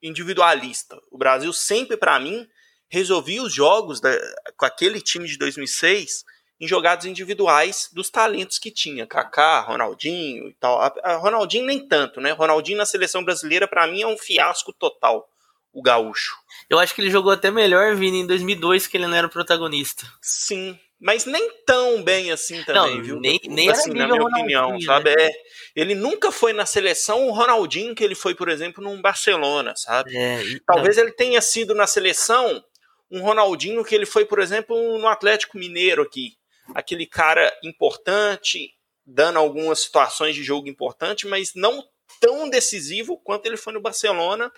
individualista. 0.01 0.99
O 1.11 1.17
Brasil 1.17 1.51
sempre, 1.51 1.97
para 1.97 2.19
mim, 2.19 2.47
resolvia 2.89 3.41
os 3.41 3.53
jogos 3.53 3.99
da, 3.99 4.15
com 4.55 4.65
aquele 4.65 5.01
time 5.01 5.27
de 5.27 5.37
2006 5.37 6.23
em 6.59 6.67
jogadas 6.67 7.05
individuais 7.05 7.89
dos 7.93 8.09
talentos 8.09 8.57
que 8.57 8.71
tinha, 8.71 9.05
Kaká, 9.05 9.61
Ronaldinho 9.61 10.49
e 10.49 10.53
tal. 10.53 10.81
A, 10.81 10.93
a 11.03 11.15
Ronaldinho 11.17 11.65
nem 11.65 11.87
tanto, 11.87 12.19
né? 12.19 12.31
Ronaldinho 12.31 12.77
na 12.77 12.85
seleção 12.85 13.23
brasileira 13.23 13.67
para 13.67 13.85
mim 13.87 14.01
é 14.01 14.07
um 14.07 14.17
fiasco 14.17 14.73
total, 14.73 15.29
o 15.71 15.81
gaúcho. 15.81 16.35
Eu 16.69 16.79
acho 16.79 16.95
que 16.95 17.01
ele 17.01 17.11
jogou 17.11 17.31
até 17.31 17.51
melhor 17.51 17.95
Vini 17.95 18.21
em 18.21 18.27
2002 18.27 18.87
que 18.87 18.97
ele 18.97 19.07
não 19.07 19.15
era 19.15 19.27
o 19.27 19.29
protagonista. 19.29 20.05
Sim, 20.21 20.77
mas 20.99 21.25
nem 21.25 21.51
tão 21.63 22.01
bem 22.01 22.31
assim 22.31 22.63
também, 22.63 22.97
não, 22.97 23.03
viu? 23.03 23.19
Nem, 23.19 23.39
nem 23.47 23.69
assim, 23.69 23.91
na 23.91 24.07
minha 24.07 24.23
opinião, 24.23 24.71
né? 24.71 24.79
sabe? 24.81 25.11
É, 25.11 25.29
ele 25.75 25.93
nunca 25.93 26.31
foi 26.31 26.53
na 26.53 26.65
seleção 26.65 27.27
o 27.27 27.31
Ronaldinho 27.31 27.93
que 27.93 28.03
ele 28.03 28.15
foi, 28.15 28.33
por 28.33 28.49
exemplo, 28.49 28.83
num 28.83 28.99
Barcelona, 28.99 29.73
sabe? 29.75 30.17
É, 30.17 30.41
Talvez 30.65 30.97
ele 30.97 31.11
tenha 31.11 31.39
sido 31.39 31.75
na 31.75 31.85
seleção 31.85 32.63
um 33.11 33.21
Ronaldinho 33.21 33.85
que 33.85 33.93
ele 33.93 34.05
foi, 34.05 34.25
por 34.25 34.39
exemplo, 34.39 34.97
no 34.97 35.07
Atlético 35.07 35.57
Mineiro 35.57 36.01
aqui. 36.01 36.35
Aquele 36.73 37.05
cara 37.05 37.51
importante, 37.63 38.73
dando 39.05 39.39
algumas 39.39 39.79
situações 39.79 40.35
de 40.35 40.43
jogo 40.43 40.67
importante, 40.67 41.27
mas 41.27 41.53
não 41.55 41.87
tão 42.19 42.49
decisivo 42.49 43.17
quanto 43.17 43.45
ele 43.45 43.57
foi 43.57 43.73
no 43.73 43.81
Barcelona. 43.81 44.51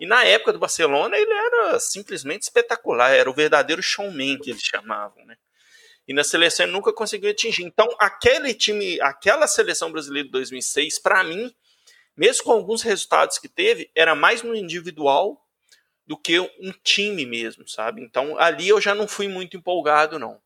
E 0.00 0.06
na 0.06 0.24
época 0.24 0.52
do 0.52 0.58
Barcelona 0.58 1.16
ele 1.16 1.32
era 1.32 1.78
simplesmente 1.80 2.42
espetacular, 2.42 3.10
era 3.10 3.30
o 3.30 3.34
verdadeiro 3.34 3.82
showman 3.82 4.38
que 4.38 4.50
eles 4.50 4.62
chamavam, 4.62 5.24
né? 5.24 5.36
E 6.06 6.14
na 6.14 6.22
seleção 6.22 6.64
ele 6.66 6.72
nunca 6.72 6.92
conseguiu 6.92 7.30
atingir. 7.30 7.64
Então, 7.64 7.88
aquele 7.98 8.54
time, 8.54 9.00
aquela 9.00 9.48
seleção 9.48 9.90
brasileira 9.90 10.26
de 10.26 10.32
2006, 10.32 11.00
para 11.00 11.24
mim, 11.24 11.52
mesmo 12.16 12.44
com 12.44 12.52
alguns 12.52 12.82
resultados 12.82 13.38
que 13.38 13.48
teve, 13.48 13.90
era 13.94 14.14
mais 14.14 14.42
no 14.42 14.54
individual 14.54 15.42
do 16.06 16.16
que 16.16 16.38
um 16.38 16.72
time 16.84 17.26
mesmo, 17.26 17.68
sabe? 17.68 18.00
Então 18.00 18.38
ali 18.38 18.68
eu 18.68 18.80
já 18.80 18.94
não 18.94 19.08
fui 19.08 19.26
muito 19.26 19.56
empolgado, 19.56 20.18
não. 20.18 20.40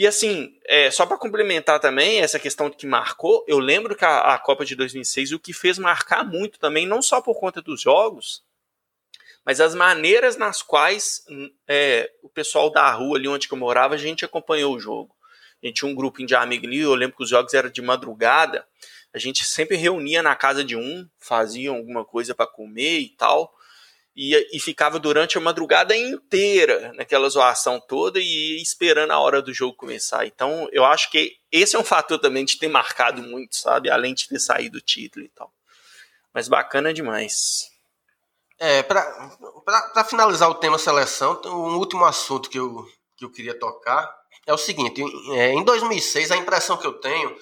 E 0.00 0.06
assim, 0.06 0.58
é, 0.64 0.90
só 0.90 1.04
para 1.04 1.18
complementar 1.18 1.78
também 1.78 2.22
essa 2.22 2.38
questão 2.38 2.70
que 2.70 2.86
marcou, 2.86 3.44
eu 3.46 3.58
lembro 3.58 3.94
que 3.94 4.02
a, 4.02 4.32
a, 4.32 4.38
Copa 4.38 4.64
de 4.64 4.74
2006 4.74 5.32
o 5.32 5.38
que 5.38 5.52
fez 5.52 5.76
marcar 5.78 6.24
muito 6.24 6.58
também, 6.58 6.86
não 6.86 7.02
só 7.02 7.20
por 7.20 7.38
conta 7.38 7.60
dos 7.60 7.82
jogos, 7.82 8.42
mas 9.44 9.60
as 9.60 9.74
maneiras 9.74 10.38
nas 10.38 10.62
quais 10.62 11.22
hum, 11.28 11.52
é, 11.68 12.10
o 12.22 12.30
pessoal 12.30 12.70
da 12.70 12.90
rua 12.90 13.18
ali 13.18 13.28
onde 13.28 13.46
eu 13.52 13.58
morava, 13.58 13.94
a 13.94 13.98
gente 13.98 14.24
acompanhou 14.24 14.74
o 14.74 14.80
jogo. 14.80 15.14
A 15.62 15.66
gente 15.66 15.80
tinha 15.80 15.90
um 15.90 15.94
grupinho 15.94 16.26
de 16.26 16.34
amigos 16.34 16.74
eu 16.74 16.94
lembro 16.94 17.18
que 17.18 17.24
os 17.24 17.28
jogos 17.28 17.52
eram 17.52 17.68
de 17.68 17.82
madrugada, 17.82 18.66
a 19.12 19.18
gente 19.18 19.44
sempre 19.44 19.76
reunia 19.76 20.22
na 20.22 20.34
casa 20.34 20.64
de 20.64 20.76
um, 20.76 21.06
fazia 21.18 21.68
alguma 21.68 22.06
coisa 22.06 22.34
para 22.34 22.46
comer 22.46 23.00
e 23.00 23.10
tal 23.10 23.54
e, 24.22 24.36
e 24.52 24.60
ficava 24.60 24.98
durante 24.98 25.38
a 25.38 25.40
madrugada 25.40 25.96
inteira 25.96 26.92
naquela 26.92 27.26
zoação 27.30 27.80
toda 27.80 28.20
e 28.20 28.60
esperando 28.60 29.12
a 29.12 29.18
hora 29.18 29.40
do 29.40 29.54
jogo 29.54 29.74
começar. 29.74 30.26
Então, 30.26 30.68
eu 30.72 30.84
acho 30.84 31.10
que 31.10 31.38
esse 31.50 31.74
é 31.74 31.78
um 31.78 31.84
fator 31.84 32.18
também 32.18 32.44
de 32.44 32.58
ter 32.58 32.68
marcado 32.68 33.22
muito, 33.22 33.56
sabe? 33.56 33.88
Além 33.88 34.12
de 34.12 34.28
ter 34.28 34.38
saído 34.38 34.76
o 34.76 34.80
título 34.82 35.24
e 35.24 35.28
tal. 35.30 35.50
Mas 36.34 36.48
bacana 36.48 36.92
demais. 36.92 37.70
É, 38.58 38.82
para 38.82 40.04
finalizar 40.06 40.50
o 40.50 40.54
tema 40.56 40.76
seleção, 40.76 41.40
um 41.46 41.78
último 41.78 42.04
assunto 42.04 42.50
que 42.50 42.58
eu, 42.58 42.86
que 43.16 43.24
eu 43.24 43.30
queria 43.30 43.58
tocar 43.58 44.14
é 44.46 44.52
o 44.52 44.58
seguinte: 44.58 45.02
é, 45.32 45.54
em 45.54 45.64
2006, 45.64 46.30
a 46.30 46.36
impressão 46.36 46.76
que 46.76 46.86
eu 46.86 46.92
tenho, 46.92 47.34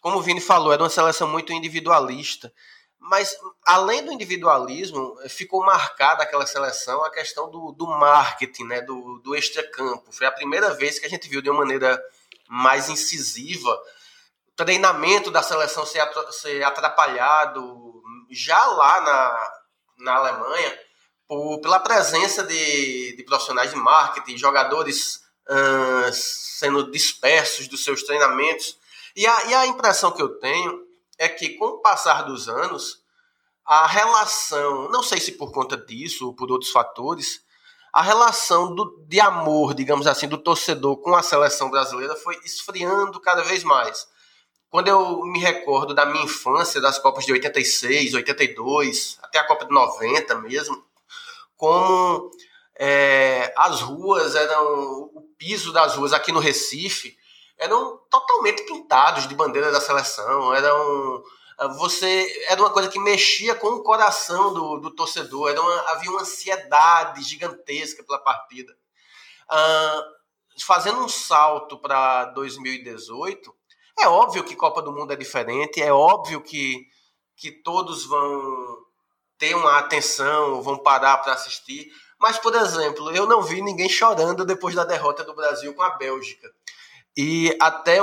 como 0.00 0.18
o 0.18 0.22
Vini 0.22 0.40
falou, 0.40 0.72
era 0.72 0.82
uma 0.82 0.90
seleção 0.90 1.28
muito 1.28 1.52
individualista. 1.52 2.52
Mas, 3.08 3.36
além 3.64 4.04
do 4.04 4.12
individualismo, 4.12 5.16
ficou 5.28 5.64
marcada 5.64 6.22
aquela 6.22 6.46
seleção 6.46 7.04
a 7.04 7.10
questão 7.10 7.50
do, 7.50 7.72
do 7.72 7.86
marketing, 7.86 8.64
né, 8.64 8.80
do, 8.80 9.18
do 9.20 9.34
extra-campo. 9.34 10.10
Foi 10.12 10.26
a 10.26 10.32
primeira 10.32 10.74
vez 10.74 10.98
que 10.98 11.06
a 11.06 11.08
gente 11.08 11.28
viu 11.28 11.40
de 11.40 11.48
uma 11.48 11.60
maneira 11.60 12.02
mais 12.48 12.88
incisiva 12.88 13.80
treinamento 14.56 15.30
da 15.30 15.42
seleção 15.42 15.84
ser, 15.84 16.62
atrapalhado 16.64 18.02
já 18.30 18.66
lá 18.66 19.00
na, 19.02 19.52
na 19.98 20.14
Alemanha 20.14 20.78
por, 21.28 21.60
pela 21.60 21.78
presença 21.78 22.42
de, 22.42 23.14
de 23.16 23.22
profissionais 23.22 23.70
de 23.70 23.76
marketing, 23.76 24.38
jogadores 24.38 25.20
sendo 26.12 26.90
dispersos 26.90 27.68
dos 27.68 27.84
seus 27.84 28.02
treinamentos. 28.02 28.78
E 29.14 29.26
a, 29.26 29.44
e 29.44 29.54
a 29.54 29.66
impressão 29.66 30.10
que 30.10 30.20
eu 30.20 30.40
tenho 30.40 30.85
é 31.18 31.28
que, 31.28 31.50
com 31.50 31.66
o 31.66 31.78
passar 31.78 32.22
dos 32.22 32.48
anos, 32.48 33.02
a 33.64 33.86
relação, 33.86 34.88
não 34.90 35.02
sei 35.02 35.18
se 35.18 35.32
por 35.32 35.52
conta 35.52 35.76
disso 35.76 36.26
ou 36.26 36.34
por 36.34 36.50
outros 36.50 36.70
fatores, 36.70 37.44
a 37.92 38.02
relação 38.02 38.74
do, 38.74 39.04
de 39.08 39.18
amor, 39.20 39.74
digamos 39.74 40.06
assim, 40.06 40.28
do 40.28 40.38
torcedor 40.38 40.98
com 40.98 41.14
a 41.14 41.22
seleção 41.22 41.70
brasileira 41.70 42.14
foi 42.14 42.38
esfriando 42.44 43.18
cada 43.20 43.42
vez 43.42 43.64
mais. 43.64 44.06
Quando 44.68 44.88
eu 44.88 45.22
me 45.24 45.38
recordo 45.38 45.94
da 45.94 46.04
minha 46.04 46.24
infância, 46.24 46.80
das 46.80 46.98
Copas 46.98 47.24
de 47.24 47.32
86, 47.32 48.14
82, 48.14 49.18
até 49.22 49.38
a 49.38 49.46
Copa 49.46 49.64
de 49.64 49.72
90 49.72 50.34
mesmo, 50.36 50.84
como 51.56 52.30
é, 52.78 53.52
as 53.56 53.80
ruas 53.80 54.34
eram, 54.34 55.10
o 55.14 55.22
piso 55.38 55.72
das 55.72 55.96
ruas 55.96 56.12
aqui 56.12 56.30
no 56.30 56.40
Recife 56.40 57.16
eram 57.58 57.98
totalmente 58.10 58.62
pintados 58.64 59.26
de 59.26 59.34
bandeira 59.34 59.70
da 59.70 59.80
seleção, 59.80 60.54
eram 60.54 61.22
você 61.78 62.44
era 62.48 62.60
uma 62.60 62.70
coisa 62.70 62.88
que 62.88 62.98
mexia 62.98 63.54
com 63.54 63.68
o 63.68 63.82
coração 63.82 64.52
do, 64.52 64.76
do 64.78 64.90
torcedor, 64.90 65.50
era 65.50 65.60
uma, 65.60 65.90
havia 65.92 66.10
uma 66.10 66.20
ansiedade 66.20 67.22
gigantesca 67.22 68.04
pela 68.04 68.18
partida. 68.18 68.76
Ah, 69.48 70.04
fazendo 70.64 71.00
um 71.00 71.08
salto 71.08 71.78
para 71.78 72.26
2018, 72.26 73.54
é 73.98 74.06
óbvio 74.06 74.44
que 74.44 74.54
Copa 74.54 74.82
do 74.82 74.92
Mundo 74.92 75.12
é 75.12 75.16
diferente, 75.16 75.80
é 75.80 75.92
óbvio 75.92 76.42
que, 76.42 76.86
que 77.34 77.50
todos 77.50 78.04
vão 78.04 78.84
ter 79.38 79.54
uma 79.54 79.78
atenção, 79.78 80.62
vão 80.62 80.78
parar 80.78 81.18
para 81.18 81.32
assistir. 81.32 81.90
Mas, 82.18 82.38
por 82.38 82.54
exemplo, 82.54 83.10
eu 83.14 83.26
não 83.26 83.42
vi 83.42 83.62
ninguém 83.62 83.88
chorando 83.88 84.44
depois 84.44 84.74
da 84.74 84.84
derrota 84.84 85.24
do 85.24 85.34
Brasil 85.34 85.74
com 85.74 85.82
a 85.82 85.90
Bélgica. 85.90 86.50
E 87.16 87.56
até 87.60 87.98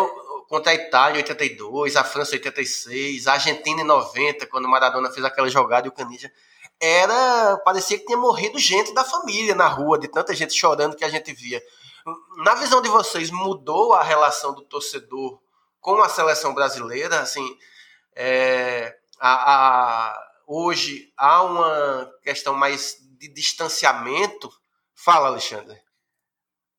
contra 0.48 0.72
a 0.72 0.76
Itália 0.76 1.20
em 1.20 1.24
82, 1.24 1.96
a 1.96 2.04
França 2.04 2.36
em 2.36 2.40
86, 2.40 3.28
a 3.28 3.34
Argentina 3.34 3.82
em 3.82 3.86
90, 3.86 4.48
quando 4.48 4.66
o 4.66 4.70
Maradona 4.70 5.12
fez 5.12 5.26
aquela 5.26 5.50
jogada 5.50 5.88
e 5.88 5.90
o 5.90 5.94
Canija. 5.94 6.32
Era. 6.80 7.58
parecia 7.64 7.98
que 7.98 8.06
tinha 8.06 8.18
morrido 8.18 8.60
gente 8.60 8.94
da 8.94 9.04
família 9.04 9.56
na 9.56 9.68
rua, 9.68 9.98
de 9.98 10.08
tanta 10.08 10.34
gente 10.34 10.54
chorando 10.54 10.96
que 10.96 11.06
a 11.06 11.10
gente 11.10 11.32
via. 11.34 11.62
Na 12.44 12.56
visão 12.56 12.82
de 12.82 12.90
vocês, 12.90 13.32
mudou 13.32 13.94
a 13.94 14.04
relação 14.04 14.54
do 14.54 14.62
torcedor 14.64 15.40
com 15.80 16.02
a 16.02 16.10
seleção 16.10 16.54
brasileira? 16.54 17.20
Assim, 17.22 17.58
é, 18.16 18.96
a, 19.20 19.54
a, 19.54 20.28
hoje 20.46 21.14
há 21.18 21.44
uma 21.44 22.12
questão 22.22 22.54
mais 22.54 22.98
de 23.18 23.28
distanciamento? 23.30 24.52
Fala, 24.94 25.28
Alexandre. 25.28 25.83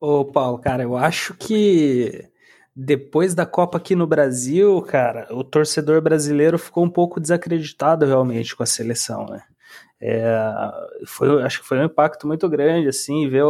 Ô, 0.00 0.24
Paulo, 0.24 0.58
cara, 0.58 0.82
eu 0.82 0.96
acho 0.96 1.34
que 1.34 2.28
depois 2.76 3.34
da 3.34 3.46
Copa 3.46 3.78
aqui 3.78 3.94
no 3.94 4.06
Brasil, 4.06 4.82
cara, 4.82 5.28
o 5.30 5.44
torcedor 5.44 6.02
brasileiro 6.02 6.58
ficou 6.58 6.84
um 6.84 6.90
pouco 6.90 7.20
desacreditado 7.20 8.04
realmente 8.04 8.54
com 8.56 8.62
a 8.62 8.66
seleção, 8.66 9.26
né? 9.26 9.42
É, 10.00 10.34
foi, 11.06 11.42
acho 11.42 11.62
que 11.62 11.66
foi 11.66 11.78
um 11.78 11.84
impacto 11.84 12.26
muito 12.26 12.48
grande, 12.48 12.88
assim, 12.88 13.28
ver 13.28 13.44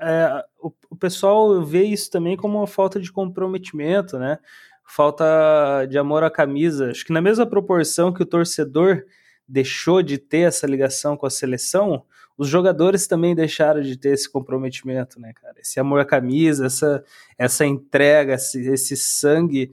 é, 0.00 0.44
o, 0.60 0.72
o, 0.90 0.96
pessoal 0.96 1.60
vê 1.62 1.84
isso 1.84 2.10
também 2.10 2.36
como 2.36 2.58
uma 2.58 2.66
falta 2.66 3.00
de 3.00 3.10
comprometimento, 3.10 4.18
né? 4.18 4.38
Falta 4.84 5.86
de 5.86 5.98
amor 5.98 6.22
à 6.22 6.30
camisa. 6.30 6.90
Acho 6.90 7.04
que 7.04 7.12
na 7.12 7.20
mesma 7.20 7.46
proporção 7.46 8.12
que 8.12 8.22
o 8.22 8.26
torcedor 8.26 9.04
deixou 9.46 10.02
de 10.02 10.18
ter 10.18 10.40
essa 10.40 10.66
ligação 10.66 11.16
com 11.16 11.26
a 11.26 11.30
seleção, 11.30 12.04
os 12.38 12.48
jogadores 12.48 13.08
também 13.08 13.34
deixaram 13.34 13.82
de 13.82 13.96
ter 13.96 14.10
esse 14.10 14.30
comprometimento, 14.30 15.20
né, 15.20 15.32
cara? 15.34 15.56
Esse 15.60 15.80
amor 15.80 15.98
à 16.00 16.04
camisa, 16.04 16.66
essa, 16.66 17.04
essa 17.36 17.66
entrega, 17.66 18.34
esse, 18.34 18.60
esse 18.70 18.96
sangue. 18.96 19.72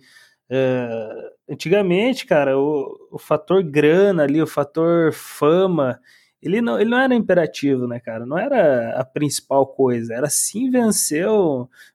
É, 0.50 1.32
antigamente, 1.48 2.26
cara, 2.26 2.58
o, 2.58 3.10
o 3.12 3.20
fator 3.20 3.64
grana 3.64 4.24
ali, 4.24 4.42
o 4.42 4.48
fator 4.48 5.14
fama, 5.14 6.00
ele 6.42 6.60
não, 6.60 6.80
ele 6.80 6.90
não 6.90 7.00
era 7.00 7.14
imperativo, 7.14 7.88
né, 7.88 8.00
cara? 8.00 8.26
Não 8.26 8.38
era 8.38 9.00
a 9.00 9.06
principal 9.06 9.68
coisa. 9.68 10.16
Era 10.16 10.30
sim 10.30 10.70
vencer, 10.72 11.28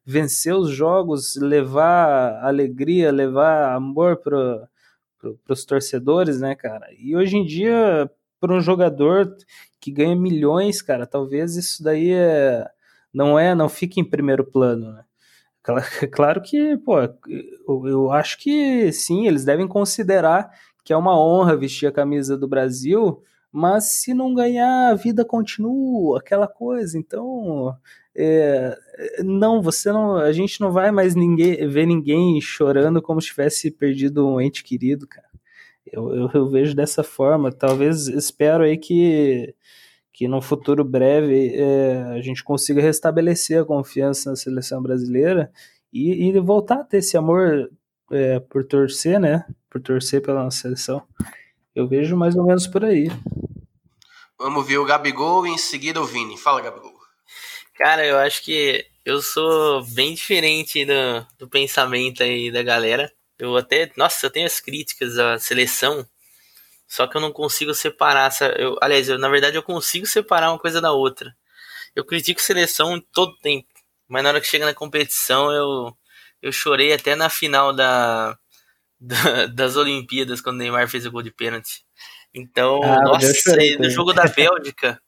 vencer 0.05 0.55
os 0.55 0.71
jogos, 0.71 1.35
levar 1.37 2.45
alegria, 2.45 3.11
levar 3.11 3.75
amor 3.75 4.19
para 4.19 4.69
pro, 5.19 5.39
os 5.49 5.65
torcedores, 5.65 6.41
né, 6.41 6.55
cara? 6.55 6.87
E 6.97 7.17
hoje 7.17 7.37
em 7.37 7.45
dia, 7.45 8.11
para 8.41 8.55
um 8.55 8.61
jogador 8.61 9.37
que 9.81 9.91
ganha 9.91 10.17
milhões, 10.17 10.83
cara, 10.83 11.07
talvez 11.07 11.57
isso 11.57 11.83
daí 11.83 12.13
é, 12.13 12.67
não 13.13 13.39
é, 13.39 13.55
não 13.55 13.69
fique 13.69 14.01
em 14.01 14.05
primeiro 14.05 14.45
plano, 14.45 14.93
né? 14.93 15.05
Claro 16.13 16.41
que, 16.43 16.77
pô, 16.79 16.97
eu, 17.87 18.11
acho 18.11 18.39
que 18.39 18.91
sim, 18.93 19.27
eles 19.27 19.45
devem 19.45 19.69
considerar 19.69 20.51
que 20.83 20.93
é 20.93 20.97
uma 20.97 21.19
honra 21.19 21.57
vestir 21.57 21.87
a 21.87 21.93
camisa 21.93 22.37
do 22.37 22.49
Brasil, 22.49 23.23
mas 23.53 23.85
se 23.85 24.15
não 24.15 24.35
ganhar, 24.35 24.91
a 24.91 24.95
vida 24.95 25.25
continua, 25.25 26.19
aquela 26.19 26.49
coisa. 26.49 26.99
Então, 26.99 27.77
é, 28.17 28.77
não, 29.23 29.61
você 29.61 29.93
não, 29.93 30.17
a 30.17 30.33
gente 30.33 30.61
não 30.61 30.73
vai 30.73 30.91
mais 30.91 31.15
ninguém 31.15 31.69
ver 31.69 31.87
ninguém 31.87 32.41
chorando 32.41 33.03
como 33.03 33.21
se 33.21 33.29
tivesse 33.29 33.71
perdido 33.71 34.27
um 34.27 34.41
ente 34.41 34.65
querido, 34.65 35.07
cara. 35.07 35.30
Eu, 35.93 36.15
eu, 36.15 36.31
eu, 36.33 36.49
vejo 36.49 36.75
dessa 36.75 37.03
forma. 37.03 37.51
Talvez 37.51 38.07
espero 38.07 38.65
aí 38.65 38.79
que, 38.79 39.55
que 40.13 40.29
no 40.29 40.41
futuro 40.41 40.85
breve 40.85 41.55
é, 41.55 42.03
a 42.17 42.21
gente 42.21 42.45
consiga 42.45 42.81
restabelecer 42.81 43.61
a 43.61 43.65
confiança 43.65 44.31
na 44.31 44.37
seleção 44.37 44.81
brasileira 44.81 45.51
e, 45.93 46.29
e 46.29 46.41
voltar 46.41 46.77
a 46.77 46.85
ter 46.85 46.99
esse 46.99 47.17
amor 47.17 47.71
é, 48.13 48.39
por 48.41 48.65
torcer, 48.65 49.19
né? 49.19 49.45
Por 49.69 49.81
torcer 49.81 50.23
pela 50.23 50.45
nossa 50.45 50.63
seleção. 50.63 51.03
Eu 51.75 51.89
vejo 51.89 52.17
mais 52.17 52.37
ou 52.37 52.47
menos 52.47 52.67
por 52.67 52.85
aí. 52.85 53.09
Vamos 54.39 54.67
ver 54.67 54.79
o 54.79 54.85
Gabigol 54.85 55.47
e 55.47 55.51
em 55.51 55.59
seguida 55.59 56.01
o 56.01 56.05
Vini. 56.05 56.39
Fala, 56.39 56.61
Gabigol. 56.61 56.99
Cara, 57.77 58.07
eu 58.07 58.19
acho 58.19 58.45
que 58.45 58.85
eu 59.05 59.23
sou 59.23 59.83
bem 59.95 60.15
diferente 60.15 60.85
do, 60.85 61.27
do 61.39 61.49
pensamento 61.49 62.23
aí 62.23 62.51
da 62.51 62.63
galera. 62.63 63.11
Eu 63.41 63.57
até, 63.57 63.91
nossa, 63.97 64.27
eu 64.27 64.31
tenho 64.31 64.47
as 64.47 64.61
críticas 64.61 65.19
à 65.19 65.39
seleção, 65.39 66.07
só 66.87 67.07
que 67.07 67.17
eu 67.17 67.21
não 67.21 67.33
consigo 67.33 67.75
separar. 67.75 68.31
Eu, 68.59 68.77
aliás, 68.81 69.09
eu, 69.09 69.19
na 69.19 69.29
verdade, 69.29 69.57
eu 69.57 69.63
consigo 69.63 70.07
separar 70.07 70.51
uma 70.51 70.59
coisa 70.59 70.81
da 70.81 70.93
outra. 70.93 71.35
Eu 71.95 72.05
critico 72.05 72.41
seleção 72.41 73.01
todo 73.13 73.37
tempo, 73.39 73.69
mas 74.07 74.23
na 74.23 74.29
hora 74.29 74.41
que 74.41 74.47
chega 74.47 74.67
na 74.67 74.75
competição, 74.75 75.51
eu, 75.53 75.97
eu 76.43 76.53
chorei 76.53 76.93
até 76.93 77.15
na 77.15 77.29
final 77.31 77.73
da, 77.73 78.39
da, 79.01 79.47
das 79.47 79.77
Olimpíadas, 79.77 80.41
quando 80.41 80.57
o 80.57 80.59
Neymar 80.59 80.89
fez 80.89 81.07
o 81.07 81.11
gol 81.11 81.23
de 81.23 81.31
pênalti. 81.31 81.85
Então, 82.35 82.81
ah, 82.85 83.01
nossa, 83.03 83.57
no 83.79 83.91
jogo 83.91 84.13
da 84.13 84.25
Bélgica, 84.25 85.01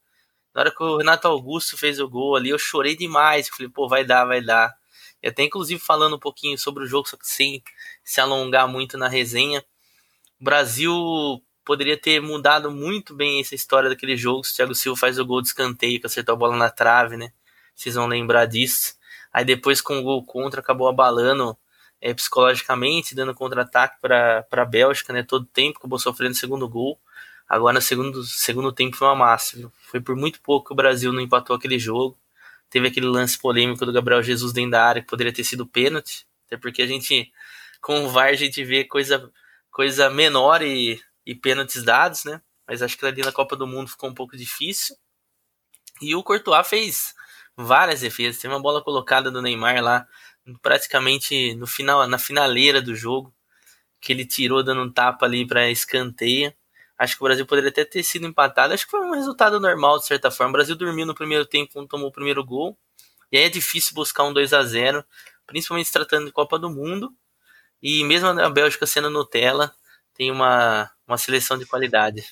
na 0.54 0.62
hora 0.62 0.70
que 0.70 0.82
o 0.82 0.98
Renato 0.98 1.28
Augusto 1.28 1.76
fez 1.76 2.00
o 2.00 2.08
gol 2.08 2.36
ali, 2.36 2.50
eu 2.50 2.58
chorei 2.58 2.96
demais. 2.96 3.48
Eu 3.48 3.54
falei, 3.54 3.70
pô, 3.70 3.88
vai 3.88 4.04
dar, 4.04 4.24
vai 4.24 4.42
dar. 4.42 4.72
E 5.22 5.28
até 5.28 5.42
inclusive 5.44 5.80
falando 5.80 6.16
um 6.16 6.18
pouquinho 6.18 6.58
sobre 6.58 6.84
o 6.84 6.86
jogo, 6.86 7.08
só 7.08 7.16
que 7.16 7.26
sem 7.26 7.62
se 8.02 8.20
alongar 8.20 8.66
muito 8.66 8.98
na 8.98 9.08
resenha. 9.08 9.64
O 10.40 10.44
Brasil 10.44 10.92
poderia 11.64 11.96
ter 11.96 12.20
mudado 12.20 12.70
muito 12.70 13.14
bem 13.14 13.40
essa 13.40 13.54
história 13.54 13.88
daquele 13.88 14.16
jogo 14.16 14.44
se 14.44 14.52
o 14.52 14.56
Thiago 14.56 14.74
Silva 14.74 14.98
faz 14.98 15.18
o 15.18 15.24
gol 15.24 15.40
de 15.40 15.48
escanteio, 15.48 16.00
que 16.00 16.06
acertou 16.06 16.34
a 16.34 16.36
bola 16.36 16.56
na 16.56 16.70
trave, 16.70 17.16
né? 17.16 17.32
Vocês 17.74 17.94
vão 17.94 18.06
lembrar 18.06 18.46
disso. 18.46 18.94
Aí 19.32 19.44
depois 19.44 19.80
com 19.80 19.98
o 19.98 20.02
gol 20.02 20.24
contra 20.24 20.60
acabou 20.60 20.88
abalando 20.88 21.56
é, 22.00 22.12
psicologicamente, 22.12 23.14
dando 23.14 23.34
contra-ataque 23.34 24.00
para 24.00 24.44
a 24.50 24.64
Bélgica, 24.64 25.12
né? 25.12 25.22
Todo 25.22 25.46
tempo, 25.46 25.78
acabou 25.78 25.98
sofrendo 25.98 26.32
o 26.32 26.36
segundo 26.36 26.68
gol. 26.68 26.98
Agora 27.48 27.74
no 27.74 27.80
segundo, 27.80 28.24
segundo 28.24 28.72
tempo 28.72 28.96
foi 28.96 29.06
uma 29.08 29.14
máxima. 29.14 29.72
Foi 29.82 30.00
por 30.00 30.16
muito 30.16 30.40
pouco 30.40 30.68
que 30.68 30.72
o 30.72 30.76
Brasil 30.76 31.12
não 31.12 31.20
empatou 31.20 31.54
aquele 31.54 31.78
jogo. 31.78 32.18
Teve 32.72 32.88
aquele 32.88 33.04
lance 33.04 33.38
polêmico 33.38 33.84
do 33.84 33.92
Gabriel 33.92 34.22
Jesus 34.22 34.50
dentro 34.50 34.70
da 34.70 34.82
área 34.82 35.02
que 35.02 35.08
poderia 35.08 35.30
ter 35.30 35.44
sido 35.44 35.66
pênalti. 35.66 36.26
Até 36.46 36.56
porque 36.56 36.80
a 36.80 36.86
gente, 36.86 37.30
com 37.82 38.06
o 38.06 38.08
VAR, 38.08 38.28
a 38.28 38.34
gente 38.34 38.64
vê 38.64 38.82
coisa, 38.82 39.30
coisa 39.70 40.08
menor 40.08 40.62
e, 40.62 40.98
e 41.26 41.34
pênaltis 41.34 41.84
dados, 41.84 42.24
né? 42.24 42.40
Mas 42.66 42.80
acho 42.80 42.96
que 42.96 43.04
ali 43.04 43.20
na 43.20 43.30
Copa 43.30 43.54
do 43.56 43.66
Mundo 43.66 43.90
ficou 43.90 44.08
um 44.08 44.14
pouco 44.14 44.38
difícil. 44.38 44.96
E 46.00 46.14
o 46.14 46.22
Courtois 46.22 46.66
fez 46.66 47.14
várias 47.54 48.00
defesas. 48.00 48.40
Tem 48.40 48.50
uma 48.50 48.62
bola 48.62 48.82
colocada 48.82 49.30
do 49.30 49.42
Neymar 49.42 49.82
lá 49.82 50.06
praticamente 50.62 51.54
no 51.56 51.66
final, 51.66 52.08
na 52.08 52.18
finaleira 52.18 52.80
do 52.80 52.96
jogo, 52.96 53.34
que 54.00 54.14
ele 54.14 54.24
tirou 54.24 54.64
dando 54.64 54.80
um 54.80 54.90
tapa 54.90 55.26
ali 55.26 55.46
para 55.46 55.70
escanteia. 55.70 56.56
Acho 57.02 57.16
que 57.16 57.22
o 57.22 57.26
Brasil 57.26 57.44
poderia 57.44 57.68
até 57.68 57.84
ter 57.84 58.04
sido 58.04 58.26
empatado. 58.28 58.72
Acho 58.72 58.84
que 58.84 58.92
foi 58.92 59.00
um 59.00 59.10
resultado 59.10 59.58
normal, 59.58 59.98
de 59.98 60.06
certa 60.06 60.30
forma. 60.30 60.50
O 60.50 60.52
Brasil 60.52 60.76
dormiu 60.76 61.04
no 61.04 61.16
primeiro 61.16 61.44
tempo 61.44 61.72
quando 61.72 61.88
tomou 61.88 62.08
o 62.08 62.12
primeiro 62.12 62.44
gol. 62.44 62.78
E 63.32 63.36
aí 63.36 63.44
é 63.44 63.48
difícil 63.48 63.92
buscar 63.92 64.22
um 64.22 64.32
2 64.32 64.52
a 64.52 64.62
0 64.62 65.04
principalmente 65.44 65.86
se 65.86 65.92
tratando 65.92 66.26
de 66.26 66.32
Copa 66.32 66.60
do 66.60 66.70
Mundo. 66.70 67.12
E 67.82 68.04
mesmo 68.04 68.28
a 68.28 68.48
Bélgica 68.48 68.86
sendo 68.86 69.10
Nutella, 69.10 69.74
tem 70.14 70.30
uma, 70.30 70.88
uma 71.04 71.18
seleção 71.18 71.58
de 71.58 71.66
qualidade. 71.66 72.24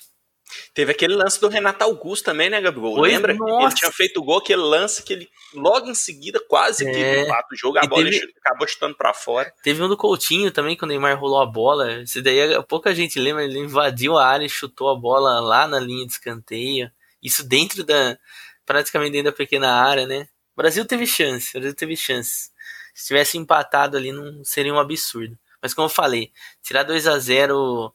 Teve 0.73 0.93
aquele 0.93 1.15
lance 1.15 1.41
do 1.41 1.49
Renato 1.49 1.85
Augusto 1.85 2.25
também, 2.25 2.49
né, 2.49 2.61
Gabigol? 2.61 2.95
Pois 2.95 3.13
Lembra? 3.13 3.35
Nossa. 3.35 3.67
Ele 3.67 3.75
tinha 3.75 3.93
feito 3.93 4.21
o 4.21 4.25
gol, 4.25 4.39
aquele 4.39 4.63
lance 4.63 5.03
que 5.03 5.13
ele 5.13 5.29
logo 5.55 5.89
em 5.89 5.95
seguida 5.95 6.41
quase 6.49 6.87
é. 6.89 6.93
que 6.93 7.23
empata 7.23 7.49
o 7.53 7.57
jogo, 7.57 7.79
a 7.79 7.85
e 7.85 7.89
bola 7.89 8.05
teve... 8.05 8.35
acabou 8.45 8.69
chutando 8.69 8.97
para 8.97 9.13
fora. 9.13 9.53
Teve 9.63 9.83
um 9.83 9.89
do 9.89 9.97
Coutinho 9.97 10.51
também, 10.51 10.77
quando 10.77 10.91
o 10.91 10.95
Neymar 10.95 11.19
rolou 11.19 11.41
a 11.41 11.47
bola. 11.47 12.03
Esse 12.03 12.23
daí 12.23 12.39
pouca 12.65 12.95
gente 12.95 13.19
lembra, 13.19 13.45
ele 13.45 13.59
invadiu 13.59 14.17
a 14.17 14.27
área 14.27 14.45
e 14.45 14.49
chutou 14.49 14.89
a 14.89 14.97
bola 14.97 15.41
lá 15.41 15.67
na 15.67 15.79
linha 15.81 16.07
de 16.07 16.13
escanteio. 16.13 16.91
Isso 17.23 17.47
dentro 17.47 17.85
da. 17.85 18.19
praticamente 18.65 19.13
dentro 19.13 19.31
da 19.31 19.37
pequena 19.37 19.73
área, 19.73 20.07
né? 20.07 20.29
O 20.55 20.63
Brasil 20.63 20.85
teve 20.85 21.07
chance, 21.07 21.57
o 21.57 21.61
Brasil 21.61 21.77
teve 21.77 21.97
chance. 21.97 22.51
Se 22.95 23.07
tivesse 23.09 23.39
empatado 23.39 23.97
ali, 23.97 24.13
não 24.13 24.45
seria 24.45 24.73
um 24.73 24.79
absurdo. 24.79 25.39
Mas 25.63 25.75
como 25.75 25.87
eu 25.87 25.91
falei, 25.91 26.33
tirar 26.63 26.83
2 26.83 27.07
a 27.07 27.19
0 27.19 27.95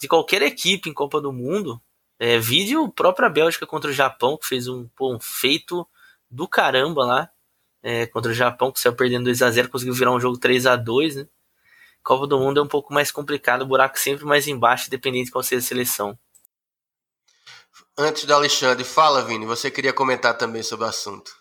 de 0.00 0.08
qualquer 0.08 0.42
equipe 0.42 0.88
em 0.88 0.94
Copa 0.94 1.20
do 1.20 1.32
Mundo 1.32 1.80
é, 2.18 2.38
vídeo 2.38 2.88
própria 2.88 3.28
Bélgica 3.28 3.66
contra 3.66 3.90
o 3.90 3.94
Japão, 3.94 4.36
que 4.36 4.46
fez 4.46 4.68
um, 4.68 4.86
pô, 4.88 5.14
um 5.14 5.20
feito 5.20 5.86
do 6.30 6.48
caramba 6.48 7.04
lá. 7.04 7.30
É, 7.82 8.06
contra 8.06 8.30
o 8.30 8.34
Japão, 8.34 8.72
que 8.72 8.80
saiu 8.80 8.94
perdendo 8.94 9.24
2 9.24 9.42
a 9.42 9.50
0 9.50 9.68
conseguiu 9.68 9.92
virar 9.92 10.10
um 10.10 10.18
jogo 10.18 10.38
3 10.38 10.64
a 10.64 10.74
2 10.74 11.16
né? 11.16 11.26
Copa 12.02 12.26
do 12.26 12.38
Mundo 12.38 12.60
é 12.60 12.62
um 12.62 12.68
pouco 12.68 12.92
mais 12.94 13.10
complicado, 13.10 13.62
o 13.62 13.66
buraco 13.66 13.98
sempre 13.98 14.24
mais 14.24 14.48
embaixo, 14.48 14.90
dependendo 14.90 15.26
de 15.26 15.30
qual 15.30 15.42
seja 15.42 15.60
a 15.60 15.68
seleção. 15.68 16.18
Antes 17.96 18.24
do 18.24 18.34
Alexandre, 18.34 18.84
fala, 18.84 19.22
Vini, 19.22 19.46
você 19.46 19.70
queria 19.70 19.92
comentar 19.92 20.36
também 20.36 20.62
sobre 20.62 20.84
o 20.84 20.88
assunto. 20.88 21.34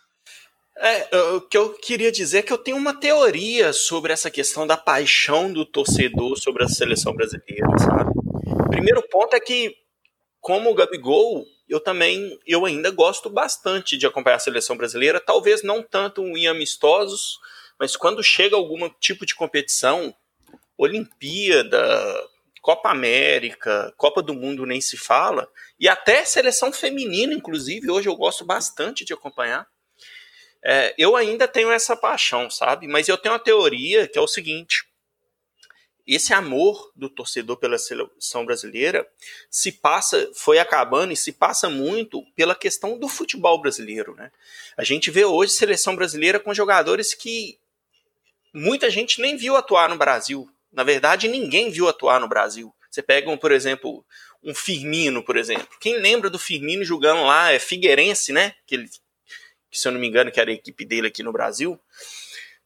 É, 0.77 1.17
o 1.35 1.41
que 1.41 1.57
eu 1.57 1.73
queria 1.73 2.11
dizer 2.11 2.39
é 2.39 2.41
que 2.41 2.51
eu 2.51 2.57
tenho 2.57 2.77
uma 2.77 2.93
teoria 2.93 3.73
sobre 3.73 4.11
essa 4.11 4.31
questão 4.31 4.65
da 4.65 4.75
paixão 4.75 5.51
do 5.51 5.65
torcedor 5.65 6.37
sobre 6.37 6.63
a 6.63 6.67
seleção 6.67 7.13
brasileira, 7.13 7.67
sabe? 7.79 8.11
Primeiro 8.69 9.01
ponto 9.09 9.35
é 9.35 9.39
que 9.39 9.75
como 10.43 10.69
o 10.69 10.75
Gabigol, 10.75 11.47
eu 11.69 11.79
também, 11.79 12.37
eu 12.45 12.65
ainda 12.65 12.91
gosto 12.91 13.29
bastante 13.29 13.97
de 13.97 14.05
acompanhar 14.05 14.35
a 14.35 14.39
seleção 14.39 14.75
brasileira, 14.75 15.21
talvez 15.21 15.63
não 15.63 15.81
tanto 15.81 16.21
em 16.21 16.47
amistosos, 16.47 17.39
mas 17.79 17.95
quando 17.95 18.21
chega 18.21 18.53
algum 18.53 18.89
tipo 18.99 19.25
de 19.25 19.35
competição, 19.35 20.13
Olimpíada, 20.77 22.29
Copa 22.61 22.89
América, 22.89 23.93
Copa 23.95 24.21
do 24.21 24.33
Mundo 24.33 24.65
nem 24.65 24.81
se 24.81 24.97
fala, 24.97 25.49
e 25.79 25.87
até 25.87 26.25
seleção 26.25 26.73
feminina, 26.73 27.33
inclusive, 27.33 27.89
hoje 27.89 28.09
eu 28.09 28.15
gosto 28.17 28.43
bastante 28.43 29.05
de 29.05 29.13
acompanhar. 29.13 29.65
É, 30.61 30.93
eu 30.97 31.15
ainda 31.15 31.47
tenho 31.47 31.71
essa 31.71 31.95
paixão, 31.95 32.49
sabe? 32.49 32.85
Mas 32.85 33.07
eu 33.07 33.17
tenho 33.17 33.33
uma 33.33 33.39
teoria 33.39 34.09
que 34.09 34.17
é 34.17 34.21
o 34.21 34.27
seguinte: 34.27 34.83
esse 36.05 36.33
amor 36.33 36.91
do 36.95 37.09
torcedor 37.09 37.57
pela 37.57 37.77
seleção 37.77 38.45
brasileira 38.45 39.07
se 39.49 39.71
passa, 39.71 40.29
foi 40.33 40.59
acabando 40.59 41.13
e 41.13 41.17
se 41.17 41.31
passa 41.31 41.69
muito 41.69 42.23
pela 42.35 42.55
questão 42.55 42.97
do 42.97 43.07
futebol 43.07 43.61
brasileiro, 43.61 44.15
né? 44.15 44.31
A 44.75 44.83
gente 44.83 45.09
vê 45.09 45.23
hoje 45.23 45.53
seleção 45.53 45.95
brasileira 45.95 46.39
com 46.39 46.53
jogadores 46.53 47.13
que 47.13 47.57
muita 48.53 48.89
gente 48.89 49.21
nem 49.21 49.37
viu 49.37 49.55
atuar 49.55 49.89
no 49.89 49.97
Brasil. 49.97 50.49
Na 50.71 50.83
verdade, 50.83 51.27
ninguém 51.27 51.69
viu 51.69 51.87
atuar 51.87 52.19
no 52.19 52.27
Brasil. 52.27 52.73
Você 52.89 53.01
pega, 53.01 53.29
um, 53.29 53.37
por 53.37 53.51
exemplo, 53.51 54.05
um 54.43 54.53
Firmino, 54.53 55.23
por 55.23 55.37
exemplo. 55.37 55.69
Quem 55.79 55.97
lembra 55.97 56.29
do 56.29 56.37
Firmino 56.37 56.83
jogando 56.83 57.23
lá 57.23 57.51
é 57.51 57.59
Figueirense, 57.59 58.33
né? 58.33 58.53
Que 58.67 58.75
ele 58.75 58.89
que 59.73 59.79
se 59.79 59.87
eu 59.87 59.91
não 59.91 59.99
me 59.99 60.07
engano, 60.07 60.31
que 60.31 60.39
era 60.39 60.51
a 60.51 60.53
equipe 60.53 60.85
dele 60.85 61.07
aqui 61.07 61.23
no 61.23 61.33
Brasil. 61.33 61.79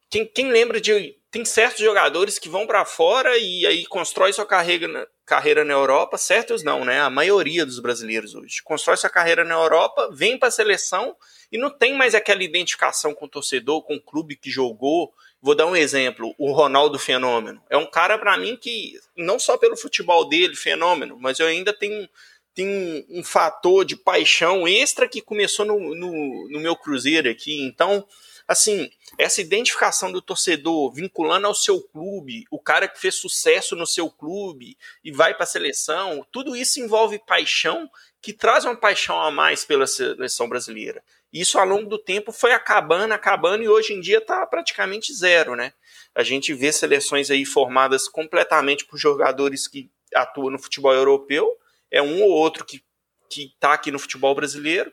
Quem, 0.10 0.26
quem 0.26 0.52
lembra 0.52 0.82
de. 0.82 1.18
Tem 1.30 1.44
certos 1.44 1.84
jogadores 1.84 2.40
que 2.40 2.48
vão 2.48 2.66
para 2.66 2.86
fora 2.86 3.38
e 3.38 3.66
aí 3.66 3.86
constrói 3.86 4.32
sua 4.32 4.46
carreira, 4.46 5.08
carreira 5.26 5.66
na 5.66 5.74
Europa, 5.74 6.18
certos 6.18 6.64
não, 6.64 6.86
né? 6.86 7.02
A 7.02 7.10
maioria 7.10 7.66
dos 7.66 7.80
brasileiros 7.80 8.34
hoje. 8.34 8.64
Constrói 8.64 8.96
sua 8.96 9.10
carreira 9.10 9.44
na 9.44 9.56
Europa, 9.56 10.10
vem 10.14 10.38
para 10.38 10.48
a 10.48 10.52
seleção 10.52 11.16
e 11.52 11.58
não 11.58 11.70
tem 11.70 11.94
mais 11.94 12.16
aquela 12.16 12.44
identificação 12.44 13.14
com 13.14 13.26
o 13.26 13.30
torcedor, 13.30 13.84
com 13.84 13.96
o 13.96 14.02
clube 14.02 14.38
que 14.38 14.50
jogou. 14.50 15.14
Vou 15.42 15.54
dar 15.54 15.66
um 15.66 15.76
exemplo, 15.76 16.34
o 16.38 16.54
Ronaldo 16.54 16.98
Fenômeno. 16.98 17.62
É 17.70 17.76
um 17.76 17.86
cara 17.86 18.18
para 18.18 18.38
mim 18.38 18.56
que, 18.56 18.94
não 19.16 19.38
só 19.38 19.58
pelo 19.58 19.76
futebol 19.76 20.28
dele, 20.30 20.56
fenômeno, 20.56 21.18
mas 21.20 21.40
eu 21.40 21.48
ainda 21.48 21.74
tenho, 21.74 22.08
tenho 22.56 23.06
um, 23.10 23.22
fator 23.22 23.84
de 23.84 23.98
paixão 23.98 24.66
extra 24.66 25.10
que 25.10 25.22
começou 25.22 25.66
no, 25.66 25.78
no, 25.94 26.50
no 26.50 26.60
meu 26.60 26.76
Cruzeiro 26.76 27.30
aqui. 27.30 27.62
Então, 27.62 28.08
assim, 28.48 28.90
essa 29.18 29.42
identificação 29.42 30.12
do 30.12 30.22
torcedor 30.22 30.92
vinculando 30.94 31.48
ao 31.48 31.54
seu 31.54 31.82
clube, 31.82 32.46
o 32.50 32.60
cara 32.60 32.88
que 32.88 33.00
fez 33.00 33.16
sucesso 33.16 33.76
no 33.76 33.86
seu 33.86 34.10
clube 34.10 34.78
e 35.04 35.12
vai 35.12 35.34
para 35.34 35.44
a 35.44 35.48
seleção, 35.48 36.26
tudo 36.32 36.56
isso 36.56 36.80
envolve 36.80 37.20
paixão 37.20 37.90
que 38.22 38.32
traz 38.32 38.64
uma 38.64 38.76
paixão 38.76 39.20
a 39.22 39.30
mais 39.30 39.66
pela 39.66 39.86
seleção 39.86 40.48
brasileira. 40.48 41.04
Isso 41.32 41.60
ao 41.60 41.66
longo 41.66 41.90
do 41.90 41.98
tempo 41.98 42.32
foi 42.32 42.54
acabando, 42.54 43.14
acabando 43.14 43.64
e 43.64 43.70
hoje 43.70 43.94
em 43.94 44.00
dia 44.00 44.20
está 44.20 44.46
praticamente 44.46 45.14
zero, 45.14 45.56
né? 45.56 45.74
A 46.16 46.24
gente 46.24 46.54
vê 46.54 46.72
seleções 46.72 47.30
aí 47.30 47.46
formadas 47.46 48.08
completamente 48.08 48.86
por 48.86 48.98
jogadores 48.98 49.68
que 49.68 49.90
atuam 50.16 50.52
no 50.52 50.60
futebol 50.60 50.94
europeu, 50.94 51.58
é 51.92 52.02
um 52.02 52.24
ou 52.24 52.32
outro 52.32 52.64
que 52.66 52.82
que 53.30 53.52
está 53.54 53.74
aqui 53.74 53.92
no 53.92 54.00
futebol 54.00 54.34
brasileiro 54.34 54.90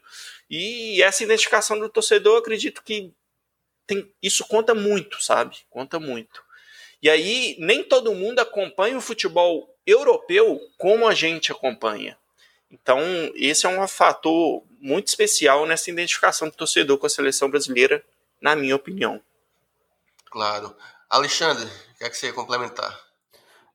e 0.51 1.01
essa 1.03 1.23
identificação 1.23 1.79
do 1.79 1.89
torcedor, 1.89 2.39
acredito 2.39 2.83
que 2.83 3.13
tem, 3.87 4.11
isso 4.23 4.47
conta 4.47 4.75
muito, 4.75 5.23
sabe? 5.23 5.59
Conta 5.71 5.99
muito. 5.99 6.43
E 7.03 7.11
aí, 7.11 7.57
nem 7.59 7.85
todo 7.85 8.15
mundo 8.15 8.39
acompanha 8.39 8.97
o 8.97 9.01
futebol 9.01 9.75
europeu 9.87 10.61
como 10.79 11.07
a 11.07 11.15
gente 11.15 11.53
acompanha. 11.53 12.17
Então, 12.71 13.01
esse 13.35 13.67
é 13.67 13.69
um 13.69 13.87
fator 13.87 14.63
muito 14.81 15.09
especial 15.09 15.67
nessa 15.67 15.91
identificação 15.91 16.49
do 16.49 16.55
torcedor 16.55 16.99
com 16.99 17.07
a 17.07 17.11
seleção 17.11 17.49
brasileira, 17.49 18.05
na 18.41 18.57
minha 18.57 18.75
opinião. 18.75 19.21
Claro. 20.27 20.75
Alexandre, 21.09 21.65
o 21.65 21.99
que 21.99 22.05
é 22.05 22.11
que 22.11 22.17
você 22.17 22.27
ia 22.27 22.33
complementar? 22.33 22.99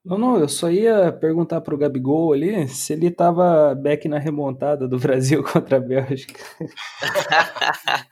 Não, 0.09 0.17
não, 0.17 0.39
eu 0.39 0.49
só 0.49 0.71
ia 0.71 1.11
perguntar 1.11 1.61
pro 1.61 1.77
Gabigol 1.77 2.33
ali 2.33 2.67
se 2.67 2.93
ele 2.93 3.11
tava 3.11 3.75
back 3.75 4.07
na 4.07 4.17
remontada 4.17 4.87
do 4.87 4.97
Brasil 4.99 5.43
contra 5.43 5.77
a 5.77 5.79
Bélgica. 5.79 6.43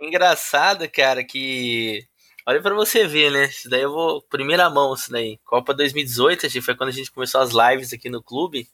É 0.00 0.06
engraçado, 0.06 0.88
cara, 0.90 1.22
que. 1.22 2.02
Olha 2.46 2.62
para 2.62 2.74
você 2.74 3.06
ver, 3.06 3.30
né? 3.30 3.44
Isso 3.44 3.68
daí 3.68 3.82
eu 3.82 3.92
vou. 3.92 4.22
Primeira 4.22 4.70
mão, 4.70 4.94
isso 4.94 5.10
daí. 5.10 5.38
Copa 5.44 5.74
2018, 5.74 6.62
foi 6.62 6.74
quando 6.74 6.88
a 6.88 6.92
gente 6.92 7.12
começou 7.12 7.40
as 7.42 7.50
lives 7.52 7.92
aqui 7.92 8.08
no 8.08 8.22
clube. 8.22 8.66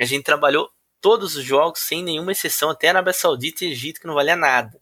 A 0.00 0.04
gente 0.04 0.24
trabalhou 0.24 0.68
todos 1.00 1.36
os 1.36 1.44
jogos, 1.44 1.80
sem 1.80 2.02
nenhuma 2.02 2.32
exceção, 2.32 2.70
até 2.70 2.88
Arábia 2.88 3.12
Saudita 3.12 3.64
e 3.64 3.70
Egito, 3.70 4.00
que 4.00 4.06
não 4.06 4.14
valia 4.14 4.34
nada. 4.34 4.80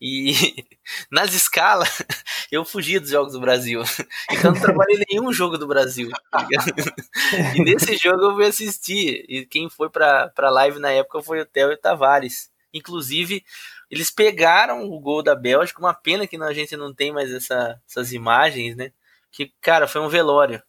E 0.00 0.32
nas 1.10 1.32
escalas, 1.32 2.02
eu 2.52 2.64
fugia 2.64 3.00
dos 3.00 3.10
jogos 3.10 3.32
do 3.32 3.40
Brasil. 3.40 3.82
Então 4.30 4.52
não 4.52 4.60
trabalhei 4.60 5.02
nenhum 5.08 5.32
jogo 5.32 5.56
do 5.56 5.66
Brasil. 5.66 6.10
Tá 6.30 6.46
e 7.54 7.62
nesse 7.62 7.96
jogo 7.96 8.22
eu 8.22 8.34
fui 8.34 8.46
assistir. 8.46 9.24
E 9.28 9.46
quem 9.46 9.68
foi 9.70 9.88
pra, 9.88 10.28
pra 10.28 10.50
live 10.50 10.78
na 10.78 10.90
época 10.90 11.22
foi 11.22 11.40
o 11.40 11.46
Theo 11.46 11.70
e 11.70 11.74
o 11.74 11.78
Tavares. 11.78 12.50
Inclusive, 12.74 13.44
eles 13.90 14.10
pegaram 14.10 14.84
o 14.84 15.00
gol 15.00 15.22
da 15.22 15.34
Bélgica. 15.34 15.80
Uma 15.80 15.94
pena 15.94 16.26
que 16.26 16.36
a 16.36 16.52
gente 16.52 16.76
não 16.76 16.92
tem 16.92 17.12
mais 17.12 17.32
essa, 17.32 17.80
essas 17.88 18.12
imagens, 18.12 18.76
né? 18.76 18.92
Que, 19.30 19.52
cara, 19.60 19.86
foi 19.86 20.00
um 20.00 20.08
velório. 20.08 20.62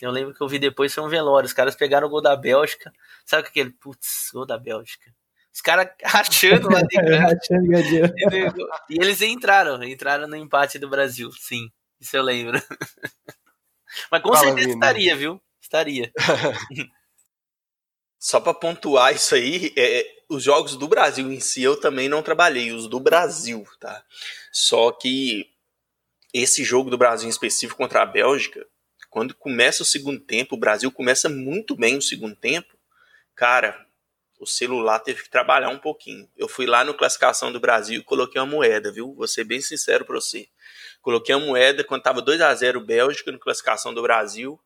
Eu 0.00 0.10
lembro 0.10 0.34
que 0.34 0.42
eu 0.42 0.48
vi 0.48 0.58
depois, 0.58 0.92
foi 0.94 1.02
um 1.04 1.08
velório. 1.08 1.46
Os 1.46 1.52
caras 1.52 1.74
pegaram 1.74 2.06
o 2.06 2.10
gol 2.10 2.20
da 2.20 2.36
Bélgica. 2.36 2.92
Sabe 3.24 3.48
aquele, 3.48 3.70
putz, 3.70 4.30
gol 4.32 4.44
da 4.44 4.58
Bélgica. 4.58 5.14
Os 5.56 5.62
caras 5.62 5.88
rachando 6.04 6.68
lá 6.68 6.82
dentro. 6.82 8.68
e 8.90 9.00
eles 9.00 9.22
entraram, 9.22 9.82
entraram 9.82 10.28
no 10.28 10.36
empate 10.36 10.78
do 10.78 10.86
Brasil, 10.86 11.32
sim. 11.32 11.70
Isso 11.98 12.14
eu 12.14 12.22
lembro. 12.22 12.60
Mas 14.12 14.20
com 14.20 14.34
Fala, 14.34 14.48
certeza 14.48 14.68
estaria, 14.68 15.16
viu? 15.16 15.40
Estaria. 15.58 16.12
Só 18.20 18.38
para 18.38 18.52
pontuar 18.52 19.14
isso 19.14 19.34
aí, 19.34 19.72
é, 19.78 20.06
os 20.28 20.42
jogos 20.42 20.76
do 20.76 20.86
Brasil 20.86 21.32
em 21.32 21.40
si 21.40 21.62
eu 21.62 21.80
também 21.80 22.06
não 22.06 22.22
trabalhei, 22.22 22.72
os 22.72 22.86
do 22.86 23.00
Brasil, 23.00 23.64
tá? 23.80 24.04
Só 24.52 24.92
que 24.92 25.48
esse 26.34 26.64
jogo 26.64 26.90
do 26.90 26.98
Brasil 26.98 27.28
em 27.28 27.30
específico 27.30 27.78
contra 27.78 28.02
a 28.02 28.06
Bélgica, 28.06 28.66
quando 29.08 29.34
começa 29.34 29.82
o 29.82 29.86
segundo 29.86 30.20
tempo, 30.20 30.54
o 30.54 30.58
Brasil 30.58 30.92
começa 30.92 31.30
muito 31.30 31.74
bem 31.74 31.96
o 31.96 32.02
segundo 32.02 32.36
tempo. 32.36 32.76
Cara, 33.34 33.85
o 34.38 34.46
celular 34.46 34.98
teve 35.00 35.22
que 35.22 35.30
trabalhar 35.30 35.68
um 35.68 35.78
pouquinho. 35.78 36.28
Eu 36.36 36.48
fui 36.48 36.66
lá 36.66 36.84
no 36.84 36.94
classificação 36.94 37.52
do 37.52 37.60
Brasil 37.60 38.00
e 38.00 38.04
coloquei 38.04 38.40
uma 38.40 38.46
moeda, 38.46 38.92
viu? 38.92 39.14
Vou 39.14 39.26
ser 39.26 39.44
bem 39.44 39.60
sincero 39.60 40.04
para 40.04 40.14
você. 40.16 40.48
Coloquei 41.00 41.34
uma 41.34 41.46
moeda 41.46 41.84
quando 41.84 42.02
tava 42.02 42.20
2 42.20 42.40
a 42.40 42.54
0 42.54 42.80
Bélgica 42.80 43.32
no 43.32 43.38
classificação 43.38 43.94
do 43.94 44.02
Brasil. 44.02 44.60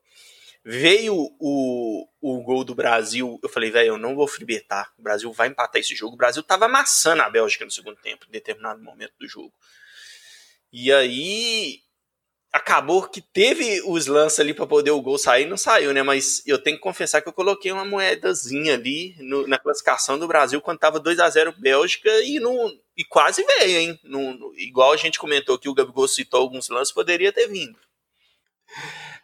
Veio 0.64 1.14
o, 1.38 2.06
o 2.20 2.42
gol 2.42 2.64
do 2.64 2.74
Brasil. 2.74 3.38
Eu 3.42 3.48
falei, 3.48 3.70
velho, 3.70 3.88
eu 3.88 3.98
não 3.98 4.14
vou 4.14 4.26
fribetar. 4.26 4.92
O 4.98 5.02
Brasil 5.02 5.32
vai 5.32 5.48
empatar 5.48 5.80
esse 5.80 5.94
jogo. 5.94 6.14
O 6.14 6.18
Brasil 6.18 6.42
tava 6.42 6.66
amassando 6.66 7.22
a 7.22 7.30
Bélgica 7.30 7.64
no 7.64 7.70
segundo 7.70 7.96
tempo, 7.96 8.26
em 8.28 8.32
determinado 8.32 8.82
momento 8.82 9.14
do 9.18 9.26
jogo. 9.26 9.52
E 10.72 10.92
aí 10.92 11.80
acabou 12.52 13.02
que 13.02 13.20
teve 13.20 13.80
os 13.86 14.06
lances 14.06 14.40
ali 14.40 14.52
para 14.52 14.66
poder 14.66 14.90
o 14.90 15.00
gol 15.00 15.18
sair, 15.18 15.46
não 15.46 15.56
saiu, 15.56 15.92
né? 15.94 16.02
Mas 16.02 16.42
eu 16.46 16.58
tenho 16.58 16.76
que 16.76 16.82
confessar 16.82 17.22
que 17.22 17.28
eu 17.28 17.32
coloquei 17.32 17.70
uma 17.70 17.84
moedazinha 17.84 18.74
ali 18.74 19.14
no, 19.20 19.46
na 19.46 19.58
classificação 19.58 20.18
do 20.18 20.26
Brasil 20.26 20.60
quando 20.60 20.78
tava 20.78 20.98
2 20.98 21.20
a 21.20 21.30
0 21.30 21.54
Bélgica 21.58 22.10
e, 22.22 22.40
no, 22.40 22.72
e 22.96 23.04
quase 23.04 23.44
veio, 23.44 23.78
hein? 23.78 24.00
No, 24.02 24.34
no, 24.34 24.52
igual 24.56 24.92
a 24.92 24.96
gente 24.96 25.18
comentou 25.18 25.58
que 25.58 25.68
o 25.68 25.74
Gabigol 25.74 26.08
citou 26.08 26.40
alguns 26.40 26.68
lances, 26.68 26.92
poderia 26.92 27.32
ter 27.32 27.46
vindo. 27.46 27.78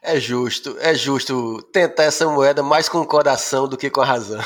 É 0.02 0.20
justo, 0.20 0.76
é 0.78 0.94
justo 0.94 1.60
tentar 1.72 2.04
essa 2.04 2.28
moeda 2.28 2.62
mais 2.62 2.88
com 2.88 2.98
o 2.98 3.06
coração 3.06 3.66
do 3.66 3.76
que 3.76 3.90
com 3.90 4.02
a 4.02 4.04
razão. 4.04 4.40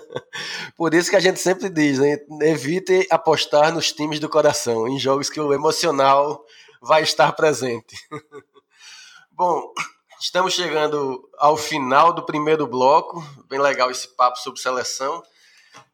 Por 0.74 0.94
isso 0.94 1.10
que 1.10 1.16
a 1.16 1.20
gente 1.20 1.38
sempre 1.38 1.68
diz, 1.68 1.98
né? 1.98 2.16
evite 2.42 3.06
apostar 3.10 3.74
nos 3.74 3.92
times 3.92 4.18
do 4.18 4.28
coração, 4.28 4.88
em 4.88 4.98
jogos 4.98 5.28
que 5.28 5.38
o 5.38 5.52
emocional 5.52 6.42
vai 6.80 7.02
estar 7.02 7.32
presente. 7.32 7.96
Bom, 9.30 9.72
estamos 10.20 10.54
chegando 10.54 11.28
ao 11.38 11.56
final 11.56 12.12
do 12.12 12.24
primeiro 12.24 12.66
bloco. 12.66 13.22
Bem 13.48 13.58
legal 13.58 13.90
esse 13.90 14.08
papo 14.08 14.38
sobre 14.38 14.60
seleção. 14.60 15.22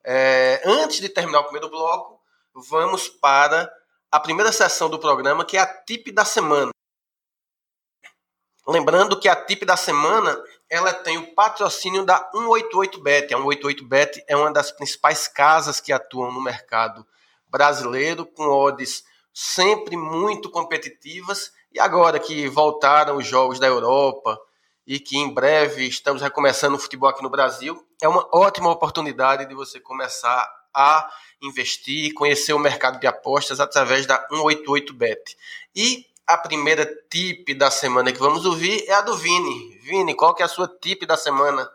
É, 0.05 0.63
antes 0.65 1.01
de 1.01 1.09
terminar 1.09 1.41
o 1.41 1.45
primeiro 1.45 1.69
bloco, 1.69 2.21
vamos 2.55 3.09
para 3.09 3.73
a 4.11 4.21
primeira 4.21 4.53
sessão 4.53 4.89
do 4.91 4.99
programa, 4.99 5.45
que 5.45 5.57
é 5.57 5.61
a 5.61 5.67
tip 5.67 6.13
da 6.13 6.25
semana. 6.25 6.71
Lembrando 8.67 9.19
que 9.19 9.29
a 9.29 9.35
tip 9.35 9.65
da 9.65 9.77
semana 9.77 10.41
ela 10.71 10.93
tem 10.93 11.19
o 11.19 11.35
patrocínio 11.35 12.05
da 12.05 12.31
188bet. 12.33 13.33
A 13.33 13.39
188bet 13.39 14.23
é 14.29 14.37
uma 14.37 14.53
das 14.53 14.71
principais 14.71 15.27
casas 15.27 15.81
que 15.81 15.93
atuam 15.93 16.31
no 16.33 16.43
mercado 16.43 17.07
brasileiro, 17.49 18.25
com 18.25 18.47
odds 18.47 19.05
sempre 19.33 19.97
muito 19.97 20.51
competitivas. 20.51 21.53
E 21.73 21.81
agora 21.81 22.19
que 22.19 22.49
voltaram 22.49 23.17
os 23.17 23.27
jogos 23.27 23.59
da 23.59 23.67
Europa 23.67 24.39
e 24.87 24.99
que 24.99 25.17
em 25.17 25.33
breve 25.33 25.87
estamos 25.87 26.21
recomeçando 26.21 26.77
o 26.77 26.79
futebol 26.79 27.09
aqui 27.09 27.23
no 27.23 27.31
Brasil, 27.31 27.87
é 28.03 28.09
uma 28.09 28.29
ótima 28.33 28.71
oportunidade 28.71 29.47
de 29.47 29.55
você 29.55 29.81
começar 29.81 30.49
a 30.75 31.09
investir, 31.41 32.15
conhecer 32.15 32.53
o 32.53 32.59
mercado 32.59 32.99
de 32.99 33.07
apostas 33.07 33.61
através 33.61 34.07
da 34.07 34.27
188bet. 34.29 35.37
E 35.75 36.07
a 36.27 36.37
primeira 36.37 36.87
tip 37.11 37.55
da 37.55 37.71
semana 37.71 38.13
que 38.13 38.19
vamos 38.19 38.45
ouvir 38.45 38.85
é 38.89 38.95
a 38.95 39.01
do 39.01 39.17
Vini. 39.17 39.79
Vini, 39.83 40.15
qual 40.15 40.35
que 40.35 40.43
é 40.43 40.47
a 40.47 40.49
sua 40.49 40.69
tip 40.69 41.05
da 41.05 41.17
semana? 41.17 41.71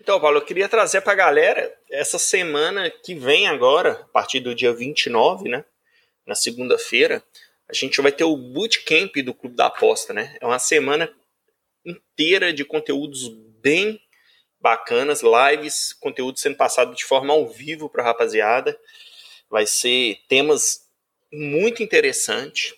Então, 0.00 0.20
Paulo, 0.20 0.38
eu 0.38 0.44
queria 0.44 0.68
trazer 0.68 1.00
para 1.00 1.14
a 1.14 1.16
galera 1.16 1.74
essa 1.90 2.18
semana 2.18 2.90
que 2.90 3.14
vem 3.14 3.48
agora, 3.48 3.92
a 4.02 4.12
partir 4.12 4.40
do 4.40 4.54
dia 4.54 4.72
29, 4.72 5.48
né? 5.48 5.64
Na 6.26 6.34
segunda-feira, 6.34 7.22
a 7.68 7.72
gente 7.72 8.00
vai 8.00 8.12
ter 8.12 8.24
o 8.24 8.36
bootcamp 8.36 9.14
do 9.22 9.34
Clube 9.34 9.56
da 9.56 9.66
Aposta, 9.66 10.12
né? 10.12 10.36
É 10.40 10.46
uma 10.46 10.58
semana 10.58 11.12
inteira 11.84 12.52
de 12.52 12.64
conteúdos 12.64 13.28
bem 13.60 14.00
bacanas, 14.60 15.22
lives, 15.22 15.92
conteúdo 15.92 16.38
sendo 16.38 16.56
passado 16.56 16.94
de 16.94 17.04
forma 17.04 17.32
ao 17.32 17.46
vivo 17.48 17.88
para 17.88 18.02
a 18.02 18.06
rapaziada. 18.06 18.78
Vai 19.50 19.66
ser 19.66 20.18
temas 20.28 20.88
muito 21.32 21.82
interessantes, 21.82 22.74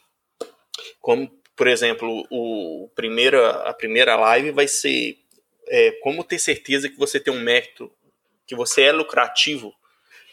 como, 1.00 1.28
por 1.54 1.68
exemplo, 1.68 2.26
o 2.30 2.90
primeira, 2.94 3.50
a 3.62 3.72
primeira 3.72 4.16
live 4.16 4.50
vai 4.50 4.66
ser 4.66 5.18
é, 5.68 5.92
como 6.02 6.24
ter 6.24 6.38
certeza 6.38 6.88
que 6.88 6.96
você 6.96 7.20
tem 7.20 7.32
um 7.32 7.40
método, 7.40 7.92
que 8.46 8.54
você 8.54 8.82
é 8.82 8.92
lucrativo, 8.92 9.74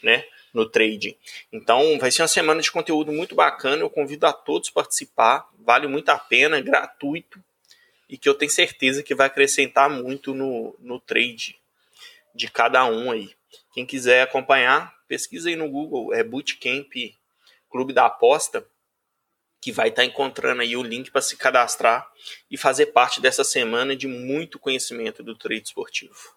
né? 0.02 0.26
No 0.54 0.70
trading. 0.70 1.18
Então 1.52 1.98
vai 1.98 2.12
ser 2.12 2.22
uma 2.22 2.28
semana 2.28 2.62
de 2.62 2.72
conteúdo 2.72 3.12
muito 3.12 3.36
bacana. 3.36 3.82
Eu 3.82 3.90
convido 3.90 4.26
a 4.28 4.34
todos 4.34 4.70
a 4.70 4.74
participar. 4.74 5.50
Vale 5.60 5.88
muito 5.88 6.10
a 6.10 6.18
pena, 6.18 6.62
gratuito 6.62 7.42
e 8.14 8.18
que 8.18 8.30
eu 8.30 8.36
tenho 8.36 8.52
certeza 8.52 9.02
que 9.02 9.16
vai 9.16 9.26
acrescentar 9.26 9.90
muito 9.90 10.36
no, 10.36 10.76
no 10.80 11.00
trade 11.00 11.60
de 12.36 12.48
cada 12.48 12.86
um 12.86 13.10
aí. 13.10 13.32
Quem 13.74 13.88
quiser 13.88 14.22
acompanhar, 14.22 14.94
pesquisa 15.08 15.50
aí 15.50 15.56
no 15.56 15.68
Google, 15.68 16.14
é 16.14 16.24
Bootcamp 16.24 16.94
Clube 17.72 17.92
da 17.92 18.06
Aposta, 18.06 18.64
que 19.60 19.72
vai 19.72 19.90
estar 19.90 20.06
encontrando 20.06 20.62
aí 20.62 20.76
o 20.76 20.84
link 20.84 21.10
para 21.10 21.24
se 21.24 21.36
cadastrar 21.36 22.08
e 22.52 22.56
fazer 22.56 22.88
parte 22.88 23.20
dessa 23.20 23.44
semana 23.44 23.96
de 23.96 24.08
muito 24.08 24.60
conhecimento 24.60 25.24
do 25.24 25.36
trade 25.36 25.64
esportivo. 25.64 26.36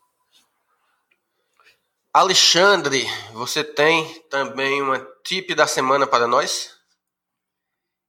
Alexandre, 2.16 3.04
você 3.34 3.62
tem 3.62 4.06
também 4.30 4.80
uma 4.80 5.06
tip 5.22 5.54
da 5.54 5.66
semana 5.66 6.06
para 6.06 6.26
nós? 6.26 6.70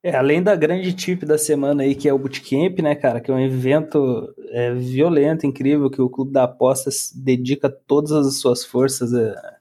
É, 0.02 0.16
além 0.16 0.42
da 0.42 0.56
grande 0.56 0.94
tip 0.94 1.26
da 1.26 1.38
semana 1.38 1.84
aí, 1.84 1.94
que 1.94 2.08
é 2.08 2.14
o 2.14 2.18
Bootcamp, 2.18 2.80
né, 2.80 2.96
cara, 2.96 3.20
que 3.20 3.30
é 3.30 3.34
um 3.34 3.46
evento 3.46 4.34
é, 4.52 4.74
violento, 4.74 5.46
incrível, 5.46 5.90
que 5.90 6.02
o 6.02 6.10
Clube 6.10 6.32
da 6.32 6.46
Aposta 6.46 6.90
dedica 7.16 7.70
todas 7.70 8.14
as 8.14 8.40
suas 8.40 8.64
forças 8.64 9.14
a, 9.14 9.58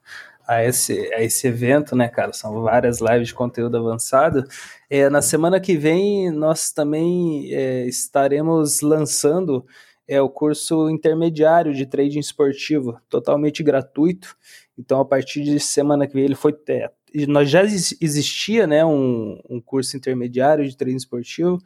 a, 0.46 0.64
esse, 0.64 1.12
a 1.12 1.24
esse 1.24 1.48
evento, 1.48 1.96
né, 1.96 2.06
cara, 2.06 2.32
são 2.32 2.62
várias 2.62 3.00
lives 3.00 3.26
de 3.26 3.34
conteúdo 3.34 3.76
avançado. 3.76 4.44
É, 4.88 5.10
na 5.10 5.22
semana 5.22 5.58
que 5.58 5.76
vem, 5.76 6.30
nós 6.30 6.70
também 6.70 7.52
é, 7.52 7.84
estaremos 7.88 8.80
lançando 8.80 9.66
é, 10.08 10.20
o 10.20 10.28
curso 10.28 10.88
intermediário 10.88 11.74
de 11.74 11.86
trading 11.86 12.20
esportivo, 12.20 13.00
totalmente 13.08 13.62
gratuito, 13.62 14.36
então 14.78 15.00
a 15.00 15.04
partir 15.04 15.42
de 15.42 15.58
semana 15.58 16.06
que 16.06 16.14
vem 16.14 16.24
ele 16.24 16.34
foi 16.34 16.54
é, 16.68 16.90
nós 17.26 17.48
já 17.48 17.62
existia 17.64 18.66
né, 18.66 18.84
um, 18.84 19.40
um 19.48 19.60
curso 19.60 19.96
intermediário 19.96 20.68
de 20.68 20.76
treino 20.76 20.98
esportivo, 20.98 21.58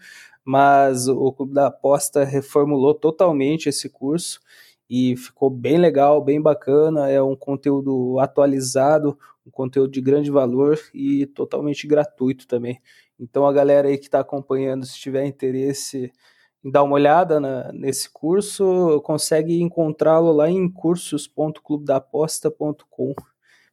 mas 0.44 1.08
o 1.08 1.32
Clube 1.32 1.54
da 1.54 1.66
Aposta 1.66 2.24
reformulou 2.24 2.94
totalmente 2.94 3.68
esse 3.68 3.88
curso 3.88 4.40
e 4.88 5.16
ficou 5.16 5.50
bem 5.50 5.78
legal, 5.78 6.22
bem 6.22 6.40
bacana. 6.40 7.08
É 7.08 7.22
um 7.22 7.36
conteúdo 7.36 8.18
atualizado, 8.18 9.16
um 9.46 9.50
conteúdo 9.50 9.92
de 9.92 10.00
grande 10.00 10.30
valor 10.30 10.78
e 10.92 11.26
totalmente 11.26 11.86
gratuito 11.86 12.46
também. 12.46 12.80
Então, 13.18 13.46
a 13.46 13.52
galera 13.52 13.88
aí 13.88 13.98
que 13.98 14.06
está 14.06 14.20
acompanhando, 14.20 14.84
se 14.86 14.98
tiver 14.98 15.24
interesse 15.26 16.10
dar 16.64 16.82
uma 16.82 16.94
olhada 16.94 17.38
na, 17.40 17.70
nesse 17.72 18.08
curso, 18.10 19.00
consegue 19.02 19.60
encontrá-lo 19.60 20.32
lá 20.32 20.50
em 20.50 20.68
cursos.clubedaposta.com 20.70 23.14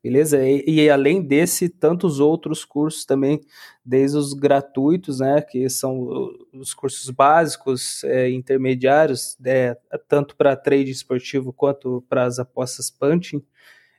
beleza? 0.07 0.47
E, 0.47 0.63
e, 0.65 0.89
além 0.89 1.21
desse, 1.21 1.67
tantos 1.69 2.19
outros 2.19 2.63
cursos 2.63 3.05
também, 3.05 3.41
desde 3.83 4.17
os 4.17 4.33
gratuitos, 4.33 5.19
né, 5.19 5.41
que 5.41 5.69
são 5.69 6.31
os 6.53 6.73
cursos 6.73 7.09
básicos, 7.09 8.03
é, 8.05 8.29
intermediários, 8.29 9.37
é, 9.45 9.77
tanto 10.07 10.35
para 10.35 10.55
trade 10.55 10.91
esportivo 10.91 11.51
quanto 11.51 12.03
para 12.09 12.23
as 12.23 12.39
apostas 12.39 12.89
punching, 12.89 13.43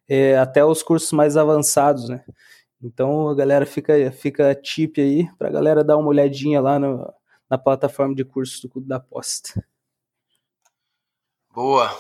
é, 0.09 0.39
até 0.39 0.65
os 0.65 0.83
cursos 0.83 1.13
mais 1.13 1.37
avançados, 1.37 2.09
né? 2.09 2.25
Então 2.83 3.29
a 3.29 3.35
galera 3.35 3.67
fica, 3.67 4.11
fica 4.13 4.55
tip 4.55 4.99
aí 5.01 5.29
para 5.39 5.49
a 5.49 5.53
galera 5.53 5.85
dar 5.85 5.97
uma 5.99 6.09
olhadinha 6.09 6.61
lá 6.61 6.79
no, 6.79 7.13
na 7.49 7.57
plataforma 7.57 8.15
de 8.15 8.25
cursos 8.25 8.61
do 8.61 8.69
Clube 8.69 8.89
da 8.89 8.97
Aposta. 8.97 9.67
Boa. 11.51 11.97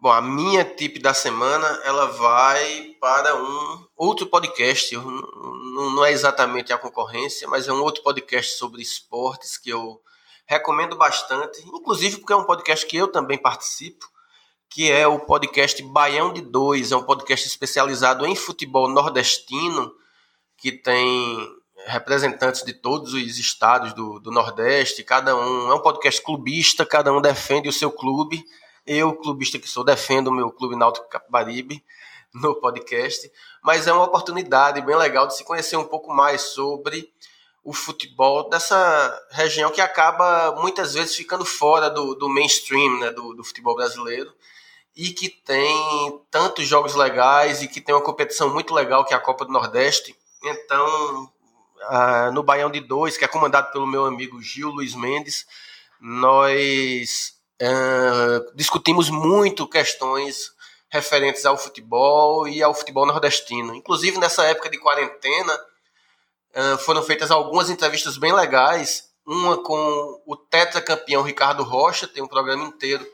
Bom, 0.00 0.12
a 0.12 0.20
minha 0.20 0.64
tip 0.64 0.98
da 0.98 1.14
semana 1.14 1.66
ela 1.84 2.06
vai 2.06 2.94
para 3.00 3.36
um 3.36 3.86
outro 3.96 4.26
podcast. 4.26 4.94
Não 4.96 6.04
é 6.04 6.12
exatamente 6.12 6.72
a 6.72 6.78
concorrência, 6.78 7.48
mas 7.48 7.66
é 7.66 7.72
um 7.72 7.82
outro 7.82 8.02
podcast 8.02 8.58
sobre 8.58 8.82
esportes 8.82 9.56
que 9.56 9.70
eu 9.70 10.00
recomendo 10.46 10.96
bastante, 10.96 11.66
inclusive 11.66 12.18
porque 12.18 12.32
é 12.32 12.36
um 12.36 12.44
podcast 12.44 12.86
que 12.86 12.96
eu 12.96 13.08
também 13.08 13.38
participo, 13.38 14.06
que 14.68 14.90
é 14.90 15.06
o 15.06 15.20
podcast 15.20 15.82
Baião 15.82 16.32
de 16.32 16.42
Dois. 16.42 16.92
É 16.92 16.96
um 16.96 17.04
podcast 17.04 17.46
especializado 17.46 18.26
em 18.26 18.36
futebol 18.36 18.88
nordestino, 18.88 19.94
que 20.58 20.70
tem 20.70 21.53
representantes 21.86 22.62
de 22.62 22.72
todos 22.72 23.12
os 23.14 23.38
estados 23.38 23.92
do, 23.92 24.18
do 24.18 24.30
Nordeste. 24.30 25.02
Cada 25.04 25.36
um 25.36 25.70
é 25.70 25.74
um 25.74 25.80
podcast 25.80 26.20
clubista, 26.22 26.84
cada 26.84 27.12
um 27.12 27.20
defende 27.20 27.68
o 27.68 27.72
seu 27.72 27.90
clube 27.90 28.44
eu, 28.86 29.14
clubista 29.14 29.58
que 29.58 29.68
sou, 29.68 29.82
defendo 29.82 30.28
o 30.28 30.32
meu 30.32 30.50
Clube 30.50 30.76
Náutico 30.76 31.08
Capibaribe 31.08 31.82
no 32.34 32.54
podcast, 32.54 33.30
mas 33.62 33.86
é 33.86 33.92
uma 33.92 34.04
oportunidade 34.04 34.80
bem 34.82 34.96
legal 34.96 35.26
de 35.26 35.36
se 35.36 35.44
conhecer 35.44 35.76
um 35.76 35.84
pouco 35.84 36.12
mais 36.12 36.42
sobre 36.42 37.10
o 37.62 37.72
futebol 37.72 38.50
dessa 38.50 39.26
região 39.30 39.70
que 39.70 39.80
acaba 39.80 40.54
muitas 40.60 40.92
vezes 40.92 41.16
ficando 41.16 41.46
fora 41.46 41.88
do, 41.88 42.14
do 42.14 42.28
mainstream 42.28 42.98
né, 42.98 43.10
do, 43.10 43.32
do 43.32 43.42
futebol 43.42 43.74
brasileiro 43.74 44.34
e 44.94 45.10
que 45.10 45.30
tem 45.30 46.20
tantos 46.30 46.66
jogos 46.66 46.94
legais 46.94 47.62
e 47.62 47.68
que 47.68 47.80
tem 47.80 47.94
uma 47.94 48.04
competição 48.04 48.52
muito 48.52 48.74
legal 48.74 49.04
que 49.04 49.14
é 49.14 49.16
a 49.16 49.20
Copa 49.20 49.46
do 49.46 49.52
Nordeste. 49.52 50.14
Então, 50.42 51.32
no 52.32 52.42
Baião 52.42 52.70
de 52.70 52.80
Dois, 52.80 53.16
que 53.16 53.24
é 53.24 53.28
comandado 53.28 53.72
pelo 53.72 53.86
meu 53.86 54.06
amigo 54.06 54.40
Gil 54.40 54.70
Luiz 54.70 54.94
Mendes, 54.94 55.46
nós 56.00 57.34
Uh, 57.62 58.54
discutimos 58.56 59.08
muito 59.08 59.68
questões 59.68 60.50
referentes 60.90 61.46
ao 61.46 61.56
futebol 61.56 62.48
e 62.48 62.62
ao 62.62 62.74
futebol 62.74 63.06
nordestino. 63.06 63.74
Inclusive, 63.74 64.18
nessa 64.18 64.44
época 64.44 64.68
de 64.68 64.78
quarentena, 64.78 65.54
uh, 66.54 66.78
foram 66.78 67.02
feitas 67.02 67.30
algumas 67.30 67.70
entrevistas 67.70 68.16
bem 68.16 68.32
legais. 68.32 69.04
Uma 69.26 69.62
com 69.62 70.22
o 70.26 70.36
tetracampeão 70.36 71.22
Ricardo 71.22 71.62
Rocha, 71.62 72.06
tem 72.06 72.22
um 72.22 72.28
programa 72.28 72.64
inteiro 72.64 73.06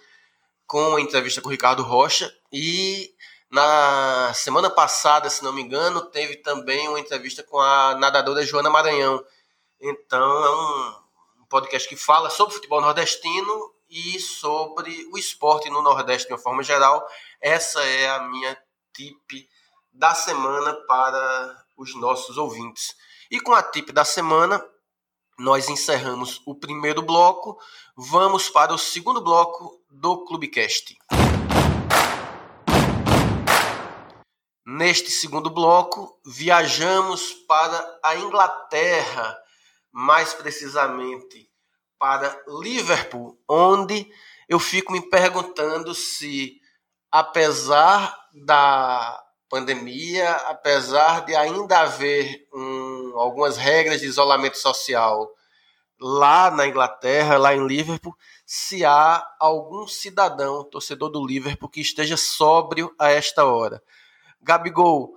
com 0.66 0.96
a 0.96 1.00
entrevista 1.00 1.40
com 1.40 1.48
o 1.48 1.52
Ricardo 1.52 1.82
Rocha. 1.82 2.32
E 2.52 3.10
na 3.50 4.32
semana 4.32 4.70
passada, 4.70 5.28
se 5.28 5.42
não 5.42 5.52
me 5.52 5.60
engano, 5.60 6.02
teve 6.02 6.36
também 6.36 6.88
uma 6.88 7.00
entrevista 7.00 7.42
com 7.42 7.58
a 7.58 7.96
nadadora 7.96 8.46
Joana 8.46 8.70
Maranhão. 8.70 9.24
Então, 9.80 10.44
é 10.44 10.50
um 11.40 11.46
podcast 11.48 11.88
que 11.88 11.96
fala 11.96 12.30
sobre 12.30 12.54
futebol 12.54 12.80
nordestino 12.80 13.74
e 13.90 14.20
sobre 14.20 15.08
o 15.12 15.18
esporte 15.18 15.68
no 15.68 15.82
Nordeste 15.82 16.28
de 16.28 16.32
uma 16.32 16.38
forma 16.38 16.62
geral. 16.62 17.04
Essa 17.40 17.82
é 17.82 18.08
a 18.10 18.22
minha 18.22 18.56
tip 18.94 19.48
da 19.92 20.14
semana 20.14 20.72
para 20.86 21.64
os 21.76 21.96
nossos 21.96 22.38
ouvintes. 22.38 22.94
E 23.30 23.40
com 23.40 23.52
a 23.52 23.62
tip 23.62 23.90
da 23.90 24.04
semana, 24.04 24.64
nós 25.36 25.68
encerramos 25.68 26.40
o 26.46 26.54
primeiro 26.54 27.02
bloco. 27.02 27.58
Vamos 27.96 28.48
para 28.48 28.72
o 28.72 28.78
segundo 28.78 29.20
bloco 29.20 29.82
do 29.90 30.24
Clubecast. 30.24 30.96
Neste 34.72 35.10
segundo 35.10 35.50
bloco, 35.50 36.16
viajamos 36.24 37.32
para 37.48 37.98
a 38.04 38.14
Inglaterra, 38.14 39.36
mais 39.90 40.32
precisamente 40.32 41.50
para 41.98 42.40
Liverpool, 42.60 43.36
onde 43.48 44.08
eu 44.48 44.60
fico 44.60 44.92
me 44.92 45.00
perguntando 45.10 45.92
se, 45.92 46.60
apesar 47.10 48.16
da 48.32 49.20
pandemia, 49.48 50.30
apesar 50.46 51.24
de 51.24 51.34
ainda 51.34 51.80
haver 51.80 52.46
um, 52.54 53.14
algumas 53.16 53.56
regras 53.56 54.00
de 54.00 54.06
isolamento 54.06 54.56
social 54.56 55.28
lá 56.00 56.48
na 56.48 56.68
Inglaterra, 56.68 57.36
lá 57.38 57.56
em 57.56 57.66
Liverpool, 57.66 58.16
se 58.46 58.84
há 58.84 59.26
algum 59.40 59.88
cidadão, 59.88 60.62
torcedor 60.62 61.10
do 61.10 61.26
Liverpool, 61.26 61.68
que 61.68 61.80
esteja 61.80 62.16
sóbrio 62.16 62.94
a 63.00 63.10
esta 63.10 63.44
hora. 63.44 63.82
Gabigol, 64.42 65.14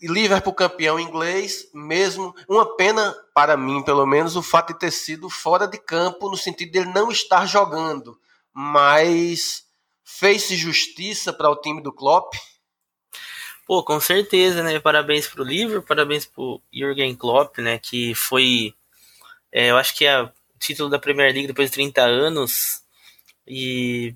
Liverpool 0.00 0.54
campeão 0.54 0.98
inglês, 0.98 1.68
mesmo 1.74 2.34
uma 2.48 2.76
pena 2.76 3.14
para 3.34 3.56
mim, 3.56 3.82
pelo 3.82 4.06
menos, 4.06 4.36
o 4.36 4.42
fato 4.42 4.72
de 4.72 4.78
ter 4.78 4.90
sido 4.90 5.28
fora 5.28 5.66
de 5.66 5.78
campo 5.78 6.30
no 6.30 6.36
sentido 6.36 6.72
de 6.72 6.78
ele 6.78 6.92
não 6.92 7.10
estar 7.10 7.46
jogando, 7.46 8.18
mas 8.52 9.64
fez-se 10.04 10.56
justiça 10.56 11.32
para 11.32 11.50
o 11.50 11.56
time 11.56 11.82
do 11.82 11.92
Klopp. 11.92 12.34
Pô, 13.66 13.82
com 13.82 14.00
certeza, 14.00 14.62
né? 14.62 14.80
Parabéns 14.80 15.26
pro 15.26 15.44
Liverpool, 15.44 15.86
parabéns 15.86 16.24
pro 16.24 16.62
Jürgen 16.72 17.14
Klopp, 17.14 17.58
né? 17.58 17.78
Que 17.78 18.14
foi, 18.14 18.74
é, 19.52 19.70
eu 19.70 19.76
acho 19.76 19.94
que 19.94 20.06
é 20.06 20.22
o 20.22 20.32
título 20.58 20.88
da 20.88 20.98
Premier 20.98 21.32
League 21.32 21.48
depois 21.48 21.68
de 21.68 21.74
30 21.74 22.02
anos 22.02 22.82
e 23.46 24.14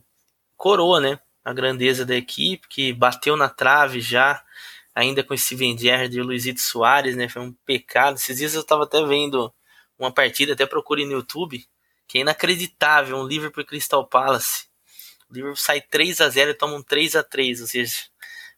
coroa, 0.56 1.00
né? 1.00 1.20
A 1.44 1.52
grandeza 1.52 2.04
da 2.04 2.14
equipe 2.14 2.68
que 2.68 2.92
bateu 2.92 3.36
na 3.36 3.48
trave 3.48 4.00
já 4.00 4.44
ainda 4.94 5.24
com 5.24 5.36
Steven 5.36 5.76
Gerrard 5.76 6.16
e 6.16 6.20
o 6.20 6.24
Luizito 6.24 6.60
Soares, 6.60 7.16
né? 7.16 7.28
Foi 7.28 7.42
um 7.42 7.52
pecado. 7.64 8.16
Esses 8.16 8.38
dias 8.38 8.54
eu 8.54 8.60
estava 8.60 8.84
até 8.84 9.02
vendo 9.04 9.52
uma 9.98 10.12
partida, 10.12 10.52
até 10.52 10.66
procure 10.66 11.04
no 11.04 11.12
YouTube, 11.12 11.64
que 12.06 12.18
é 12.18 12.20
inacreditável, 12.20 13.16
um 13.16 13.26
Liverpool 13.26 13.64
Crystal 13.64 14.06
Palace. 14.06 14.66
O 15.30 15.34
Liverpool 15.34 15.56
sai 15.56 15.80
3 15.80 16.20
a 16.20 16.28
0 16.28 16.50
e 16.50 16.54
toma 16.54 16.74
um 16.76 16.82
3 16.82 17.16
a 17.16 17.22
3 17.22 17.62
ou 17.62 17.66
seja, 17.66 17.96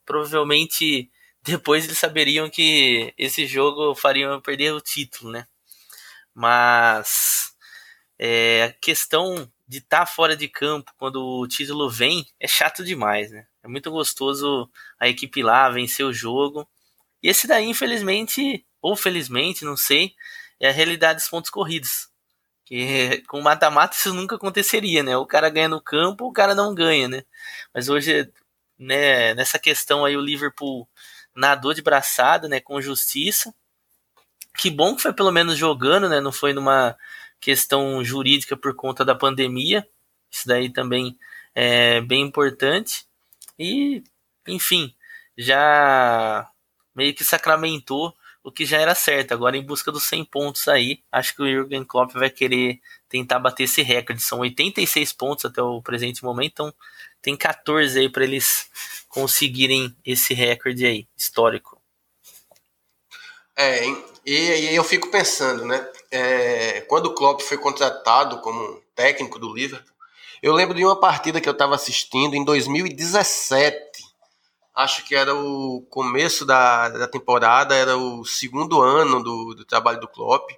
provavelmente 0.04 1.10
depois 1.42 1.84
eles 1.84 1.98
saberiam 1.98 2.48
que 2.50 3.12
esse 3.18 3.46
jogo 3.46 3.94
faria 3.94 4.40
perder 4.40 4.72
o 4.72 4.80
título, 4.80 5.30
né? 5.30 5.46
Mas 6.34 7.54
é, 8.18 8.64
a 8.64 8.72
questão 8.72 9.50
de 9.66 9.78
estar 9.78 10.00
tá 10.00 10.06
fora 10.06 10.36
de 10.36 10.48
campo 10.48 10.92
quando 10.98 11.22
o 11.22 11.46
título 11.48 11.88
vem 11.90 12.26
é 12.38 12.46
chato 12.46 12.84
demais, 12.84 13.30
né? 13.30 13.46
É 13.62 13.68
muito 13.68 13.90
gostoso 13.90 14.70
a 14.98 15.08
equipe 15.08 15.42
lá 15.42 15.70
vencer 15.70 16.04
o 16.04 16.12
jogo. 16.12 16.68
E 17.22 17.28
esse 17.28 17.46
daí, 17.46 17.64
infelizmente, 17.64 18.64
ou 18.82 18.94
felizmente, 18.96 19.64
não 19.64 19.76
sei, 19.76 20.14
é 20.60 20.68
a 20.68 20.72
realidade 20.72 21.20
dos 21.20 21.28
pontos 21.28 21.50
corridos. 21.50 22.08
Que 22.64 23.22
com 23.28 23.40
mata-mata 23.40 23.96
isso 23.96 24.12
nunca 24.12 24.36
aconteceria, 24.36 25.02
né? 25.02 25.16
O 25.16 25.26
cara 25.26 25.48
ganha 25.50 25.68
no 25.68 25.80
campo, 25.80 26.26
o 26.26 26.32
cara 26.32 26.54
não 26.54 26.74
ganha, 26.74 27.08
né? 27.08 27.24
Mas 27.74 27.88
hoje, 27.88 28.30
né, 28.78 29.34
nessa 29.34 29.58
questão 29.58 30.04
aí, 30.04 30.16
o 30.16 30.20
Liverpool 30.20 30.88
nadou 31.34 31.74
de 31.74 31.82
braçada, 31.82 32.48
né, 32.48 32.60
com 32.60 32.80
justiça. 32.80 33.54
Que 34.56 34.70
bom 34.70 34.94
que 34.94 35.02
foi 35.02 35.12
pelo 35.12 35.32
menos 35.32 35.58
jogando, 35.58 36.08
né? 36.08 36.20
Não 36.20 36.32
foi 36.32 36.52
numa 36.52 36.96
questão 37.44 38.02
jurídica 38.02 38.56
por 38.56 38.74
conta 38.74 39.04
da 39.04 39.14
pandemia. 39.14 39.86
Isso 40.30 40.48
daí 40.48 40.72
também 40.72 41.16
é 41.54 42.00
bem 42.00 42.22
importante. 42.22 43.04
E, 43.58 44.02
enfim, 44.48 44.94
já 45.36 46.50
meio 46.94 47.14
que 47.14 47.22
sacramentou 47.22 48.16
o 48.42 48.50
que 48.50 48.64
já 48.64 48.80
era 48.80 48.94
certo. 48.94 49.32
Agora, 49.32 49.58
em 49.58 49.62
busca 49.62 49.92
dos 49.92 50.04
100 50.04 50.24
pontos 50.24 50.68
aí, 50.68 51.02
acho 51.12 51.36
que 51.36 51.42
o 51.42 51.46
Jürgen 51.46 51.84
Klopp 51.84 52.14
vai 52.14 52.30
querer 52.30 52.80
tentar 53.10 53.38
bater 53.38 53.64
esse 53.64 53.82
recorde. 53.82 54.22
São 54.22 54.38
86 54.40 55.12
pontos 55.12 55.44
até 55.44 55.62
o 55.62 55.82
presente 55.82 56.24
momento, 56.24 56.52
então 56.52 56.74
tem 57.20 57.36
14 57.36 57.98
aí 57.98 58.08
para 58.08 58.24
eles 58.24 58.70
conseguirem 59.08 59.94
esse 60.04 60.32
recorde 60.32 60.86
aí, 60.86 61.06
histórico. 61.14 61.78
É, 63.56 63.84
e, 64.26 64.32
e 64.32 64.74
eu 64.74 64.82
fico 64.82 65.10
pensando, 65.10 65.64
né? 65.64 65.86
É, 66.16 66.82
quando 66.82 67.06
o 67.06 67.14
Klopp 67.14 67.40
foi 67.40 67.58
contratado 67.58 68.40
como 68.40 68.80
técnico 68.94 69.36
do 69.36 69.52
Liverpool, 69.52 69.92
eu 70.40 70.52
lembro 70.52 70.76
de 70.76 70.84
uma 70.84 70.94
partida 70.94 71.40
que 71.40 71.48
eu 71.48 71.52
estava 71.52 71.74
assistindo 71.74 72.36
em 72.36 72.44
2017. 72.44 73.74
Acho 74.72 75.04
que 75.04 75.16
era 75.16 75.34
o 75.34 75.84
começo 75.90 76.44
da, 76.44 76.88
da 76.88 77.08
temporada, 77.08 77.74
era 77.74 77.96
o 77.96 78.24
segundo 78.24 78.80
ano 78.80 79.24
do, 79.24 79.54
do 79.54 79.64
trabalho 79.64 79.98
do 79.98 80.06
Klopp. 80.06 80.52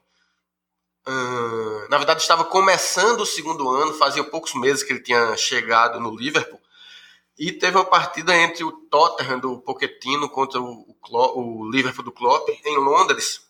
na 1.88 1.96
verdade, 1.96 2.20
estava 2.20 2.44
começando 2.44 3.20
o 3.20 3.26
segundo 3.26 3.70
ano, 3.70 3.94
fazia 3.94 4.22
poucos 4.22 4.52
meses 4.52 4.82
que 4.82 4.92
ele 4.92 5.02
tinha 5.02 5.38
chegado 5.38 5.98
no 5.98 6.14
Liverpool. 6.14 6.60
E 7.38 7.50
teve 7.50 7.78
uma 7.78 7.84
partida 7.86 8.36
entre 8.36 8.62
o 8.62 8.72
Tottenham 8.72 9.38
do 9.38 9.58
Pochettino 9.60 10.28
contra 10.28 10.60
o, 10.60 10.86
o, 11.08 11.60
o 11.62 11.70
Liverpool 11.70 12.04
do 12.04 12.12
Klopp 12.12 12.46
em 12.62 12.76
Londres. 12.76 13.40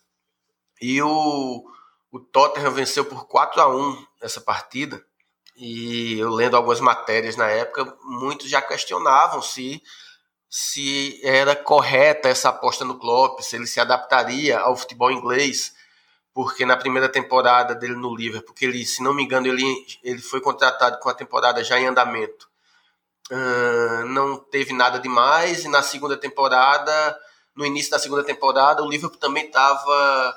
E 0.81 1.01
o, 1.01 1.65
o 2.11 2.19
Tottenham 2.19 2.71
venceu 2.71 3.05
por 3.05 3.27
4 3.27 3.61
a 3.61 3.67
1 3.67 4.05
essa 4.21 4.41
partida. 4.41 5.03
E 5.55 6.19
eu 6.19 6.29
lendo 6.29 6.55
algumas 6.55 6.79
matérias 6.79 7.35
na 7.35 7.47
época, 7.47 7.97
muitos 8.03 8.49
já 8.49 8.61
questionavam 8.61 9.41
se 9.41 9.81
se 10.49 11.19
era 11.23 11.55
correta 11.55 12.29
essa 12.29 12.49
aposta 12.49 12.85
no 12.85 12.97
Klopp, 12.97 13.41
se 13.41 13.55
ele 13.55 13.67
se 13.67 13.79
adaptaria 13.79 14.57
ao 14.59 14.77
futebol 14.77 15.11
inglês, 15.11 15.73
porque 16.33 16.65
na 16.65 16.77
primeira 16.77 17.09
temporada 17.09 17.75
dele 17.75 17.95
no 17.95 18.15
Liverpool, 18.15 18.53
porque 18.53 18.65
ele, 18.65 18.85
se 18.85 19.03
não 19.03 19.13
me 19.13 19.23
engano, 19.23 19.47
ele, 19.47 19.63
ele 20.03 20.21
foi 20.21 20.39
contratado 20.39 20.99
com 20.99 21.09
a 21.09 21.13
temporada 21.13 21.63
já 21.63 21.79
em 21.79 21.87
andamento, 21.87 22.47
uh, 23.31 24.05
não 24.05 24.37
teve 24.37 24.73
nada 24.73 24.99
demais, 24.99 25.65
e 25.65 25.67
na 25.67 25.83
segunda 25.83 26.15
temporada, 26.15 27.17
no 27.55 27.65
início 27.65 27.91
da 27.91 27.99
segunda 27.99 28.23
temporada, 28.23 28.83
o 28.83 28.89
Liverpool 28.89 29.19
também 29.19 29.47
estava 29.47 30.35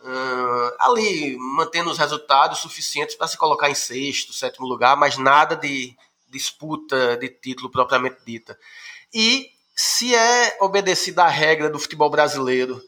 uh, 0.00 0.76
ali 0.78 1.36
mantendo 1.38 1.90
os 1.90 1.98
resultados 1.98 2.58
suficientes 2.58 3.14
para 3.14 3.28
se 3.28 3.36
colocar 3.36 3.70
em 3.70 3.74
sexto, 3.74 4.32
sétimo 4.32 4.66
lugar, 4.66 4.96
mas 4.96 5.18
nada 5.18 5.54
de 5.56 5.96
disputa 6.28 7.16
de 7.16 7.28
título 7.28 7.70
propriamente 7.70 8.18
dita. 8.24 8.58
E 9.12 9.50
se 9.74 10.14
é 10.14 10.58
obedecida 10.60 11.24
a 11.24 11.28
regra 11.28 11.68
do 11.68 11.78
futebol 11.78 12.10
brasileiro 12.10 12.80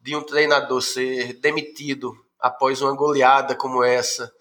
de 0.00 0.14
um 0.16 0.22
treinador 0.22 0.82
ser 0.82 1.34
demitido 1.34 2.12
após 2.38 2.82
uma 2.82 2.94
goleada 2.94 3.54
como 3.54 3.84
essa 3.84 4.32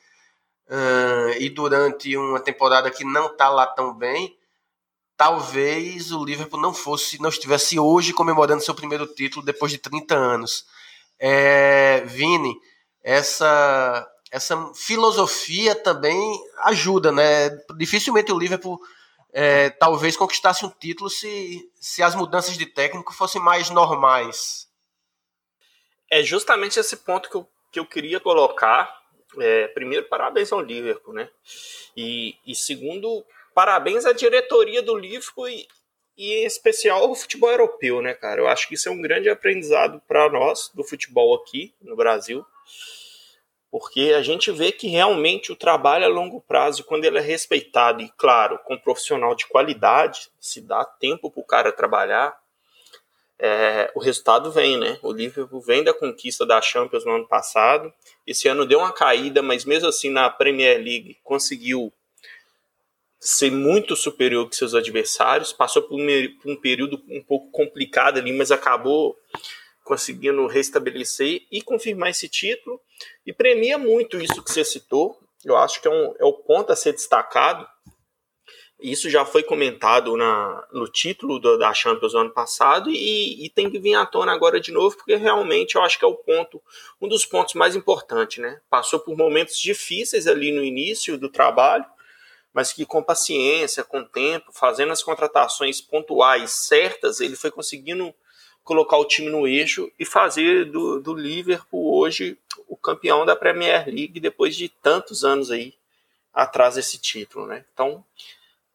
uh, 0.68 1.32
e 1.40 1.50
durante 1.50 2.18
uma 2.18 2.40
temporada 2.40 2.90
que 2.90 3.06
não 3.06 3.28
está 3.28 3.48
lá 3.48 3.68
tão 3.68 3.94
bem, 3.94 4.36
talvez 5.16 6.12
o 6.12 6.26
Liverpool 6.26 6.60
não 6.60 6.74
fosse, 6.74 7.22
não 7.22 7.30
estivesse 7.30 7.78
hoje 7.78 8.12
comemorando 8.12 8.64
seu 8.64 8.74
primeiro 8.74 9.06
título 9.06 9.46
depois 9.46 9.72
de 9.72 9.78
30 9.78 10.16
anos 10.16 10.66
é, 11.24 12.02
Vini, 12.02 12.60
essa, 13.04 14.12
essa 14.32 14.74
filosofia 14.74 15.76
também 15.76 16.20
ajuda, 16.64 17.12
né? 17.12 17.50
Dificilmente 17.78 18.32
o 18.32 18.40
Liverpool 18.40 18.82
é, 19.32 19.70
talvez 19.70 20.18
conquistasse 20.18 20.66
um 20.66 20.70
título 20.70 21.12
se, 21.12 21.72
se 21.80 22.02
as 22.02 22.16
mudanças 22.16 22.58
de 22.58 22.66
técnico 22.66 23.14
fossem 23.14 23.40
mais 23.40 23.70
normais. 23.70 24.68
É 26.10 26.24
justamente 26.24 26.80
esse 26.80 26.98
ponto 26.98 27.30
que 27.30 27.38
eu, 27.38 27.48
que 27.72 27.80
eu 27.80 27.86
queria 27.86 28.20
colocar. 28.20 29.00
É, 29.40 29.68
primeiro, 29.70 30.10
parabéns 30.10 30.52
ao 30.52 30.60
Liverpool, 30.60 31.14
né? 31.14 31.30
E, 31.96 32.36
e 32.46 32.56
segundo, 32.56 33.24
parabéns 33.54 34.06
à 34.06 34.12
diretoria 34.12 34.82
do 34.82 34.98
Liverpool 34.98 35.48
e, 35.48 35.68
e 36.22 36.36
em 36.36 36.46
especial 36.46 37.10
o 37.10 37.16
futebol 37.16 37.50
europeu, 37.50 38.00
né, 38.00 38.14
cara? 38.14 38.40
Eu 38.40 38.48
acho 38.48 38.68
que 38.68 38.76
isso 38.76 38.88
é 38.88 38.92
um 38.92 39.02
grande 39.02 39.28
aprendizado 39.28 40.00
para 40.08 40.30
nós 40.30 40.70
do 40.72 40.84
futebol 40.84 41.34
aqui 41.34 41.74
no 41.82 41.96
Brasil, 41.96 42.46
porque 43.72 44.14
a 44.16 44.22
gente 44.22 44.52
vê 44.52 44.72
que 44.72 44.88
realmente 44.88 45.52
o 45.52 45.56
trabalho 45.56 46.06
a 46.06 46.08
longo 46.08 46.40
prazo, 46.40 46.84
quando 46.84 47.06
ele 47.06 47.18
é 47.18 47.22
respeitado 47.22 48.04
e, 48.04 48.12
claro, 48.18 48.60
com 48.60 48.76
um 48.76 48.78
profissional 48.78 49.34
de 49.34 49.48
qualidade, 49.48 50.30
se 50.40 50.62
dá 50.62 50.86
tempo 50.86 51.32
para 51.32 51.42
o 51.42 51.46
cara 51.46 51.72
trabalhar, 51.72 52.40
é, 53.40 53.92
o 53.96 54.00
resultado 54.00 54.52
vem, 54.52 54.78
né? 54.78 55.00
O 55.02 55.12
Liverpool 55.12 55.60
vem 55.60 55.84
da 55.84 55.92
conquista 55.92 56.46
da 56.46 56.62
Champions 56.62 57.04
no 57.04 57.16
ano 57.16 57.28
passado. 57.28 57.92
Esse 58.28 58.48
ano 58.48 58.68
deu 58.68 58.78
uma 58.78 58.94
caída, 58.94 59.42
mas 59.42 59.66
mesmo 59.66 59.90
assim 59.90 60.12
na 60.12 60.30
Premier 60.30 60.78
League 60.78 61.18
conseguiu 61.24 61.92
ser 63.24 63.52
muito 63.52 63.96
superior 63.96 64.50
que 64.50 64.56
seus 64.56 64.74
adversários, 64.74 65.54
passou 65.54 65.84
por 65.84 65.96
um, 65.96 66.56
período 66.56 67.00
um 67.08 67.22
pouco 67.22 67.52
complicado 67.52 68.18
ali, 68.18 68.34
mas 68.34 68.52
acabou 68.52 69.16
conseguindo 69.84 70.48
restabelecer 70.48 71.44
e 71.52 71.62
confirmar 71.62 72.10
esse 72.10 72.28
título, 72.28 72.82
e 73.24 73.32
premia 73.32 73.78
muito 73.78 74.20
isso 74.20 74.44
que 74.44 74.52
você 74.52 74.66
citou, 74.66 75.20
eu 75.46 75.56
acho 75.56 75.80
que 75.80 75.88
é, 75.88 75.92
um, 75.92 76.16
é 76.20 76.26
o 76.26 76.34
ponto 76.34 76.72
a 76.72 76.76
ser 76.76 76.94
destacado, 76.94 77.68
isso 78.82 79.08
já 79.08 79.24
foi 79.24 79.44
comentado 79.44 80.18
na, 80.18 80.68
no 80.74 80.88
título 80.88 81.38
do, 81.38 81.60
da 81.60 81.72
Champions 81.76 82.16
ano 82.16 82.32
passado 82.32 82.90
e, 82.90 83.46
e, 83.46 83.50
tem 83.50 83.70
que 83.70 83.78
vir 83.78 83.94
à 83.94 84.08
tona 84.08 84.34
agora 84.34 84.60
de 84.60 84.72
novo, 84.72 84.98
porque 84.98 85.16
realmente 85.16 85.76
eu 85.76 85.84
acho 85.84 86.00
que 86.00 86.06
é 86.06 86.08
o 86.08 86.16
ponto, 86.16 86.60
um 87.00 87.08
dos 87.08 87.24
pontos 87.24 87.54
mais 87.54 87.76
importantes, 87.76 88.40
né? 88.40 88.60
Passou 88.72 89.00
por 89.00 89.16
momentos 89.16 89.60
difíceis 89.60 90.26
ali 90.26 90.52
no 90.52 90.64
início 90.64 91.16
do 91.16 91.30
trabalho, 91.30 91.86
mas 92.54 92.74
que 92.74 92.86
com 92.86 93.04
paciência, 93.04 93.84
com 93.84 94.04
tempo, 94.04 94.52
fazendo 94.52 94.92
as 94.92 95.04
contratações 95.04 95.80
pontuais 95.80 96.52
certas, 96.52 97.20
ele 97.20 97.36
foi 97.36 97.52
conseguindo 97.52 98.14
colocar 98.64 98.98
o 98.98 99.06
time 99.06 99.30
no 99.30 99.48
eixo 99.48 99.92
e 99.98 100.06
fazer 100.06 100.66
do, 100.66 101.00
do 101.00 101.14
Liverpool 101.14 101.98
hoje 101.98 102.38
o 102.68 102.78
campeão 102.78 103.26
da 103.26 103.36
Premier 103.36 103.86
League 103.88 104.20
depois 104.20 104.56
de 104.56 104.70
tantos 104.70 105.24
anos 105.24 105.50
aí 105.50 105.74
atrás 106.34 106.76
desse 106.76 106.98
título, 106.98 107.48
né? 107.48 107.66
Então 107.74 108.04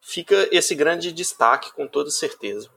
fica 0.01 0.47
esse 0.51 0.75
grande 0.75 1.11
destaque 1.11 1.71
com 1.73 1.87
toda 1.87 2.09
certeza. 2.09 2.69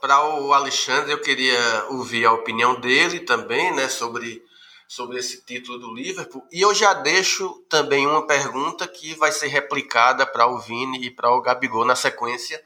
Para 0.00 0.40
o 0.40 0.52
Alexandre, 0.52 1.12
eu 1.12 1.20
queria 1.20 1.86
ouvir 1.90 2.26
a 2.26 2.32
opinião 2.32 2.78
dele 2.78 3.20
também, 3.20 3.74
né, 3.74 3.88
sobre 3.88 4.44
sobre 4.88 5.18
esse 5.18 5.44
título 5.44 5.78
do 5.78 5.94
Liverpool. 5.94 6.46
E 6.52 6.60
eu 6.60 6.74
já 6.74 6.94
deixo 6.94 7.64
também 7.68 8.06
uma 8.06 8.26
pergunta 8.26 8.86
que 8.86 9.14
vai 9.14 9.32
ser 9.32 9.48
replicada 9.48 10.26
para 10.26 10.46
o 10.46 10.58
Vini 10.58 11.06
e 11.06 11.10
para 11.10 11.30
o 11.30 11.40
Gabigol 11.40 11.84
na 11.84 11.96
sequência, 11.96 12.62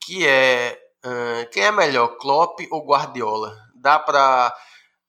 que 0.00 0.26
é 0.26 0.80
uh, 1.04 1.50
quem 1.50 1.64
é 1.64 1.72
melhor, 1.72 2.16
Klopp 2.18 2.60
ou 2.70 2.84
Guardiola? 2.84 3.56
Dá 3.74 3.98
para 3.98 4.54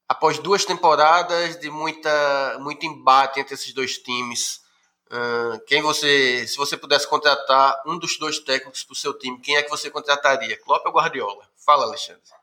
após 0.08 0.40
duas 0.40 0.64
temporadas 0.64 1.60
de 1.60 1.70
muita 1.70 2.58
muito 2.60 2.86
embate 2.86 3.40
entre 3.40 3.56
esses 3.56 3.74
dois 3.74 3.98
times, 3.98 4.62
uh, 5.08 5.60
quem 5.66 5.82
você, 5.82 6.48
se 6.48 6.56
você 6.58 6.78
pudesse 6.78 7.08
contratar 7.08 7.82
um 7.86 7.98
dos 7.98 8.18
dois 8.18 8.40
técnicos 8.40 8.84
para 8.84 8.94
o 8.94 8.96
seu 8.96 9.18
time, 9.18 9.40
quem 9.42 9.58
é 9.58 9.64
que 9.64 9.70
você 9.70 9.90
contrataria, 9.90 10.58
Klopp 10.62 10.86
ou 10.86 10.94
Guardiola? 10.94 11.48
Fala, 11.58 11.86
Alexandre. 11.86 12.37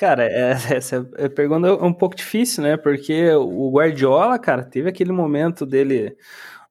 Cara, 0.00 0.24
é, 0.24 0.52
essa 0.74 1.04
pergunta 1.36 1.68
é 1.68 1.72
um 1.72 1.92
pouco 1.92 2.16
difícil, 2.16 2.62
né? 2.62 2.78
Porque 2.78 3.34
o 3.34 3.70
Guardiola, 3.70 4.38
cara, 4.38 4.62
teve 4.62 4.88
aquele 4.88 5.12
momento 5.12 5.66
dele 5.66 6.16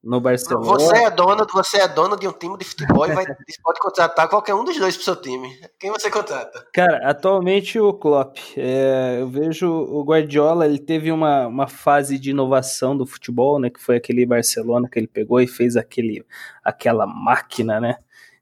no 0.03 0.19
Barcelona. 0.19 0.65
Você 0.65 0.97
é 0.97 1.11
dono, 1.11 1.45
você 1.53 1.77
é 1.77 1.87
dono 1.87 2.17
de 2.17 2.27
um 2.27 2.31
time 2.31 2.57
de 2.57 2.65
futebol 2.65 3.05
e 3.05 3.13
vai, 3.13 3.25
pode 3.61 3.79
contratar 3.79 4.27
qualquer 4.27 4.55
um 4.55 4.63
dos 4.63 4.75
dois 4.79 4.95
pro 4.95 5.05
seu 5.05 5.15
time. 5.15 5.47
Quem 5.77 5.91
você 5.91 6.09
contrata? 6.09 6.65
Cara, 6.73 7.07
atualmente 7.07 7.79
o 7.79 7.93
Klopp. 7.93 8.39
É, 8.57 9.17
eu 9.19 9.27
vejo 9.27 9.69
o 9.69 10.03
Guardiola, 10.03 10.65
ele 10.65 10.79
teve 10.79 11.11
uma, 11.11 11.45
uma 11.45 11.67
fase 11.67 12.17
de 12.17 12.31
inovação 12.31 12.97
do 12.97 13.05
futebol, 13.05 13.59
né? 13.59 13.69
Que 13.69 13.79
foi 13.79 13.97
aquele 13.97 14.25
Barcelona 14.25 14.89
que 14.91 14.97
ele 14.97 15.07
pegou 15.07 15.39
e 15.39 15.45
fez 15.45 15.77
aquele, 15.77 16.25
aquela 16.63 17.05
máquina, 17.05 17.79
né? 17.79 17.97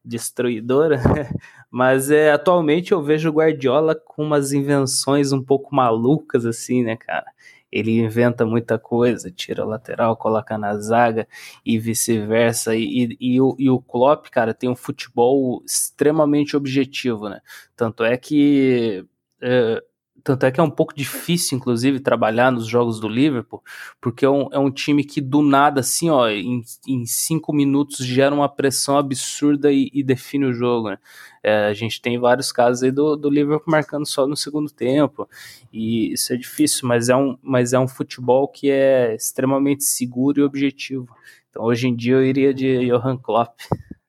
Destruidora. 0.06 1.02
Mas 1.78 2.10
é, 2.10 2.32
atualmente 2.32 2.92
eu 2.92 3.04
vejo 3.04 3.30
o 3.30 3.34
Guardiola 3.34 3.94
com 3.94 4.24
umas 4.24 4.52
invenções 4.52 5.32
um 5.32 5.44
pouco 5.44 5.76
malucas, 5.76 6.44
assim, 6.44 6.84
né, 6.84 6.98
cara? 6.98 7.28
ele 7.72 7.92
inventa 8.00 8.48
muita 8.48 8.80
coisa, 8.80 9.30
tira 9.30 9.64
lateral, 9.64 10.18
coloca 10.18 10.58
na 10.58 10.76
zaga 10.80 11.28
e 11.64 11.78
vice-versa. 11.78 12.76
E, 12.76 12.82
e, 12.82 13.18
e, 13.36 13.42
o, 13.42 13.56
e 13.60 13.70
o 13.70 13.80
Klopp, 13.80 14.26
cara, 14.32 14.56
tem 14.56 14.68
um 14.68 14.76
futebol 14.76 15.62
extremamente 15.64 16.58
objetivo, 16.58 17.30
né? 17.30 17.42
Tanto 17.76 18.04
é 18.04 18.18
que 18.18 19.06
é, 19.40 19.84
tanto 20.24 20.46
é 20.46 20.52
que 20.52 20.60
é 20.60 20.64
um 20.64 20.70
pouco 20.70 20.94
difícil, 20.96 21.58
inclusive, 21.58 22.00
trabalhar 22.00 22.52
nos 22.52 22.68
jogos 22.68 23.00
do 23.00 23.08
Liverpool, 23.08 23.64
porque 24.02 24.26
é 24.26 24.30
um, 24.30 24.50
é 24.52 24.60
um 24.60 24.72
time 24.72 25.04
que 25.04 25.22
do 25.22 25.42
nada, 25.42 25.80
assim, 25.80 26.10
ó, 26.10 26.28
em, 26.30 26.62
em 26.88 27.06
cinco 27.06 27.54
minutos 27.54 28.06
gera 28.06 28.34
uma 28.34 28.50
pressão 28.50 28.98
absurda 28.98 29.72
e, 29.72 29.90
e 29.94 30.04
define 30.04 30.46
o 30.46 30.54
jogo, 30.54 30.90
né? 30.90 30.98
É, 31.44 31.68
a 31.68 31.74
gente 31.74 32.02
tem 32.02 32.20
vários 32.20 32.52
casos 32.52 32.84
aí 32.84 32.92
do, 32.92 33.16
do 33.16 33.30
Liverpool 33.30 33.72
marcando 33.72 34.06
só 34.06 34.28
no 34.28 34.36
segundo 34.36 34.70
tempo, 34.70 35.30
e 35.72 36.12
isso 36.12 36.34
é 36.34 36.36
difícil, 36.36 36.88
mas 36.88 37.10
é 37.10 37.16
um, 37.16 37.38
mas 37.42 37.74
é 37.74 37.80
um 37.80 37.88
futebol 37.88 38.48
que 38.48 38.70
é 38.70 39.16
extremamente 39.16 39.84
seguro 39.84 40.42
e 40.42 40.44
objetivo. 40.44 41.08
Então, 41.50 41.64
hoje 41.64 41.88
em 41.88 41.96
dia, 41.96 42.16
eu 42.16 42.26
iria 42.26 42.54
de 42.54 42.88
Johan 42.88 43.18
Klopp 43.18 43.60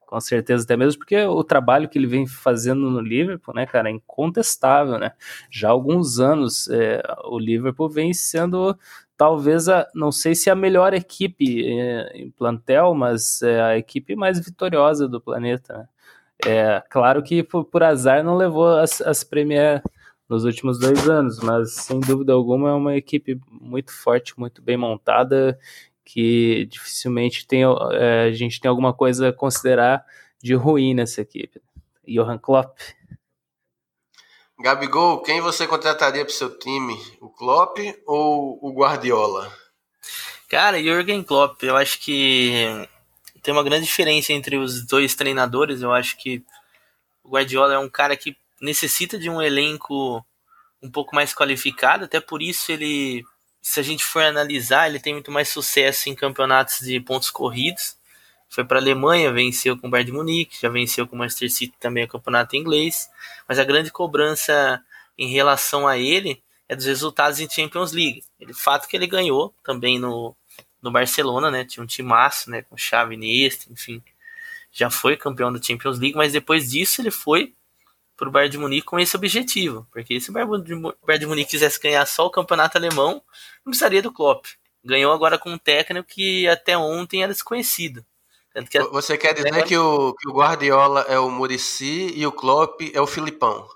com 0.08 0.18
certeza, 0.20 0.64
até 0.64 0.74
mesmo 0.74 1.00
porque 1.00 1.22
o 1.24 1.44
trabalho 1.44 1.86
que 1.86 1.98
ele 1.98 2.06
vem 2.06 2.26
fazendo 2.26 2.90
no 2.90 2.98
Liverpool, 2.98 3.54
né, 3.54 3.66
cara, 3.66 3.90
é 3.90 3.92
incontestável, 3.92 4.98
né? 4.98 5.12
Já 5.50 5.68
há 5.68 5.70
alguns 5.70 6.18
anos 6.18 6.66
é, 6.70 7.02
o 7.24 7.38
Liverpool 7.38 7.90
vem 7.90 8.14
sendo 8.14 8.74
talvez 9.18 9.68
a, 9.68 9.86
não 9.94 10.10
sei 10.10 10.34
se 10.34 10.48
a 10.48 10.54
melhor 10.54 10.94
equipe 10.94 11.62
é, 11.68 12.10
em 12.16 12.30
plantel, 12.30 12.94
mas 12.94 13.42
é 13.42 13.60
a 13.60 13.76
equipe 13.76 14.16
mais 14.16 14.42
vitoriosa 14.42 15.06
do 15.06 15.20
planeta. 15.20 15.76
Né? 15.76 15.88
É 16.46 16.82
claro 16.88 17.22
que 17.22 17.42
por, 17.42 17.66
por, 17.66 17.82
azar 17.82 18.24
não 18.24 18.34
levou 18.36 18.78
as, 18.78 19.02
as 19.02 19.22
Premier 19.22 19.82
nos 20.26 20.44
últimos 20.44 20.78
dois 20.78 21.06
anos, 21.06 21.38
mas 21.40 21.72
sem 21.72 22.00
dúvida 22.00 22.32
alguma 22.32 22.70
é 22.70 22.72
uma 22.72 22.96
equipe 22.96 23.38
muito 23.50 23.92
forte, 23.92 24.38
muito 24.38 24.62
bem 24.62 24.76
montada 24.78 25.58
que 26.10 26.64
dificilmente 26.70 27.46
tem, 27.46 27.64
é, 27.92 28.22
a 28.22 28.32
gente 28.32 28.58
tem 28.58 28.68
alguma 28.68 28.94
coisa 28.94 29.28
a 29.28 29.32
considerar 29.32 30.02
de 30.42 30.54
ruim 30.54 30.94
nessa 30.94 31.20
equipe. 31.20 31.60
Johan 32.06 32.38
Klopp. 32.38 32.78
Gabigol, 34.58 35.20
quem 35.20 35.42
você 35.42 35.66
contrataria 35.66 36.24
para 36.24 36.32
o 36.32 36.34
seu 36.34 36.58
time? 36.58 36.98
O 37.20 37.28
Klopp 37.28 37.76
ou 38.06 38.58
o 38.62 38.72
Guardiola? 38.72 39.52
Cara, 40.48 40.82
Jürgen 40.82 41.22
Klopp, 41.22 41.62
eu 41.62 41.76
acho 41.76 42.00
que 42.00 42.88
tem 43.42 43.52
uma 43.52 43.62
grande 43.62 43.84
diferença 43.84 44.32
entre 44.32 44.56
os 44.56 44.86
dois 44.86 45.14
treinadores. 45.14 45.82
Eu 45.82 45.92
acho 45.92 46.16
que 46.16 46.42
o 47.22 47.28
Guardiola 47.28 47.74
é 47.74 47.78
um 47.78 47.90
cara 47.90 48.16
que 48.16 48.34
necessita 48.62 49.18
de 49.18 49.28
um 49.28 49.42
elenco 49.42 50.24
um 50.82 50.90
pouco 50.90 51.14
mais 51.14 51.34
qualificado, 51.34 52.06
até 52.06 52.18
por 52.18 52.40
isso 52.40 52.72
ele 52.72 53.22
se 53.68 53.78
a 53.80 53.82
gente 53.82 54.02
for 54.02 54.22
analisar, 54.22 54.88
ele 54.88 54.98
tem 54.98 55.12
muito 55.12 55.30
mais 55.30 55.50
sucesso 55.50 56.08
em 56.08 56.14
campeonatos 56.14 56.80
de 56.80 56.98
pontos 57.00 57.28
corridos. 57.30 57.98
Foi 58.48 58.64
para 58.64 58.78
a 58.78 58.80
Alemanha, 58.80 59.30
venceu 59.30 59.76
com 59.76 59.88
o 59.88 59.90
Bayern 59.90 60.10
de 60.10 60.16
Munique, 60.16 60.58
já 60.58 60.70
venceu 60.70 61.06
com 61.06 61.14
o 61.14 61.18
Manchester 61.18 61.52
City 61.52 61.74
também 61.78 62.04
o 62.04 62.08
campeonato 62.08 62.56
inglês. 62.56 63.10
Mas 63.46 63.58
a 63.58 63.64
grande 63.64 63.90
cobrança 63.92 64.82
em 65.18 65.28
relação 65.28 65.86
a 65.86 65.98
ele 65.98 66.42
é 66.66 66.74
dos 66.74 66.86
resultados 66.86 67.40
em 67.40 67.50
Champions 67.50 67.92
League. 67.92 68.24
Ele 68.40 68.54
fato 68.54 68.88
que 68.88 68.96
ele 68.96 69.06
ganhou 69.06 69.54
também 69.62 69.98
no, 69.98 70.34
no 70.80 70.90
Barcelona, 70.90 71.50
né? 71.50 71.62
Tinha 71.62 71.84
um 71.84 71.86
timaço, 71.86 72.50
né? 72.50 72.62
Com 72.62 72.74
Xavi, 72.74 73.16
Iniesta, 73.16 73.70
enfim. 73.70 74.02
Já 74.72 74.88
foi 74.88 75.14
campeão 75.14 75.52
da 75.52 75.60
Champions 75.60 75.98
League, 75.98 76.16
mas 76.16 76.32
depois 76.32 76.70
disso 76.70 77.02
ele 77.02 77.10
foi 77.10 77.52
para 78.18 78.28
o 78.28 78.32
Bayern 78.32 78.50
de 78.50 78.58
Munique 78.58 78.86
com 78.86 78.98
esse 78.98 79.16
objetivo. 79.16 79.86
Porque 79.92 80.20
se 80.20 80.28
o 80.28 80.32
Bayern 80.32 80.64
de 80.64 81.26
Munique 81.26 81.52
quisesse 81.52 81.80
ganhar 81.80 82.04
só 82.04 82.26
o 82.26 82.30
campeonato 82.30 82.76
alemão, 82.76 83.22
não 83.64 83.70
precisaria 83.70 84.02
do 84.02 84.12
Klopp. 84.12 84.46
Ganhou 84.84 85.12
agora 85.12 85.38
com 85.38 85.52
um 85.52 85.58
técnico 85.58 86.08
que 86.08 86.46
até 86.48 86.76
ontem 86.76 87.22
era 87.22 87.32
desconhecido. 87.32 88.04
Que 88.70 88.80
Você 88.80 89.16
quer 89.16 89.34
dizer 89.34 89.48
agora... 89.48 89.66
que, 89.66 89.76
o, 89.76 90.14
que 90.14 90.28
o 90.28 90.32
Guardiola 90.32 91.02
é 91.02 91.16
o 91.18 91.30
Murici 91.30 92.12
e 92.16 92.26
o 92.26 92.32
Klopp 92.32 92.80
é 92.92 93.00
o 93.00 93.06
Filipão? 93.06 93.68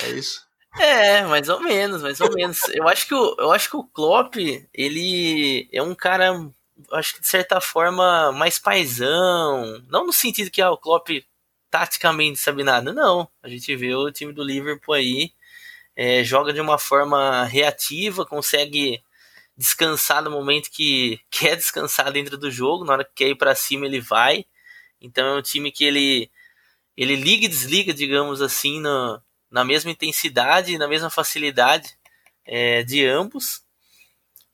É 0.00 0.10
isso? 0.10 0.46
É, 0.78 1.22
mais 1.24 1.48
ou 1.48 1.60
menos, 1.60 2.02
mais 2.02 2.20
ou 2.20 2.30
menos. 2.30 2.58
eu 2.74 2.86
acho 2.88 3.06
que 3.06 3.14
o, 3.14 3.36
eu 3.38 3.52
acho 3.52 3.70
que 3.70 3.76
o 3.76 3.84
Klopp, 3.84 4.36
ele 4.74 5.66
é 5.72 5.82
um 5.82 5.94
cara, 5.94 6.32
acho 6.92 7.14
que 7.14 7.20
de 7.22 7.28
certa 7.28 7.58
forma 7.58 8.32
mais 8.32 8.58
paisão, 8.58 9.82
não 9.88 10.04
no 10.04 10.12
sentido 10.12 10.50
que 10.50 10.60
ah, 10.60 10.70
o 10.70 10.76
Klopp 10.76 11.08
taticamente 11.72 12.38
sabe 12.38 12.62
nada. 12.62 12.92
Não, 12.92 13.26
a 13.42 13.48
gente 13.48 13.74
vê 13.74 13.94
o 13.94 14.12
time 14.12 14.30
do 14.30 14.44
Liverpool 14.44 14.94
aí 14.94 15.32
é, 15.96 16.22
joga 16.22 16.52
de 16.52 16.60
uma 16.60 16.78
forma 16.78 17.44
reativa, 17.44 18.26
consegue 18.26 19.02
descansar 19.56 20.22
no 20.22 20.30
momento 20.30 20.70
que 20.70 21.18
quer 21.30 21.56
descansar 21.56 22.12
dentro 22.12 22.36
do 22.36 22.50
jogo, 22.50 22.84
na 22.84 22.92
hora 22.92 23.04
que 23.04 23.12
quer 23.14 23.28
ir 23.30 23.36
para 23.36 23.54
cima 23.54 23.86
ele 23.86 24.00
vai. 24.00 24.44
Então 25.00 25.26
é 25.26 25.38
um 25.38 25.42
time 25.42 25.72
que 25.72 25.84
ele 25.84 26.30
ele 26.94 27.16
liga 27.16 27.46
e 27.46 27.48
desliga, 27.48 27.94
digamos 27.94 28.42
assim, 28.42 28.78
no, 28.78 29.20
na 29.50 29.64
mesma 29.64 29.90
intensidade, 29.90 30.76
na 30.76 30.86
mesma 30.86 31.08
facilidade 31.08 31.96
é, 32.44 32.82
de 32.82 33.06
ambos. 33.06 33.64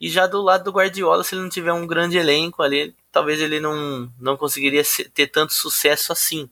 E 0.00 0.08
já 0.08 0.28
do 0.28 0.40
lado 0.40 0.62
do 0.64 0.70
Guardiola, 0.70 1.24
se 1.24 1.34
ele 1.34 1.42
não 1.42 1.48
tiver 1.50 1.72
um 1.72 1.86
grande 1.86 2.16
elenco 2.16 2.62
ali, 2.62 2.94
talvez 3.10 3.40
ele 3.40 3.58
não, 3.58 4.12
não 4.20 4.36
conseguiria 4.36 4.84
ter 5.12 5.26
tanto 5.26 5.52
sucesso 5.52 6.12
assim. 6.12 6.48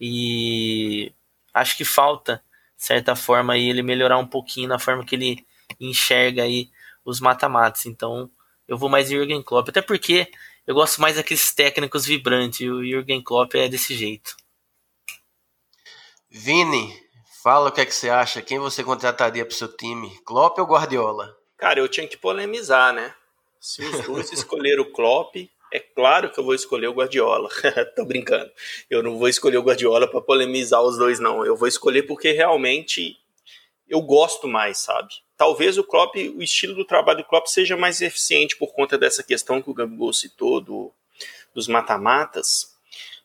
E 0.00 1.12
acho 1.52 1.76
que 1.76 1.84
falta, 1.84 2.42
de 2.76 2.84
certa 2.84 3.16
forma, 3.16 3.54
aí, 3.54 3.68
ele 3.68 3.82
melhorar 3.82 4.18
um 4.18 4.26
pouquinho 4.26 4.68
na 4.68 4.78
forma 4.78 5.04
que 5.04 5.14
ele 5.14 5.46
enxerga 5.80 6.42
aí 6.42 6.70
os 7.04 7.20
mata-matas. 7.20 7.86
Então, 7.86 8.30
eu 8.66 8.76
vou 8.76 8.88
mais 8.88 9.08
Jürgen 9.08 9.42
Klopp. 9.42 9.68
Até 9.68 9.82
porque 9.82 10.30
eu 10.66 10.74
gosto 10.74 11.00
mais 11.00 11.16
daqueles 11.16 11.52
técnicos 11.54 12.04
vibrantes. 12.04 12.60
E 12.60 12.70
o 12.70 12.84
Jürgen 12.84 13.22
Klopp 13.22 13.54
é 13.54 13.68
desse 13.68 13.94
jeito. 13.94 14.36
Vini, 16.30 16.94
fala 17.42 17.70
o 17.70 17.72
que 17.72 17.80
é 17.80 17.86
que 17.86 17.94
você 17.94 18.10
acha. 18.10 18.42
Quem 18.42 18.58
você 18.58 18.84
contrataria 18.84 19.44
para 19.44 19.52
o 19.52 19.56
seu 19.56 19.74
time? 19.74 20.10
Klopp 20.24 20.58
ou 20.58 20.66
Guardiola? 20.66 21.34
Cara, 21.56 21.80
eu 21.80 21.88
tinha 21.88 22.06
que 22.06 22.16
polemizar, 22.16 22.92
né? 22.92 23.14
Se 23.58 23.82
os 23.82 24.04
dois 24.04 24.30
escolheram 24.32 24.82
o 24.82 24.92
Klopp, 24.92 25.34
é 25.72 25.80
claro 25.80 26.30
que 26.30 26.38
eu 26.40 26.44
vou 26.44 26.54
escolher 26.54 26.88
o 26.88 26.92
Guardiola. 26.92 27.48
Tô 27.94 28.04
brincando. 28.04 28.50
Eu 28.88 29.02
não 29.02 29.18
vou 29.18 29.28
escolher 29.28 29.58
o 29.58 29.62
Guardiola 29.62 30.08
para 30.08 30.20
polemizar 30.20 30.82
os 30.82 30.96
dois, 30.96 31.20
não. 31.20 31.44
Eu 31.44 31.56
vou 31.56 31.68
escolher 31.68 32.04
porque 32.04 32.32
realmente 32.32 33.16
eu 33.88 34.00
gosto 34.00 34.46
mais, 34.46 34.78
sabe? 34.78 35.08
Talvez 35.36 35.78
o 35.78 35.84
Klopp, 35.84 36.16
o 36.16 36.42
estilo 36.42 36.74
do 36.74 36.84
trabalho 36.84 37.18
do 37.18 37.24
Klopp 37.24 37.46
seja 37.46 37.76
mais 37.76 38.00
eficiente 38.00 38.56
por 38.56 38.72
conta 38.72 38.98
dessa 38.98 39.22
questão 39.22 39.62
que 39.62 39.70
o 39.70 39.74
Gabigol 39.74 40.12
citou 40.12 40.60
do, 40.60 40.92
dos 41.54 41.68
mata-matas. 41.68 42.74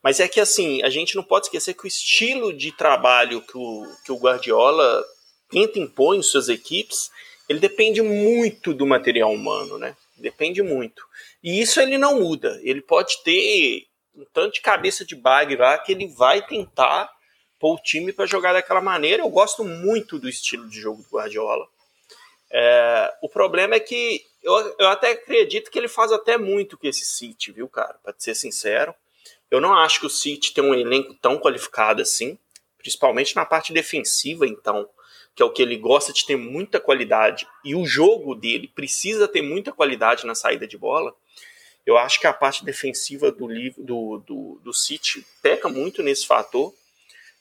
Mas 0.02 0.20
é 0.20 0.28
que 0.28 0.40
assim, 0.40 0.82
a 0.82 0.90
gente 0.90 1.16
não 1.16 1.22
pode 1.22 1.46
esquecer 1.46 1.74
que 1.74 1.84
o 1.84 1.88
estilo 1.88 2.52
de 2.52 2.72
trabalho 2.72 3.40
que 3.40 3.56
o, 3.56 3.86
que 4.04 4.12
o 4.12 4.18
Guardiola 4.18 5.04
tenta 5.50 5.78
impor 5.78 6.14
em 6.14 6.22
suas 6.22 6.48
equipes, 6.48 7.10
ele 7.48 7.58
depende 7.58 8.02
muito 8.02 8.74
do 8.74 8.86
material 8.86 9.32
humano, 9.32 9.78
né? 9.78 9.96
Depende 10.16 10.62
muito. 10.62 11.04
E 11.44 11.60
isso 11.60 11.78
ele 11.78 11.98
não 11.98 12.18
muda. 12.18 12.58
Ele 12.62 12.80
pode 12.80 13.22
ter 13.22 13.86
um 14.16 14.24
tanto 14.32 14.54
de 14.54 14.62
cabeça 14.62 15.04
de 15.04 15.14
bag 15.14 15.54
lá 15.56 15.76
que 15.76 15.92
ele 15.92 16.08
vai 16.08 16.40
tentar 16.40 17.10
pôr 17.60 17.74
o 17.74 17.82
time 17.82 18.14
para 18.14 18.24
jogar 18.24 18.54
daquela 18.54 18.80
maneira. 18.80 19.22
Eu 19.22 19.28
gosto 19.28 19.62
muito 19.62 20.18
do 20.18 20.26
estilo 20.26 20.66
de 20.70 20.80
jogo 20.80 21.02
do 21.02 21.08
Guardiola. 21.10 21.68
É, 22.50 23.12
o 23.20 23.28
problema 23.28 23.74
é 23.74 23.80
que 23.80 24.24
eu, 24.42 24.74
eu 24.78 24.88
até 24.88 25.10
acredito 25.10 25.70
que 25.70 25.78
ele 25.78 25.88
faz 25.88 26.12
até 26.12 26.38
muito 26.38 26.78
com 26.78 26.86
esse 26.86 27.04
City, 27.04 27.52
viu, 27.52 27.68
cara? 27.68 27.98
Para 28.02 28.14
ser 28.16 28.34
sincero. 28.34 28.94
Eu 29.50 29.60
não 29.60 29.74
acho 29.74 30.00
que 30.00 30.06
o 30.06 30.10
City 30.10 30.54
tem 30.54 30.64
um 30.64 30.74
elenco 30.74 31.12
tão 31.20 31.38
qualificado 31.38 32.00
assim, 32.00 32.38
principalmente 32.78 33.36
na 33.36 33.44
parte 33.44 33.70
defensiva, 33.70 34.46
então, 34.46 34.88
que 35.34 35.42
é 35.42 35.44
o 35.44 35.50
que 35.50 35.60
ele 35.60 35.76
gosta 35.76 36.10
de 36.10 36.24
ter 36.24 36.36
muita 36.36 36.80
qualidade, 36.80 37.46
e 37.62 37.74
o 37.74 37.84
jogo 37.84 38.34
dele 38.34 38.66
precisa 38.66 39.28
ter 39.28 39.42
muita 39.42 39.72
qualidade 39.72 40.26
na 40.26 40.34
saída 40.34 40.66
de 40.66 40.78
bola. 40.78 41.14
Eu 41.86 41.98
acho 41.98 42.18
que 42.18 42.26
a 42.26 42.32
parte 42.32 42.64
defensiva 42.64 43.30
do, 43.30 43.46
do, 43.76 44.18
do, 44.18 44.60
do 44.62 44.72
City 44.72 45.26
peca 45.42 45.68
muito 45.68 46.02
nesse 46.02 46.26
fator. 46.26 46.72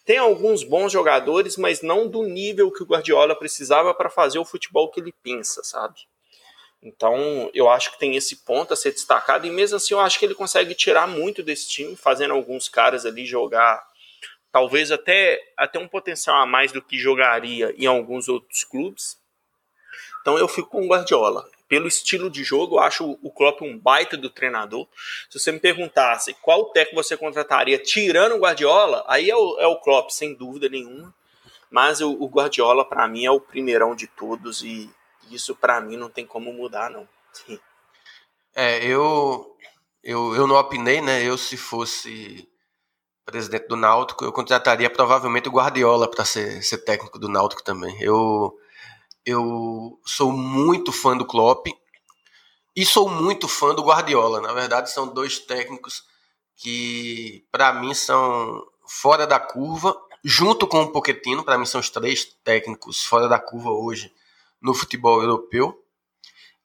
Tem 0.05 0.17
alguns 0.17 0.63
bons 0.63 0.91
jogadores, 0.91 1.55
mas 1.55 1.81
não 1.81 2.09
do 2.09 2.23
nível 2.23 2.69
que 2.71 2.83
o 2.83 2.85
Guardiola 2.85 3.35
precisava 3.35 3.93
para 3.93 4.09
fazer 4.09 4.37
o 4.37 4.45
futebol 4.45 4.91
que 4.91 4.99
ele 4.99 5.13
pensa, 5.23 5.63
sabe? 5.63 6.01
Então, 6.81 7.49
eu 7.53 7.69
acho 7.69 7.91
que 7.93 7.99
tem 7.99 8.17
esse 8.17 8.35
ponto 8.43 8.73
a 8.73 8.75
ser 8.75 8.91
destacado, 8.91 9.47
e 9.47 9.49
mesmo 9.49 9.77
assim, 9.77 9.93
eu 9.93 10.01
acho 10.01 10.19
que 10.19 10.25
ele 10.25 10.35
consegue 10.35 10.75
tirar 10.75 11.07
muito 11.07 11.41
desse 11.41 11.69
time, 11.69 11.95
fazendo 11.95 12.33
alguns 12.33 12.67
caras 12.67 13.05
ali 13.05 13.25
jogar, 13.25 13.81
talvez 14.51 14.91
até, 14.91 15.39
até 15.55 15.79
um 15.79 15.87
potencial 15.87 16.35
a 16.35 16.45
mais 16.45 16.73
do 16.73 16.81
que 16.81 16.97
jogaria 16.97 17.73
em 17.77 17.85
alguns 17.85 18.27
outros 18.27 18.65
clubes. 18.65 19.17
Então, 20.19 20.37
eu 20.37 20.49
fico 20.49 20.69
com 20.69 20.81
o 20.81 20.87
Guardiola. 20.87 21.49
Pelo 21.73 21.87
estilo 21.87 22.29
de 22.29 22.43
jogo, 22.43 22.75
eu 22.75 22.79
acho 22.81 23.17
o 23.23 23.31
Klopp 23.31 23.63
um 23.63 23.79
baita 23.79 24.15
do 24.15 24.29
treinador. 24.29 24.87
Se 25.27 25.39
você 25.39 25.51
me 25.51 25.59
perguntasse 25.59 26.35
qual 26.35 26.65
técnico 26.65 27.03
você 27.03 27.17
contrataria 27.17 27.79
tirando 27.79 28.35
o 28.35 28.39
Guardiola, 28.39 29.03
aí 29.07 29.27
é 29.27 29.35
o, 29.35 29.59
é 29.59 29.65
o 29.65 29.79
Klopp, 29.81 30.11
sem 30.11 30.35
dúvida 30.35 30.69
nenhuma. 30.69 31.11
Mas 31.71 31.99
o, 31.99 32.11
o 32.11 32.27
Guardiola, 32.27 32.87
para 32.87 33.07
mim, 33.07 33.25
é 33.25 33.31
o 33.31 33.39
primeirão 33.39 33.95
de 33.95 34.05
todos 34.05 34.61
e 34.61 34.87
isso 35.31 35.55
para 35.55 35.81
mim 35.81 35.97
não 35.97 36.11
tem 36.11 36.27
como 36.27 36.53
mudar, 36.53 36.91
não. 36.91 37.09
É, 38.55 38.85
eu, 38.85 39.57
eu, 40.03 40.35
eu 40.35 40.45
não 40.45 40.55
opinei, 40.57 41.01
né? 41.01 41.23
Eu, 41.23 41.39
se 41.39 41.57
fosse 41.57 42.47
presidente 43.25 43.67
do 43.67 43.75
Náutico, 43.75 44.23
eu 44.23 44.31
contrataria 44.31 44.91
provavelmente 44.91 45.49
o 45.49 45.51
Guardiola 45.51 46.07
para 46.07 46.23
ser, 46.23 46.61
ser 46.61 46.77
técnico 46.85 47.17
do 47.17 47.27
Náutico 47.27 47.63
também. 47.63 47.99
Eu, 47.99 48.55
eu 49.25 49.99
sou 50.05 50.31
muito 50.31 50.91
fã 50.91 51.15
do 51.15 51.25
Klopp 51.25 51.67
e 52.75 52.85
sou 52.85 53.09
muito 53.09 53.47
fã 53.47 53.73
do 53.73 53.83
Guardiola. 53.83 54.41
Na 54.41 54.53
verdade, 54.53 54.91
são 54.91 55.07
dois 55.07 55.39
técnicos 55.39 56.03
que, 56.55 57.45
para 57.51 57.73
mim, 57.73 57.93
são 57.93 58.65
fora 58.87 59.27
da 59.27 59.39
curva, 59.39 59.95
junto 60.23 60.67
com 60.67 60.81
o 60.83 60.91
Pochettino. 60.91 61.43
Para 61.43 61.57
mim, 61.57 61.65
são 61.65 61.79
os 61.79 61.89
três 61.89 62.25
técnicos 62.43 63.03
fora 63.05 63.27
da 63.27 63.39
curva 63.39 63.71
hoje 63.71 64.11
no 64.61 64.73
futebol 64.73 65.21
europeu. 65.21 65.83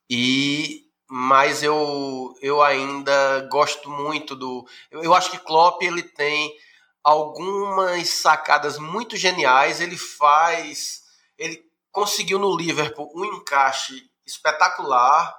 E 0.09 0.89
mas 1.11 1.63
eu, 1.63 2.37
eu 2.43 2.63
ainda 2.63 3.41
gosto 3.51 3.89
muito 3.89 4.37
do. 4.37 4.67
Eu, 4.91 5.03
eu 5.05 5.15
acho 5.15 5.31
que 5.31 5.39
Klopp 5.39 5.83
ele 5.83 6.03
tem 6.03 6.55
algumas 7.03 8.11
sacadas 8.11 8.79
muito 8.79 9.17
geniais. 9.17 9.81
Ele 9.81 9.97
faz. 9.97 11.03
Ele 11.39 11.65
conseguiu 11.99 12.38
no 12.38 12.57
Liverpool 12.57 13.11
um 13.12 13.24
encaixe 13.24 14.09
espetacular, 14.24 15.34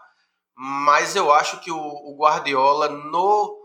mas 0.54 1.16
eu 1.16 1.32
acho 1.32 1.62
que 1.62 1.72
o, 1.72 1.78
o 1.78 2.18
Guardiola 2.20 2.90
no 2.90 3.58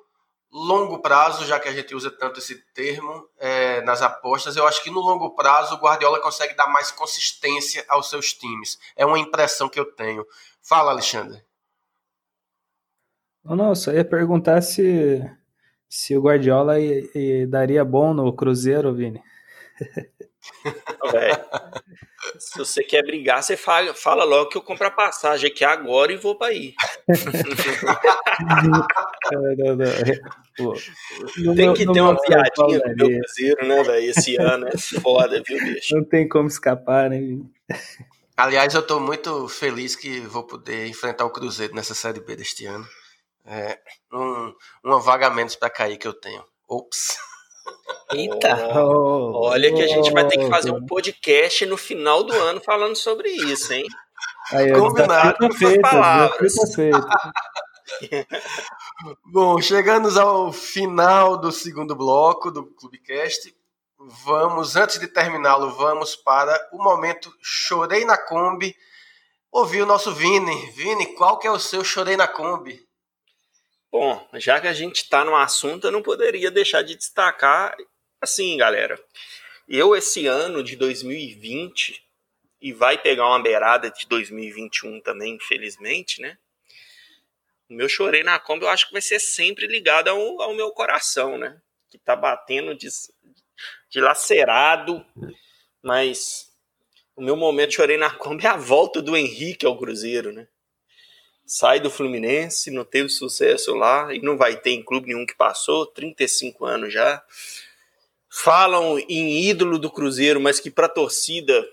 longo 0.53 1.01
prazo, 1.01 1.45
já 1.45 1.59
que 1.59 1.69
a 1.69 1.73
gente 1.73 1.93
usa 1.93 2.09
tanto 2.09 2.39
esse 2.39 2.55
termo 2.73 3.29
é, 3.37 3.81
nas 3.83 4.01
apostas, 4.01 4.55
eu 4.55 4.65
acho 4.65 4.81
que 4.85 4.91
no 4.91 5.01
longo 5.01 5.35
prazo 5.35 5.75
o 5.75 5.79
Guardiola 5.79 6.21
consegue 6.21 6.55
dar 6.55 6.69
mais 6.69 6.93
consistência 6.93 7.85
aos 7.89 8.09
seus 8.09 8.33
times. 8.33 8.79
É 8.95 9.05
uma 9.05 9.19
impressão 9.19 9.69
que 9.69 9.81
eu 9.81 9.93
tenho. 9.93 10.25
Fala, 10.63 10.93
Alexandre. 10.93 11.43
Não, 13.45 13.75
só 13.75 13.91
ia 13.91 14.05
perguntar 14.05 14.63
se, 14.63 15.21
se 15.89 16.17
o 16.17 16.23
Guardiola 16.23 16.79
ia, 16.79 17.11
ia, 17.13 17.47
daria 17.49 17.85
bom 17.85 18.15
no 18.15 18.33
Cruzeiro, 18.33 18.95
Vini. 18.95 19.21
se 22.39 22.59
você 22.59 22.83
quer 22.83 23.03
brigar, 23.03 23.43
você 23.43 23.57
fala, 23.57 23.95
fala 23.95 24.25
logo 24.25 24.49
que 24.49 24.57
eu 24.57 24.63
compro 24.63 24.87
a 24.87 24.91
passagem 24.91 25.51
aqui 25.51 25.65
agora 25.65 26.13
e 26.13 26.17
vou 26.17 26.37
para 26.37 26.49
aí. 26.49 26.75
não, 29.59 29.77
não. 29.77 31.55
Tem 31.55 31.75
que 31.75 31.93
ter 31.93 32.01
uma 32.01 32.17
piadinha 32.21 32.79
no 32.79 32.97
meu 32.97 33.21
Cruzeiro, 33.21 33.67
né, 33.67 33.83
velho? 33.83 34.11
Esse 34.11 34.37
ano 34.41 34.69
é 34.69 34.79
foda, 35.01 35.43
viu, 35.47 35.59
bicho? 35.59 35.95
Não 35.97 36.05
tem 36.05 36.29
como 36.29 36.49
escapar, 36.49 37.11
né? 37.11 37.21
Aliás, 38.37 38.75
eu 38.75 38.85
tô 38.85 38.99
muito 38.99 39.49
feliz 39.49 39.95
que 39.95 40.21
vou 40.21 40.45
poder 40.45 40.87
enfrentar 40.87 41.25
o 41.25 41.31
Cruzeiro 41.31 41.75
nessa 41.75 41.95
Série 41.95 42.21
B 42.21 42.35
deste 42.35 42.67
ano. 42.67 42.87
É 43.47 43.79
um, 44.13 44.53
uma 44.83 45.01
vaga 45.01 45.31
menos 45.31 45.55
para 45.55 45.71
cair 45.71 45.99
que 45.99 46.09
eu 46.09 46.15
tenho. 46.15 46.43
Ops. 46.69 47.17
Eita! 48.13 48.79
Oh, 48.79 49.49
Olha 49.49 49.73
que 49.73 49.83
a 49.83 49.87
gente 49.87 50.13
vai 50.13 50.27
ter 50.27 50.39
que 50.39 50.49
fazer 50.49 50.71
um 50.71 50.85
podcast 50.87 51.67
no 51.67 51.77
final 51.77 52.23
do 52.23 52.33
ano 52.33 52.61
falando 52.61 52.97
sobre 52.97 53.29
isso, 53.29 53.73
hein? 53.73 53.85
Aí, 54.53 54.73
Combinado 54.73 55.39
com 55.39 55.53
suas 55.53 55.79
palavras. 55.79 56.55
Bom, 59.25 59.61
chegamos 59.61 60.17
ao 60.17 60.53
final 60.53 61.37
do 61.37 61.51
segundo 61.51 61.97
bloco 61.97 62.51
do 62.51 62.65
Clubecast. 62.65 63.55
Vamos, 63.99 64.77
antes 64.77 64.99
de 64.99 65.09
terminá-lo, 65.09 65.71
vamos 65.71 66.15
para 66.15 66.69
o 66.73 66.83
momento 66.83 67.33
Chorei 67.43 68.05
na 68.05 68.19
Kombi. 68.19 68.77
Ouvir 69.51 69.83
o 69.83 69.87
nosso 69.87 70.13
Vini. 70.13 70.71
Vini, 70.73 71.15
qual 71.15 71.39
que 71.39 71.47
é 71.47 71.51
o 71.51 71.59
seu 71.59 71.83
Chorei 71.83 72.17
na 72.17 72.29
Kombi? 72.29 72.84
Bom, 73.95 74.29
já 74.35 74.61
que 74.61 74.67
a 74.67 74.73
gente 74.73 74.97
está 74.97 75.25
no 75.25 75.37
assunto, 75.37 75.87
eu 75.87 75.93
não 75.93 76.03
poderia 76.03 76.51
deixar 76.51 76.83
de 76.83 76.97
destacar 76.97 77.77
assim, 78.21 78.57
galera. 78.57 79.01
Eu, 79.69 79.95
esse 79.95 80.27
ano 80.27 80.65
de 80.65 80.75
2020, 80.75 82.05
e 82.61 82.73
vai 82.73 83.01
pegar 83.01 83.29
uma 83.29 83.41
beirada 83.41 83.89
de 83.93 84.05
2021 84.09 85.01
também, 85.01 85.37
infelizmente, 85.37 86.21
né? 86.21 86.37
O 87.71 87.75
meu 87.75 87.89
chorei 87.89 88.25
na 88.25 88.37
Kombi, 88.37 88.65
eu 88.65 88.69
acho 88.69 88.89
que 88.89 88.93
vai 88.93 89.01
ser 89.01 89.21
sempre 89.21 89.69
ligado 89.69 90.09
ao, 90.09 90.43
ao 90.43 90.55
meu 90.55 90.73
coração, 90.73 91.39
né? 91.39 91.57
Que 91.89 91.97
tá 91.97 92.17
batendo 92.17 92.75
de, 92.75 92.89
dilacerado, 93.89 95.07
mas 95.81 96.53
o 97.15 97.23
meu 97.23 97.37
momento 97.37 97.75
chorei 97.75 97.97
na 97.97 98.11
Kombi 98.11 98.45
é 98.45 98.49
a 98.49 98.57
volta 98.57 99.01
do 99.01 99.17
Henrique 99.17 99.65
ao 99.65 99.79
Cruzeiro, 99.79 100.33
né? 100.33 100.49
Sai 101.47 101.81
do 101.81 101.91
Fluminense, 101.91 102.71
não 102.71 102.85
teve 102.85 103.09
sucesso 103.09 103.75
lá 103.75 104.13
e 104.15 104.21
não 104.21 104.37
vai 104.37 104.57
ter 104.57 104.71
em 104.71 104.83
clube 104.83 105.09
nenhum 105.09 105.27
que 105.27 105.35
passou, 105.35 105.87
35 105.87 106.65
anos 106.65 106.93
já. 106.93 107.23
Falam 108.29 108.99
em 108.99 109.45
ídolo 109.45 109.79
do 109.79 109.91
Cruzeiro, 109.91 110.41
mas 110.41 110.59
que 110.59 110.71
para 110.71 110.89
torcida 110.89 111.69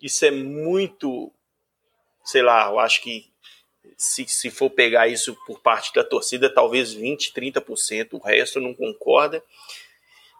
isso 0.00 0.24
é 0.24 0.30
muito, 0.30 1.32
sei 2.24 2.42
lá, 2.42 2.68
eu 2.68 2.78
acho 2.78 3.02
que 3.02 3.30
se, 3.96 4.26
se 4.28 4.50
for 4.50 4.70
pegar 4.70 5.08
isso 5.08 5.36
por 5.46 5.60
parte 5.60 5.92
da 5.94 6.04
torcida, 6.04 6.52
talvez 6.52 6.92
20, 6.92 7.32
30%, 7.32 8.08
o 8.12 8.18
resto 8.18 8.60
não 8.60 8.74
concorda. 8.74 9.42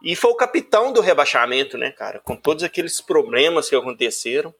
E 0.02 0.14
foi 0.14 0.30
o 0.30 0.36
capitão 0.36 0.92
do 0.92 1.00
rebaixamento, 1.00 1.78
né, 1.78 1.90
cara? 1.90 2.20
Com 2.20 2.36
todos 2.36 2.62
aqueles 2.62 3.00
problemas 3.00 3.68
que 3.68 3.74
aconteceram 3.74 4.54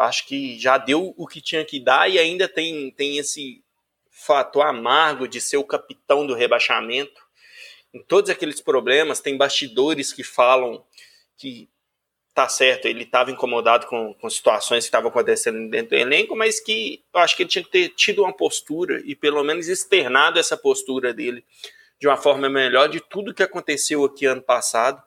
acho 0.00 0.26
que 0.26 0.58
já 0.58 0.78
deu 0.78 1.14
o 1.16 1.26
que 1.26 1.40
tinha 1.40 1.64
que 1.64 1.80
dar 1.80 2.10
e 2.10 2.18
ainda 2.18 2.48
tem, 2.48 2.90
tem 2.92 3.18
esse 3.18 3.62
fator 4.10 4.66
amargo 4.66 5.28
de 5.28 5.40
ser 5.40 5.56
o 5.56 5.64
capitão 5.64 6.26
do 6.26 6.34
rebaixamento. 6.34 7.20
Em 7.92 8.02
todos 8.02 8.30
aqueles 8.30 8.60
problemas, 8.60 9.20
tem 9.20 9.36
bastidores 9.36 10.12
que 10.12 10.22
falam 10.22 10.84
que 11.36 11.68
tá 12.34 12.48
certo, 12.48 12.86
ele 12.86 13.02
estava 13.02 13.32
incomodado 13.32 13.88
com, 13.88 14.14
com 14.14 14.30
situações 14.30 14.84
que 14.84 14.88
estavam 14.88 15.10
acontecendo 15.10 15.68
dentro 15.68 15.96
do 15.96 16.00
elenco, 16.00 16.36
mas 16.36 16.60
que 16.60 17.02
eu 17.12 17.20
acho 17.20 17.36
que 17.36 17.42
ele 17.42 17.50
tinha 17.50 17.64
que 17.64 17.70
ter 17.70 17.88
tido 17.88 18.22
uma 18.22 18.32
postura 18.32 19.02
e 19.04 19.16
pelo 19.16 19.42
menos 19.42 19.66
externado 19.66 20.38
essa 20.38 20.56
postura 20.56 21.12
dele 21.12 21.44
de 22.00 22.06
uma 22.06 22.16
forma 22.16 22.48
melhor 22.48 22.88
de 22.88 23.00
tudo 23.00 23.34
que 23.34 23.42
aconteceu 23.42 24.04
aqui 24.04 24.24
ano 24.24 24.40
passado 24.40 25.02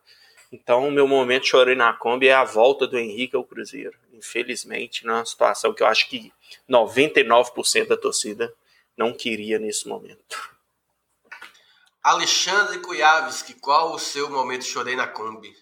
então, 0.51 0.85
o 0.85 0.91
meu 0.91 1.07
momento 1.07 1.47
chorei 1.47 1.75
na 1.75 1.93
Kombi 1.93 2.27
é 2.27 2.33
a 2.33 2.43
volta 2.43 2.85
do 2.85 2.99
Henrique 2.99 3.37
ao 3.37 3.43
Cruzeiro. 3.43 3.97
Infelizmente, 4.11 5.05
numa 5.05 5.25
situação 5.25 5.73
que 5.73 5.81
eu 5.81 5.87
acho 5.87 6.09
que 6.09 6.33
99% 6.69 7.87
da 7.87 7.95
torcida 7.95 8.53
não 8.97 9.13
queria 9.13 9.57
nesse 9.57 9.87
momento. 9.87 10.51
Alexandre 12.03 12.79
Kujavski, 12.79 13.53
qual 13.53 13.93
o 13.93 13.99
seu 13.99 14.29
momento 14.29 14.65
chorei 14.65 14.95
na 14.95 15.07
Kombi? 15.07 15.55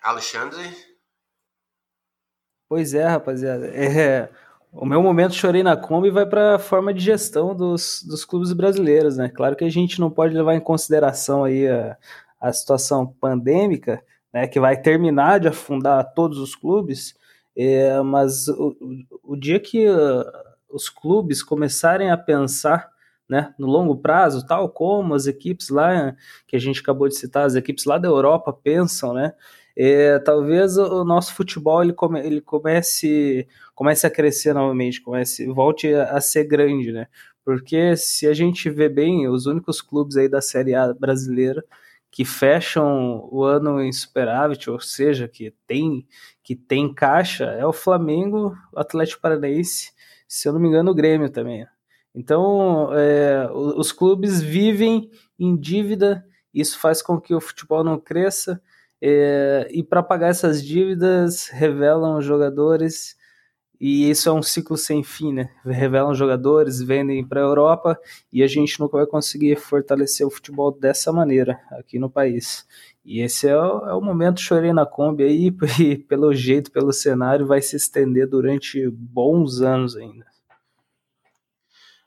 Alexandre? 0.00 0.94
Pois 2.66 2.94
é, 2.94 3.06
rapaziada. 3.06 3.70
É, 3.76 4.30
o 4.74 4.84
meu 4.84 5.02
momento 5.02 5.34
chorei 5.34 5.62
na 5.62 5.76
Kombi 5.76 6.10
vai 6.10 6.26
para 6.26 6.56
a 6.56 6.58
forma 6.58 6.92
de 6.92 7.00
gestão 7.00 7.54
dos, 7.54 8.02
dos 8.06 8.24
clubes 8.24 8.52
brasileiros, 8.52 9.16
né? 9.16 9.28
Claro 9.28 9.54
que 9.54 9.64
a 9.64 9.70
gente 9.70 10.00
não 10.00 10.10
pode 10.10 10.34
levar 10.34 10.54
em 10.54 10.60
consideração 10.60 11.44
aí 11.44 11.68
a, 11.68 11.96
a 12.40 12.52
situação 12.52 13.06
pandêmica, 13.06 14.02
né, 14.32 14.48
que 14.48 14.58
vai 14.58 14.76
terminar 14.76 15.38
de 15.38 15.48
afundar 15.48 16.12
todos 16.12 16.38
os 16.38 16.56
clubes, 16.56 17.14
é, 17.56 18.00
mas 18.02 18.48
o, 18.48 18.76
o, 19.22 19.36
dia 19.36 19.60
que 19.60 19.88
uh, 19.88 20.24
os 20.68 20.88
clubes 20.88 21.40
começarem 21.40 22.10
a 22.10 22.16
pensar 22.16 22.90
né, 23.28 23.54
no 23.56 23.68
longo 23.68 23.96
prazo, 23.96 24.44
tal 24.44 24.68
como 24.68 25.14
as 25.14 25.26
equipes 25.26 25.68
lá 25.70 26.16
que 26.48 26.56
a 26.56 26.58
gente 26.58 26.80
acabou 26.80 27.08
de 27.08 27.14
citar, 27.14 27.46
as 27.46 27.54
equipes 27.54 27.84
lá 27.84 27.96
da 27.96 28.08
Europa 28.08 28.52
pensam, 28.52 29.14
né? 29.14 29.32
É, 29.76 30.18
talvez 30.20 30.76
o 30.76 31.04
nosso 31.04 31.34
futebol 31.34 31.82
ele, 31.82 31.92
come, 31.92 32.20
ele 32.20 32.40
comece, 32.40 33.48
comece 33.74 34.06
a 34.06 34.10
crescer 34.10 34.54
novamente, 34.54 35.02
comece, 35.02 35.46
volte 35.46 35.92
a, 35.92 36.20
ser 36.20 36.44
grande, 36.44 36.92
né? 36.92 37.08
Porque 37.44 37.96
se 37.96 38.26
a 38.26 38.32
gente 38.32 38.70
vê 38.70 38.88
bem, 38.88 39.28
os 39.28 39.46
únicos 39.46 39.82
clubes 39.82 40.16
aí 40.16 40.28
da 40.28 40.40
Série 40.40 40.74
A 40.74 40.92
brasileira 40.94 41.64
que 42.14 42.24
fecham 42.24 43.28
o 43.32 43.42
ano 43.42 43.82
em 43.82 43.92
superávit, 43.92 44.70
ou 44.70 44.78
seja, 44.78 45.26
que 45.26 45.52
tem, 45.66 46.06
que 46.44 46.54
tem 46.54 46.94
caixa, 46.94 47.46
é 47.46 47.66
o 47.66 47.72
Flamengo, 47.72 48.56
o 48.72 48.78
Atlético 48.78 49.20
Paranaense, 49.20 49.92
se 50.28 50.48
eu 50.48 50.52
não 50.52 50.60
me 50.60 50.68
engano, 50.68 50.92
o 50.92 50.94
Grêmio 50.94 51.28
também. 51.28 51.66
Então, 52.14 52.90
é, 52.94 53.50
os 53.52 53.90
clubes 53.90 54.40
vivem 54.40 55.10
em 55.36 55.56
dívida, 55.56 56.24
isso 56.54 56.78
faz 56.78 57.02
com 57.02 57.20
que 57.20 57.34
o 57.34 57.40
futebol 57.40 57.82
não 57.82 57.98
cresça, 57.98 58.62
é, 59.06 59.68
e 59.70 59.82
para 59.82 60.02
pagar 60.02 60.28
essas 60.28 60.64
dívidas, 60.64 61.48
revelam 61.48 62.22
jogadores 62.22 63.14
e 63.78 64.08
isso 64.08 64.30
é 64.30 64.32
um 64.32 64.42
ciclo 64.42 64.78
sem 64.78 65.04
fim, 65.04 65.30
né? 65.30 65.50
Revelam 65.62 66.14
jogadores, 66.14 66.80
vendem 66.80 67.22
para 67.22 67.40
a 67.40 67.44
Europa 67.44 68.00
e 68.32 68.42
a 68.42 68.46
gente 68.46 68.80
nunca 68.80 68.96
vai 68.96 69.06
conseguir 69.06 69.56
fortalecer 69.56 70.26
o 70.26 70.30
futebol 70.30 70.72
dessa 70.72 71.12
maneira 71.12 71.60
aqui 71.72 71.98
no 71.98 72.08
país. 72.08 72.66
E 73.04 73.20
esse 73.20 73.46
é 73.46 73.54
o, 73.54 73.86
é 73.86 73.94
o 73.94 74.00
momento 74.00 74.40
chorei 74.40 74.72
na 74.72 74.86
Kombi 74.86 75.22
aí, 75.22 75.52
e 75.78 75.98
pelo 75.98 76.32
jeito, 76.32 76.72
pelo 76.72 76.90
cenário, 76.90 77.46
vai 77.46 77.60
se 77.60 77.76
estender 77.76 78.26
durante 78.26 78.88
bons 78.88 79.60
anos 79.60 79.96
ainda. 79.96 80.24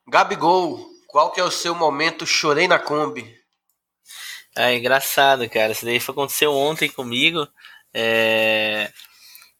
Gabigol, 0.07 0.79
qual 1.05 1.31
que 1.31 1.39
é 1.39 1.43
o 1.43 1.51
seu 1.51 1.75
momento 1.75 2.25
chorei 2.25 2.67
na 2.67 2.79
Kombi? 2.79 3.36
É 4.57 4.75
engraçado, 4.75 5.47
cara. 5.49 5.71
Isso 5.71 5.85
daí 5.85 5.99
foi 5.99 6.13
aconteceu 6.13 6.51
ontem 6.53 6.89
comigo. 6.89 7.47
É 7.93 8.91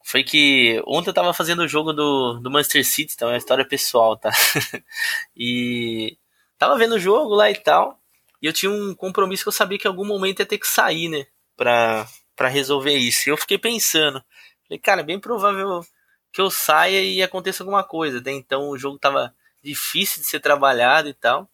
foi 0.08 0.24
que 0.24 0.82
ontem 0.88 1.10
eu 1.10 1.14
tava 1.14 1.34
fazendo 1.34 1.64
o 1.64 1.68
jogo 1.68 1.92
do, 1.92 2.40
do 2.40 2.50
Manchester 2.50 2.86
City, 2.86 3.14
então 3.14 3.28
é 3.28 3.34
uma 3.34 3.38
história 3.38 3.68
pessoal, 3.68 4.16
tá? 4.16 4.32
e 5.36 6.18
tava 6.58 6.78
vendo 6.78 6.96
o 6.96 7.00
jogo 7.00 7.36
lá 7.36 7.52
e 7.52 7.56
tal, 7.56 8.00
e 8.42 8.46
eu 8.46 8.54
tinha 8.54 8.72
um 8.72 8.96
compromisso 8.96 9.44
que 9.44 9.50
eu 9.50 9.54
sabia 9.54 9.78
que 9.78 9.86
em 9.86 9.92
algum 9.92 10.06
momento 10.06 10.40
ia 10.40 10.46
ter 10.46 10.60
que 10.60 10.68
sair, 10.68 11.10
né, 11.10 11.26
pra, 11.58 12.08
pra 12.38 12.48
resolver 12.48 12.96
isso. 12.96 13.28
E 13.28 13.32
eu 13.34 13.38
fiquei 13.38 13.58
pensando, 13.58 14.24
falei, 14.66 14.80
cara, 14.80 15.02
é 15.02 15.04
bem 15.04 15.20
provável 15.20 15.86
que 16.32 16.40
eu 16.40 16.50
saia 16.50 17.02
e 17.04 17.22
aconteça 17.22 17.62
alguma 17.64 17.84
coisa, 17.84 18.20
até 18.20 18.32
então 18.32 18.70
o 18.70 18.78
jogo 18.78 18.98
tava 18.98 19.36
difícil 19.62 20.22
de 20.22 20.28
ser 20.28 20.40
trabalhado 20.40 21.10
e 21.10 21.14
tal. 21.14 21.50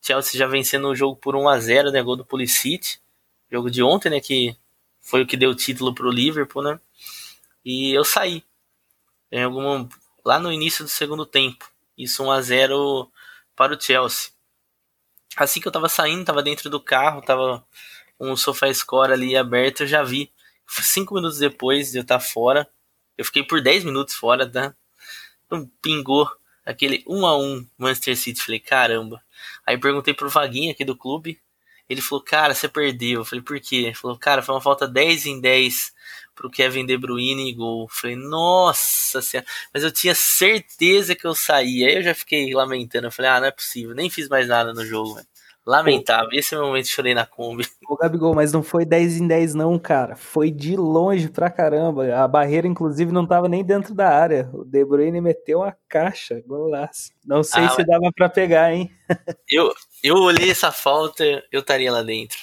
Chelsea 0.00 0.38
já 0.38 0.46
vencendo 0.46 0.88
o 0.88 0.94
jogo 0.94 1.16
por 1.16 1.36
1 1.36 1.48
a 1.48 1.58
0 1.60 1.90
né, 1.90 2.02
gol 2.02 2.16
do 2.16 2.24
Pulisic, 2.24 2.98
jogo 3.50 3.70
de 3.70 3.82
ontem, 3.82 4.10
né, 4.10 4.20
que 4.20 4.56
foi 5.00 5.22
o 5.22 5.26
que 5.26 5.36
deu 5.36 5.50
o 5.50 5.54
título 5.54 5.94
pro 5.94 6.10
Liverpool, 6.10 6.62
né? 6.62 6.80
E 7.64 7.90
eu 7.90 8.04
saí. 8.04 8.44
Em 9.30 9.42
algum, 9.42 9.88
lá 10.24 10.38
no 10.38 10.52
início 10.52 10.84
do 10.84 10.90
segundo 10.90 11.26
tempo. 11.26 11.70
Isso 11.96 12.22
1 12.22 12.30
a 12.30 12.40
0 12.40 13.10
para 13.54 13.74
o 13.74 13.80
Chelsea. 13.80 14.30
Assim 15.36 15.60
que 15.60 15.68
eu 15.68 15.72
tava 15.72 15.88
saindo, 15.88 16.24
tava 16.24 16.42
dentro 16.42 16.68
do 16.70 16.80
carro, 16.80 17.22
tava 17.22 17.64
um 18.18 18.36
sofá 18.36 18.72
score 18.72 19.12
ali 19.12 19.36
aberto, 19.36 19.82
eu 19.82 19.86
já 19.86 20.02
vi. 20.02 20.32
Cinco 20.66 21.14
minutos 21.14 21.38
depois 21.38 21.90
de 21.90 21.98
eu 21.98 22.02
estar 22.02 22.18
tá 22.18 22.24
fora, 22.24 22.68
eu 23.18 23.24
fiquei 23.24 23.42
por 23.42 23.60
10 23.60 23.84
minutos 23.84 24.14
fora, 24.14 24.48
tá? 24.48 24.74
Então, 25.46 25.70
pingou 25.82 26.30
aquele 26.64 27.04
1 27.06 27.26
a 27.26 27.36
1 27.36 27.66
Manchester 27.76 28.16
City. 28.16 28.40
Falei, 28.40 28.60
caramba. 28.60 29.22
Aí 29.66 29.78
perguntei 29.78 30.14
pro 30.14 30.28
Vaguinho 30.28 30.72
aqui 30.72 30.84
do 30.84 30.96
clube. 30.96 31.40
Ele 31.88 32.00
falou, 32.00 32.24
cara, 32.24 32.54
você 32.54 32.68
perdeu. 32.68 33.20
Eu 33.20 33.24
falei, 33.24 33.42
por 33.42 33.58
quê? 33.60 33.76
Ele 33.76 33.94
falou, 33.94 34.16
cara, 34.16 34.42
foi 34.42 34.54
uma 34.54 34.60
falta 34.60 34.86
10 34.86 35.26
em 35.26 35.40
10 35.40 35.92
pro 36.36 36.50
Kevin 36.50 36.86
De 36.86 36.96
Bruyne 36.96 37.50
e 37.50 37.52
gol. 37.52 37.88
Falei, 37.88 38.16
nossa 38.16 39.20
senhora. 39.20 39.46
Mas 39.74 39.82
eu 39.82 39.90
tinha 39.90 40.14
certeza 40.14 41.16
que 41.16 41.26
eu 41.26 41.34
saía. 41.34 41.88
Aí 41.88 41.96
eu 41.96 42.02
já 42.02 42.14
fiquei 42.14 42.54
lamentando. 42.54 43.08
Eu 43.08 43.12
falei, 43.12 43.30
ah, 43.30 43.40
não 43.40 43.48
é 43.48 43.50
possível. 43.50 43.94
Nem 43.94 44.08
fiz 44.08 44.28
mais 44.28 44.48
nada 44.48 44.72
no 44.72 44.86
jogo, 44.86 45.16
velho. 45.16 45.26
Lamentável. 45.66 46.30
Esse 46.32 46.54
é 46.54 46.58
o 46.58 46.66
momento 46.66 46.88
chorei 46.88 47.14
na 47.14 47.26
Kombi. 47.26 47.66
Ô, 47.88 47.96
Gabigol, 47.96 48.34
mas 48.34 48.52
não 48.52 48.62
foi 48.62 48.84
10 48.84 49.18
em 49.18 49.28
10 49.28 49.54
não, 49.54 49.78
cara. 49.78 50.16
Foi 50.16 50.50
de 50.50 50.74
longe 50.74 51.28
pra 51.28 51.50
caramba. 51.50 52.14
A 52.16 52.26
barreira, 52.26 52.66
inclusive, 52.66 53.12
não 53.12 53.26
tava 53.26 53.48
nem 53.48 53.62
dentro 53.62 53.94
da 53.94 54.08
área. 54.08 54.48
O 54.52 54.64
De 54.64 54.84
Bruyne 54.84 55.20
meteu 55.20 55.58
uma 55.60 55.76
caixa. 55.88 56.42
Golaço. 56.46 57.10
Não 57.24 57.42
sei 57.42 57.64
ah, 57.64 57.68
se 57.70 57.78
mas... 57.78 57.86
dava 57.86 58.10
pra 58.14 58.28
pegar, 58.28 58.72
hein? 58.72 58.90
Eu, 59.50 59.74
eu 60.04 60.14
olhei 60.16 60.50
essa 60.50 60.70
falta, 60.70 61.24
eu 61.50 61.60
estaria 61.60 61.90
lá 61.90 62.00
dentro. 62.00 62.38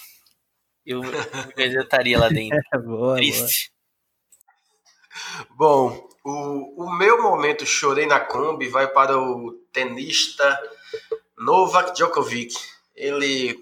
Eu, 0.86 1.02
eu 1.56 1.82
estaria 1.82 2.20
lá 2.20 2.28
dentro. 2.28 2.60
boa, 2.84 3.16
Triste. 3.16 3.72
Bom, 5.58 6.08
o, 6.26 6.86
o 6.86 6.94
meu 6.98 7.22
momento 7.22 7.66
chorei 7.66 8.06
na 8.06 8.20
Kombi 8.20 8.68
vai 8.68 8.88
para 8.88 9.18
o 9.18 9.54
tenista 9.72 10.60
Novak 11.38 11.94
Djokovic. 11.94 12.54
Ele, 12.98 13.58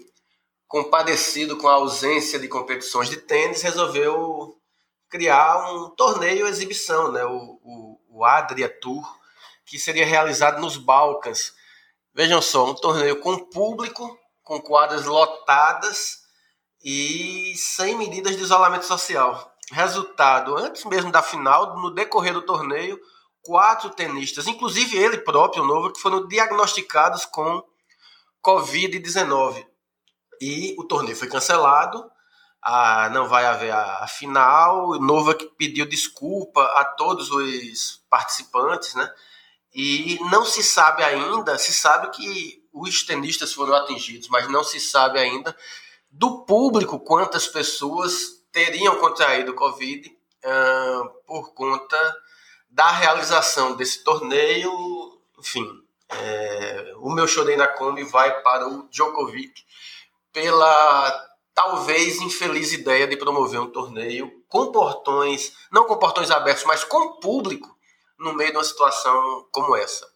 compadecido 0.66 1.56
com 1.58 1.68
a 1.68 1.74
ausência 1.74 2.38
de 2.38 2.48
competições 2.48 3.08
de 3.08 3.18
tênis, 3.18 3.62
resolveu 3.62 4.58
criar 5.08 5.72
um 5.72 5.90
torneio 5.90 6.46
exibição, 6.46 7.12
né? 7.12 7.24
o, 7.24 7.60
o, 7.62 8.00
o 8.08 8.24
Adria 8.24 8.68
Tour, 8.68 9.06
que 9.66 9.78
seria 9.78 10.06
realizado 10.06 10.60
nos 10.60 10.76
Balcãs. 10.76 11.52
Vejam 12.14 12.40
só, 12.40 12.70
um 12.70 12.74
torneio 12.74 13.20
com 13.20 13.38
público, 13.38 14.18
com 14.42 14.60
quadras 14.60 15.04
lotadas 15.04 16.22
e 16.82 17.54
sem 17.56 17.96
medidas 17.96 18.36
de 18.36 18.42
isolamento 18.42 18.86
social. 18.86 19.54
Resultado, 19.70 20.56
antes 20.56 20.84
mesmo 20.84 21.12
da 21.12 21.20
final, 21.20 21.76
no 21.76 21.90
decorrer 21.90 22.32
do 22.32 22.42
torneio, 22.42 22.98
quatro 23.42 23.90
tenistas, 23.90 24.46
inclusive 24.46 24.96
ele 24.96 25.18
próprio, 25.18 25.64
novo, 25.64 25.92
que 25.92 26.00
foram 26.00 26.26
diagnosticados 26.26 27.26
com 27.26 27.62
Covid-19. 28.46 29.66
E 30.40 30.76
o 30.78 30.84
torneio 30.84 31.16
foi 31.16 31.28
cancelado, 31.28 32.08
ah, 32.62 33.10
não 33.12 33.26
vai 33.26 33.44
haver 33.44 33.72
a, 33.72 34.04
a 34.04 34.06
final. 34.06 34.90
O 34.90 34.98
Novak 35.00 35.44
pediu 35.56 35.84
desculpa 35.86 36.62
a 36.62 36.84
todos 36.84 37.30
os 37.30 38.04
participantes, 38.08 38.94
né? 38.94 39.12
E 39.74 40.18
não 40.30 40.44
se 40.44 40.62
sabe 40.62 41.02
ainda, 41.02 41.58
se 41.58 41.72
sabe 41.72 42.10
que 42.10 42.64
os 42.72 43.04
tenistas 43.04 43.52
foram 43.52 43.74
atingidos, 43.74 44.28
mas 44.28 44.48
não 44.48 44.62
se 44.62 44.80
sabe 44.80 45.18
ainda 45.18 45.56
do 46.10 46.44
público 46.44 46.98
quantas 47.00 47.46
pessoas 47.46 48.42
teriam 48.52 48.96
contraído 48.96 49.54
Covid 49.54 50.08
uh, 50.08 51.08
por 51.26 51.52
conta 51.52 52.16
da 52.70 52.90
realização 52.90 53.76
desse 53.76 54.02
torneio. 54.02 54.70
Enfim, 55.38 55.85
é, 56.10 56.92
o 56.98 57.10
meu 57.10 57.26
chorei 57.26 57.56
na 57.56 57.66
Kombi 57.66 58.04
vai 58.04 58.40
para 58.42 58.68
o 58.68 58.88
Djokovic 58.88 59.64
pela 60.32 61.26
talvez 61.54 62.20
infeliz 62.20 62.72
ideia 62.72 63.06
de 63.06 63.16
promover 63.16 63.60
um 63.60 63.70
torneio 63.70 64.30
com 64.48 64.70
portões, 64.70 65.52
não 65.72 65.86
com 65.86 65.96
portões 65.96 66.30
abertos, 66.30 66.64
mas 66.64 66.84
com 66.84 67.18
público 67.18 67.74
no 68.18 68.34
meio 68.34 68.50
de 68.50 68.58
uma 68.58 68.64
situação 68.64 69.46
como 69.50 69.74
essa. 69.74 70.06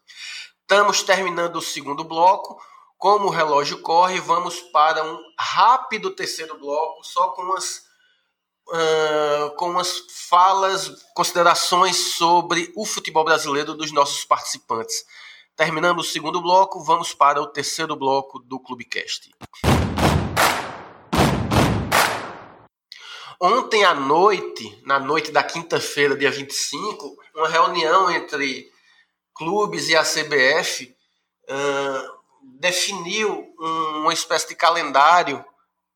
Estamos 0.60 1.02
terminando 1.02 1.56
o 1.56 1.62
segundo 1.62 2.04
bloco. 2.04 2.60
Como 2.96 3.28
o 3.28 3.30
relógio 3.30 3.80
corre, 3.80 4.20
vamos 4.20 4.60
para 4.60 5.02
um 5.02 5.18
rápido 5.38 6.10
terceiro 6.10 6.58
bloco, 6.58 7.02
só 7.02 7.28
com 7.28 7.42
umas 7.42 7.82
uh, 8.68 9.50
com 9.56 9.70
umas 9.70 10.04
falas, 10.28 11.02
considerações 11.14 12.14
sobre 12.14 12.72
o 12.76 12.84
futebol 12.84 13.24
brasileiro 13.24 13.74
dos 13.74 13.90
nossos 13.90 14.24
participantes. 14.24 15.04
Terminando 15.56 15.98
o 15.98 16.04
segundo 16.04 16.40
bloco, 16.40 16.82
vamos 16.82 17.12
para 17.12 17.40
o 17.40 17.46
terceiro 17.46 17.94
bloco 17.94 18.38
do 18.38 18.58
Clubecast. 18.58 19.30
Ontem 23.42 23.84
à 23.84 23.94
noite, 23.94 24.82
na 24.84 24.98
noite 24.98 25.30
da 25.32 25.42
quinta-feira, 25.42 26.16
dia 26.16 26.30
25, 26.30 27.16
uma 27.34 27.48
reunião 27.48 28.10
entre 28.10 28.70
clubes 29.34 29.88
e 29.88 29.96
a 29.96 30.02
CBF 30.02 30.94
uh, 31.48 32.20
definiu 32.58 33.54
um, 33.58 34.02
uma 34.02 34.12
espécie 34.12 34.48
de 34.48 34.54
calendário 34.54 35.42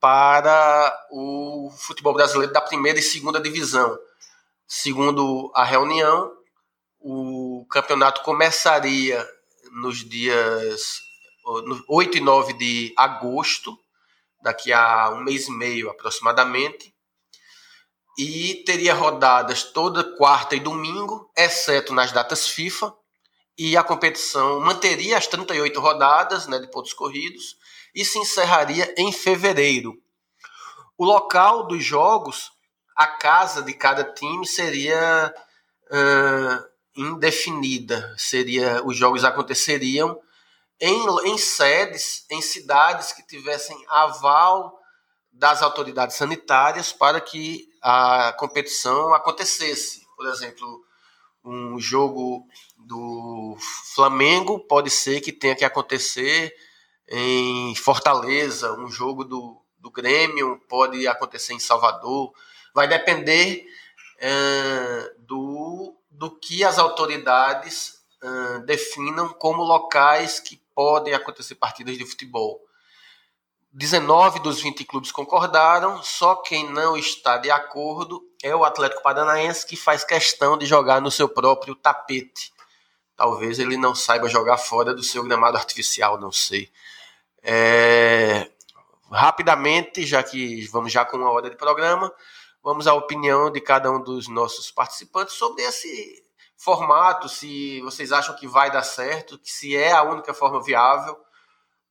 para 0.00 1.07
o 1.11 1.70
futebol 1.78 2.14
brasileiro 2.14 2.52
da 2.52 2.61
primeira 2.61 2.98
e 2.98 3.02
segunda 3.02 3.40
divisão. 3.40 3.98
Segundo 4.66 5.50
a 5.55 5.64
reunião, 5.64 6.32
o 6.98 7.66
campeonato 7.70 8.22
começaria 8.22 9.26
nos 9.74 10.08
dias 10.08 11.00
8 11.88 12.18
e 12.18 12.20
9 12.20 12.52
de 12.54 12.94
agosto, 12.96 13.76
daqui 14.42 14.72
a 14.72 15.10
um 15.10 15.22
mês 15.24 15.48
e 15.48 15.50
meio 15.50 15.90
aproximadamente, 15.90 16.94
e 18.18 18.62
teria 18.64 18.94
rodadas 18.94 19.64
toda 19.64 20.16
quarta 20.16 20.54
e 20.54 20.60
domingo, 20.60 21.30
exceto 21.36 21.92
nas 21.92 22.12
datas 22.12 22.48
FIFA, 22.48 22.94
e 23.58 23.76
a 23.76 23.82
competição 23.82 24.60
manteria 24.60 25.18
as 25.18 25.26
38 25.26 25.80
rodadas 25.80 26.46
né, 26.46 26.58
de 26.58 26.70
pontos 26.70 26.92
corridos, 26.92 27.56
e 27.94 28.04
se 28.04 28.18
encerraria 28.18 28.92
em 28.96 29.12
fevereiro. 29.12 29.94
O 30.96 31.04
local 31.04 31.66
dos 31.66 31.84
jogos, 31.84 32.50
a 32.96 33.06
casa 33.06 33.62
de 33.62 33.72
cada 33.72 34.04
time 34.04 34.46
seria 34.46 35.34
uh, 35.86 36.73
indefinida. 36.97 38.14
Seria 38.16 38.84
os 38.84 38.97
jogos 38.97 39.24
aconteceriam 39.24 40.20
em, 40.80 41.07
em 41.26 41.38
sedes, 41.38 42.26
em 42.30 42.40
cidades 42.40 43.12
que 43.12 43.26
tivessem 43.26 43.76
aval 43.88 44.78
das 45.32 45.62
autoridades 45.62 46.16
sanitárias 46.16 46.92
para 46.92 47.20
que 47.20 47.68
a 47.82 48.32
competição 48.38 49.12
acontecesse. 49.12 50.07
Por 50.16 50.26
exemplo, 50.26 50.84
um 51.45 51.78
jogo 51.78 52.47
do 52.76 53.57
Flamengo 53.95 54.59
pode 54.61 54.90
ser 54.90 55.20
que 55.20 55.32
tenha 55.32 55.57
que 55.57 55.64
acontecer 55.64 56.55
em 57.09 57.74
Fortaleza, 57.74 58.72
um 58.78 58.88
jogo 58.88 59.24
do, 59.24 59.61
do 59.78 59.90
Grêmio 59.90 60.59
pode 60.68 61.07
acontecer 61.07 61.53
em 61.53 61.59
Salvador. 61.59 62.32
Vai 62.74 62.88
depender 62.88 63.66
uh, 64.18 65.22
do, 65.22 65.95
do 66.14 66.30
que 66.30 66.62
as 66.62 66.78
autoridades 66.78 67.98
uh, 68.22 68.60
definam 68.64 69.28
como 69.28 69.62
locais 69.62 70.38
que 70.38 70.62
podem 70.74 71.12
acontecer 71.12 71.56
partidas 71.56 71.98
de 71.98 72.06
futebol. 72.06 72.60
19 73.72 74.38
dos 74.38 74.60
20 74.60 74.84
clubes 74.84 75.10
concordaram, 75.10 76.00
só 76.02 76.36
quem 76.36 76.70
não 76.70 76.96
está 76.96 77.38
de 77.38 77.50
acordo 77.50 78.22
é 78.40 78.54
o 78.54 78.64
Atlético 78.64 79.02
Paranaense, 79.02 79.66
que 79.66 79.74
faz 79.74 80.04
questão 80.04 80.56
de 80.56 80.64
jogar 80.64 81.00
no 81.00 81.10
seu 81.10 81.28
próprio 81.28 81.74
tapete. 81.74 82.52
Talvez 83.16 83.58
ele 83.58 83.76
não 83.76 83.94
saiba 83.94 84.28
jogar 84.28 84.58
fora 84.58 84.94
do 84.94 85.02
seu 85.02 85.24
gramado 85.24 85.56
artificial, 85.56 86.20
não 86.20 86.30
sei. 86.30 86.70
É... 87.42 88.48
Rapidamente, 89.10 90.06
já 90.06 90.22
que 90.22 90.66
vamos 90.68 90.92
já 90.92 91.04
com 91.04 91.16
uma 91.16 91.30
hora 91.30 91.50
de 91.50 91.56
programa, 91.56 92.12
vamos 92.64 92.86
à 92.86 92.94
opinião 92.94 93.52
de 93.52 93.60
cada 93.60 93.92
um 93.92 94.02
dos 94.02 94.26
nossos 94.26 94.70
participantes 94.70 95.34
sobre 95.34 95.62
esse 95.62 96.24
formato, 96.56 97.28
se 97.28 97.82
vocês 97.82 98.10
acham 98.10 98.34
que 98.34 98.48
vai 98.48 98.70
dar 98.70 98.82
certo, 98.82 99.38
se 99.44 99.76
é 99.76 99.92
a 99.92 100.02
única 100.02 100.32
forma 100.32 100.62
viável 100.62 101.14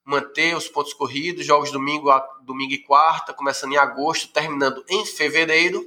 manter 0.04 0.58
os 0.58 0.68
pontos 0.68 0.94
corridos, 0.94 1.46
jogos 1.46 1.72
domingo, 1.72 2.10
domingo 2.42 2.74
e 2.74 2.84
quarta, 2.84 3.34
começando 3.34 3.74
em 3.74 3.78
agosto, 3.78 4.34
terminando 4.34 4.84
em 4.90 5.06
fevereiro, 5.06 5.86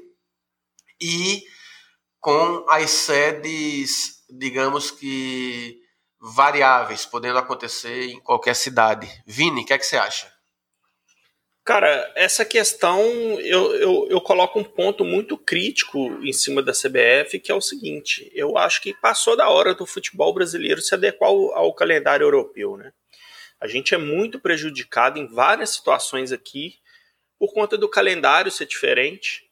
e 1.01 1.45
com 2.21 2.65
as 2.71 2.89
sedes, 2.91 4.25
digamos 4.31 4.91
que 4.91 5.83
variáveis, 6.19 7.05
podendo 7.05 7.39
acontecer 7.39 8.07
em 8.07 8.21
qualquer 8.21 8.55
cidade. 8.55 9.07
Vini, 9.27 9.63
o 9.63 9.67
que, 9.67 9.73
é 9.73 9.79
que 9.79 9.85
você 9.85 9.97
acha? 9.97 10.33
Cara, 11.67 12.13
essa 12.15 12.45
questão 12.45 13.03
eu, 13.41 13.75
eu, 13.75 14.07
eu, 14.09 14.21
coloco 14.21 14.57
um 14.57 14.63
ponto 14.63 15.05
muito 15.05 15.37
crítico 15.37 15.99
em 16.23 16.33
cima 16.33 16.63
da 16.63 16.71
CBF, 16.71 17.41
que 17.41 17.51
é 17.51 17.55
o 17.57 17.61
seguinte: 17.61 18.31
eu 18.33 18.57
acho 18.57 18.81
que 18.81 18.95
passou 18.95 19.37
da 19.37 19.49
hora 19.49 19.75
do 19.75 19.85
futebol 19.85 20.33
brasileiro 20.33 20.81
se 20.81 20.95
adequar 20.95 21.29
ao, 21.29 21.53
ao 21.57 21.75
calendário 21.75 22.23
europeu, 22.23 22.77
né? 22.77 22.93
A 23.61 23.67
gente 23.67 23.97
é 23.97 23.99
muito 23.99 24.39
prejudicado 24.39 25.19
em 25.19 25.27
várias 25.27 25.71
situações 25.71 26.31
aqui 26.31 26.77
por 27.37 27.53
conta 27.53 27.77
do 27.77 27.89
calendário 27.89 28.53
ser 28.53 28.67
diferente. 28.67 29.51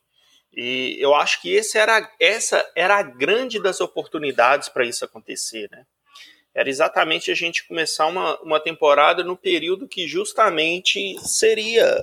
E 0.53 0.97
eu 1.01 1.17
acho 1.17 1.43
que 1.43 1.53
esse 1.53 1.77
era, 1.79 2.09
essa 2.21 2.65
era 2.77 2.97
a 2.97 3.03
grande 3.03 3.61
das 3.61 3.81
oportunidades 3.81 4.69
para 4.69 4.87
isso 4.87 5.05
acontecer, 5.05 5.69
né? 5.69 5.85
Era 6.55 6.69
exatamente 6.69 7.31
a 7.31 7.35
gente 7.35 7.67
começar 7.67 8.07
uma, 8.07 8.41
uma 8.41 8.61
temporada 8.61 9.25
no 9.25 9.37
período 9.37 9.89
que 9.89 10.07
justamente 10.07 11.19
seria 11.21 12.01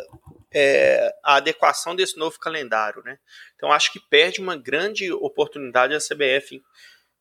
é, 0.53 1.15
a 1.23 1.35
adequação 1.35 1.95
desse 1.95 2.17
novo 2.17 2.37
calendário, 2.37 3.01
né? 3.03 3.17
Então 3.55 3.71
acho 3.71 3.91
que 3.93 3.99
perde 3.99 4.41
uma 4.41 4.57
grande 4.57 5.11
oportunidade 5.11 5.95
a 5.95 5.99
CBF 5.99 6.61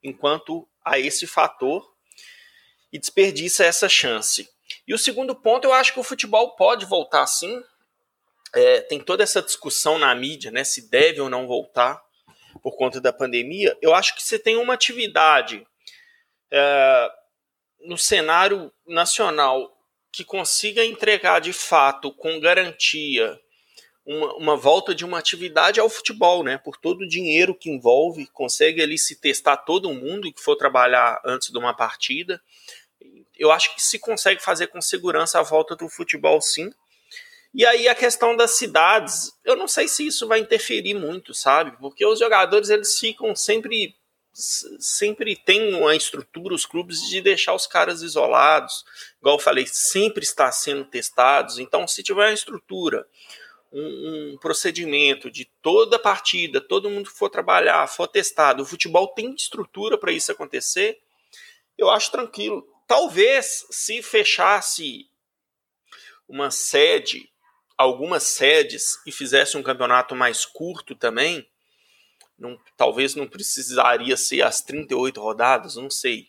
enquanto 0.03 0.69
a 0.85 0.99
esse 0.99 1.27
fator 1.27 1.89
e 2.93 2.99
desperdiça 2.99 3.65
essa 3.65 3.89
chance. 3.89 4.49
E 4.87 4.93
o 4.93 4.99
segundo 4.99 5.35
ponto, 5.37 5.67
eu 5.67 5.73
acho 5.73 5.93
que 5.93 6.01
o 6.01 6.05
futebol 6.05 6.57
pode 6.57 6.85
voltar 6.85 7.27
sim. 7.29 7.63
É, 8.53 8.81
tem 8.81 8.99
toda 8.99 9.23
essa 9.23 9.41
discussão 9.41 9.99
na 9.99 10.13
mídia, 10.15 10.51
né? 10.51 10.65
Se 10.65 10.91
deve 10.91 11.21
ou 11.21 11.31
não 11.31 11.47
voltar 11.47 12.03
por 12.61 12.77
conta 12.77 13.01
da 13.01 13.13
pandemia. 13.13 13.77
Eu 13.81 13.95
acho 13.95 14.17
que 14.17 14.23
você 14.23 14.37
tem 14.37 14.57
uma 14.57 14.75
atividade 14.75 15.65
é, 16.51 17.11
no 17.85 17.97
cenário 17.99 18.73
nacional 18.87 19.77
que 20.13 20.25
consiga 20.25 20.85
entregar 20.85 21.41
de 21.41 21.53
fato, 21.53 22.13
com 22.13 22.41
garantia, 22.41 23.41
uma, 24.05 24.35
uma, 24.35 24.57
volta 24.57 24.95
de 24.95 25.05
uma 25.05 25.19
atividade 25.19 25.79
ao 25.79 25.89
futebol, 25.89 26.43
né? 26.43 26.59
Por 26.59 26.77
todo 26.77 27.03
o 27.03 27.09
dinheiro 27.09 27.55
que 27.55 27.71
envolve, 27.71 28.27
consegue 28.33 28.83
ali 28.83 28.99
se 28.99 29.21
testar 29.21 29.59
todo 29.59 29.93
mundo 29.95 30.33
que 30.33 30.43
for 30.43 30.57
trabalhar 30.57 31.21
antes 31.25 31.51
de 31.51 31.59
uma 31.59 31.75
partida 31.75 32.41
eu 33.41 33.51
acho 33.51 33.75
que 33.75 33.83
se 33.83 33.99
consegue 33.99 34.43
fazer 34.43 34.67
com 34.67 34.83
segurança 34.83 35.41
a 35.41 35.43
volta 35.43 35.75
do 35.75 35.89
futebol, 35.89 36.43
sim. 36.43 36.71
E 37.55 37.65
aí 37.65 37.89
a 37.89 37.95
questão 37.95 38.37
das 38.37 38.53
cidades, 38.53 39.33
eu 39.43 39.57
não 39.57 39.67
sei 39.67 39.89
se 39.89 40.07
isso 40.07 40.29
vai 40.29 40.41
interferir 40.41 40.93
muito, 40.93 41.33
sabe? 41.33 41.77
Porque 41.79 42.05
os 42.05 42.19
jogadores 42.19 42.69
eles 42.69 42.99
ficam 42.99 43.35
sempre 43.35 43.97
sempre 44.79 45.37
tem 45.37 45.75
uma 45.75 45.95
estrutura 45.95 46.55
os 46.55 46.67
clubes 46.67 47.09
de 47.09 47.21
deixar 47.21 47.55
os 47.55 47.67
caras 47.67 48.03
isolados, 48.03 48.85
igual 49.21 49.37
eu 49.37 49.43
falei, 49.43 49.67
sempre 49.67 50.25
está 50.25 50.51
sendo 50.51 50.85
testados. 50.85 51.59
Então, 51.59 51.87
se 51.87 52.03
tiver 52.03 52.27
uma 52.27 52.33
estrutura, 52.33 53.07
um, 53.73 54.33
um 54.33 54.39
procedimento 54.39 55.31
de 55.31 55.45
toda 55.63 55.99
partida, 55.99 56.61
todo 56.61 56.91
mundo 56.91 57.09
for 57.09 57.29
trabalhar, 57.29 57.87
for 57.87 58.09
testado, 58.09 58.63
o 58.63 58.67
futebol 58.67 59.09
tem 59.09 59.35
estrutura 59.35 59.97
para 59.97 60.13
isso 60.13 60.33
acontecer, 60.33 60.99
eu 61.79 61.89
acho 61.89 62.11
tranquilo. 62.11 62.67
Talvez 62.87 63.67
se 63.71 64.03
fechasse 64.03 65.09
uma 66.29 66.51
sede, 66.51 67.31
algumas 67.77 68.25
sedes 68.25 68.99
e 69.07 69.13
fizesse 69.13 69.57
um 69.57 69.63
campeonato 69.63 70.15
mais 70.15 70.45
curto 70.45 70.95
também, 70.95 71.49
não, 72.41 72.59
talvez 72.77 73.15
não 73.15 73.29
precisaria 73.29 74.17
ser 74.17 74.43
as 74.43 74.63
38 74.63 75.21
rodadas, 75.21 75.77
não 75.77 75.91
sei. 75.91 76.29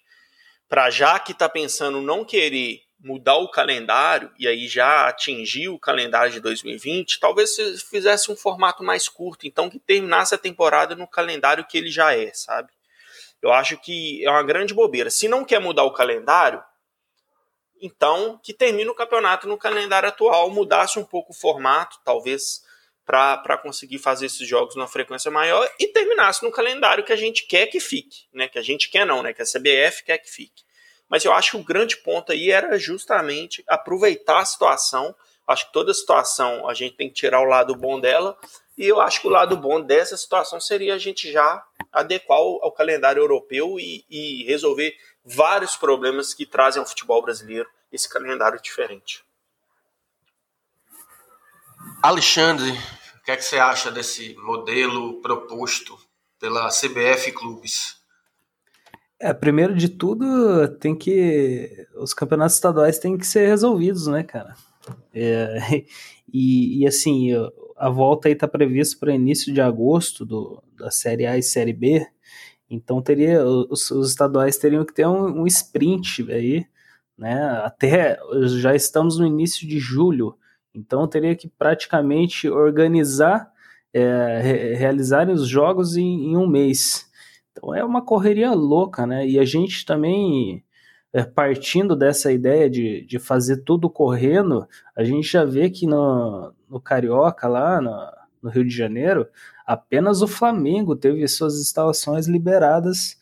Para 0.67 0.89
já 0.89 1.17
que 1.17 1.31
está 1.31 1.47
pensando 1.47 2.01
não 2.01 2.25
querer 2.25 2.81
mudar 2.99 3.37
o 3.37 3.49
calendário 3.49 4.31
e 4.37 4.47
aí 4.47 4.67
já 4.67 5.07
atingir 5.07 5.69
o 5.69 5.79
calendário 5.79 6.31
de 6.31 6.39
2020, 6.39 7.19
talvez 7.19 7.55
se 7.55 7.77
fizesse 7.79 8.31
um 8.31 8.35
formato 8.35 8.83
mais 8.83 9.09
curto, 9.09 9.47
então 9.47 9.69
que 9.69 9.79
terminasse 9.79 10.35
a 10.35 10.37
temporada 10.37 10.95
no 10.95 11.07
calendário 11.07 11.65
que 11.65 11.77
ele 11.77 11.89
já 11.89 12.15
é, 12.15 12.31
sabe? 12.33 12.69
Eu 13.41 13.51
acho 13.51 13.77
que 13.77 14.23
é 14.23 14.29
uma 14.29 14.43
grande 14.43 14.73
bobeira. 14.73 15.09
Se 15.09 15.27
não 15.27 15.43
quer 15.43 15.59
mudar 15.59 15.83
o 15.83 15.93
calendário, 15.93 16.63
então 17.81 18.39
que 18.43 18.53
termine 18.53 18.89
o 18.89 18.95
campeonato 18.95 19.47
no 19.47 19.57
calendário 19.57 20.09
atual, 20.09 20.51
mudasse 20.51 20.99
um 20.99 21.03
pouco 21.03 21.31
o 21.31 21.35
formato, 21.35 21.97
talvez 22.05 22.61
para 23.05 23.57
conseguir 23.57 23.97
fazer 23.97 24.27
esses 24.27 24.47
jogos 24.47 24.75
numa 24.75 24.87
frequência 24.87 25.29
maior 25.29 25.69
e 25.79 25.87
terminasse 25.87 26.43
no 26.43 26.51
calendário 26.51 27.03
que 27.03 27.13
a 27.13 27.17
gente 27.17 27.45
quer 27.47 27.67
que 27.67 27.79
fique, 27.79 28.27
né? 28.33 28.47
Que 28.47 28.59
a 28.59 28.61
gente 28.61 28.89
quer 28.89 29.05
não, 29.05 29.21
né? 29.21 29.33
Que 29.33 29.41
a 29.41 29.45
CBF 29.45 30.03
quer 30.05 30.17
que 30.17 30.29
fique. 30.29 30.63
Mas 31.09 31.25
eu 31.25 31.33
acho 31.33 31.51
que 31.51 31.57
o 31.57 31.63
grande 31.63 31.97
ponto 31.97 32.31
aí 32.31 32.51
era 32.51 32.77
justamente 32.79 33.63
aproveitar 33.67 34.39
a 34.39 34.45
situação. 34.45 35.13
Acho 35.45 35.67
que 35.67 35.73
toda 35.73 35.93
situação 35.93 36.69
a 36.69 36.73
gente 36.73 36.95
tem 36.95 37.09
que 37.09 37.15
tirar 37.15 37.41
o 37.41 37.45
lado 37.45 37.75
bom 37.75 37.99
dela 37.99 38.37
e 38.77 38.87
eu 38.87 39.01
acho 39.01 39.21
que 39.21 39.27
o 39.27 39.31
lado 39.31 39.57
bom 39.57 39.81
dessa 39.81 40.15
situação 40.15 40.59
seria 40.59 40.95
a 40.95 40.97
gente 40.97 41.31
já 41.31 41.63
adequar 41.91 42.39
ao, 42.39 42.71
calendário 42.71 43.21
europeu 43.21 43.79
e, 43.79 44.05
e, 44.09 44.43
resolver 44.45 44.95
vários 45.23 45.75
problemas 45.75 46.33
que 46.33 46.45
trazem 46.45 46.79
ao 46.79 46.85
futebol 46.87 47.21
brasileiro 47.21 47.69
esse 47.91 48.09
calendário 48.09 48.61
diferente. 48.61 49.23
Alexandre, 52.01 52.71
o 52.71 53.23
que, 53.23 53.31
é 53.31 53.37
que 53.37 53.43
você 53.43 53.57
acha 53.57 53.91
desse 53.91 54.35
modelo 54.37 55.21
proposto 55.21 55.95
pela 56.39 56.69
CBF 56.69 57.31
Clubes? 57.31 58.01
É, 59.19 59.31
primeiro 59.33 59.75
de 59.75 59.87
tudo, 59.87 60.67
tem 60.79 60.95
que. 60.95 61.87
Os 61.95 62.11
campeonatos 62.11 62.55
estaduais 62.55 62.97
têm 62.97 63.15
que 63.15 63.27
ser 63.27 63.47
resolvidos, 63.47 64.07
né, 64.07 64.23
cara? 64.23 64.55
É, 65.13 65.85
e, 66.33 66.81
e, 66.81 66.87
assim, 66.87 67.29
a 67.77 67.89
volta 67.89 68.27
aí 68.27 68.33
está 68.33 68.47
prevista 68.47 68.97
para 68.99 69.13
início 69.13 69.53
de 69.53 69.61
agosto 69.61 70.25
do, 70.25 70.63
da 70.75 70.89
Série 70.89 71.27
A 71.27 71.37
e 71.37 71.43
Série 71.43 71.73
B. 71.73 72.03
Então 72.67 73.01
teria 73.01 73.45
os, 73.45 73.91
os 73.91 74.09
estaduais 74.09 74.57
teriam 74.57 74.85
que 74.85 74.93
ter 74.93 75.05
um, 75.05 75.41
um, 75.41 75.45
sprint 75.45 76.31
aí, 76.31 76.65
né? 77.15 77.61
Até 77.63 78.17
já 78.59 78.73
estamos 78.73 79.19
no 79.19 79.27
início 79.27 79.67
de 79.67 79.77
julho, 79.77 80.35
então 80.73 81.07
teria 81.07 81.35
que 81.35 81.47
praticamente 81.47 82.49
organizar, 82.49 83.51
é, 83.93 84.39
re, 84.41 84.73
realizarem 84.75 85.33
os 85.33 85.47
jogos 85.47 85.95
em, 85.97 86.31
em, 86.31 86.37
um 86.37 86.47
mês. 86.47 87.09
Então 87.51 87.75
é 87.75 87.83
uma 87.83 88.03
correria 88.03 88.51
louca, 88.53 89.05
né? 89.05 89.27
E 89.27 89.37
a 89.37 89.45
gente 89.45 89.85
também 89.85 90.63
é, 91.13 91.23
partindo 91.23 91.95
dessa 91.95 92.31
ideia 92.31 92.69
de, 92.69 93.05
de 93.05 93.19
fazer 93.19 93.57
tudo 93.63 93.89
correndo, 93.89 94.67
a 94.95 95.03
gente 95.03 95.29
já 95.29 95.43
vê 95.43 95.69
que 95.69 95.85
no, 95.85 96.53
no 96.69 96.79
Carioca, 96.79 97.47
lá 97.47 97.81
no, 97.81 97.91
no 98.41 98.49
Rio 98.49 98.65
de 98.65 98.75
Janeiro, 98.75 99.27
apenas 99.65 100.21
o 100.21 100.27
Flamengo 100.27 100.95
teve 100.95 101.27
suas 101.27 101.59
instalações 101.59 102.27
liberadas 102.27 103.19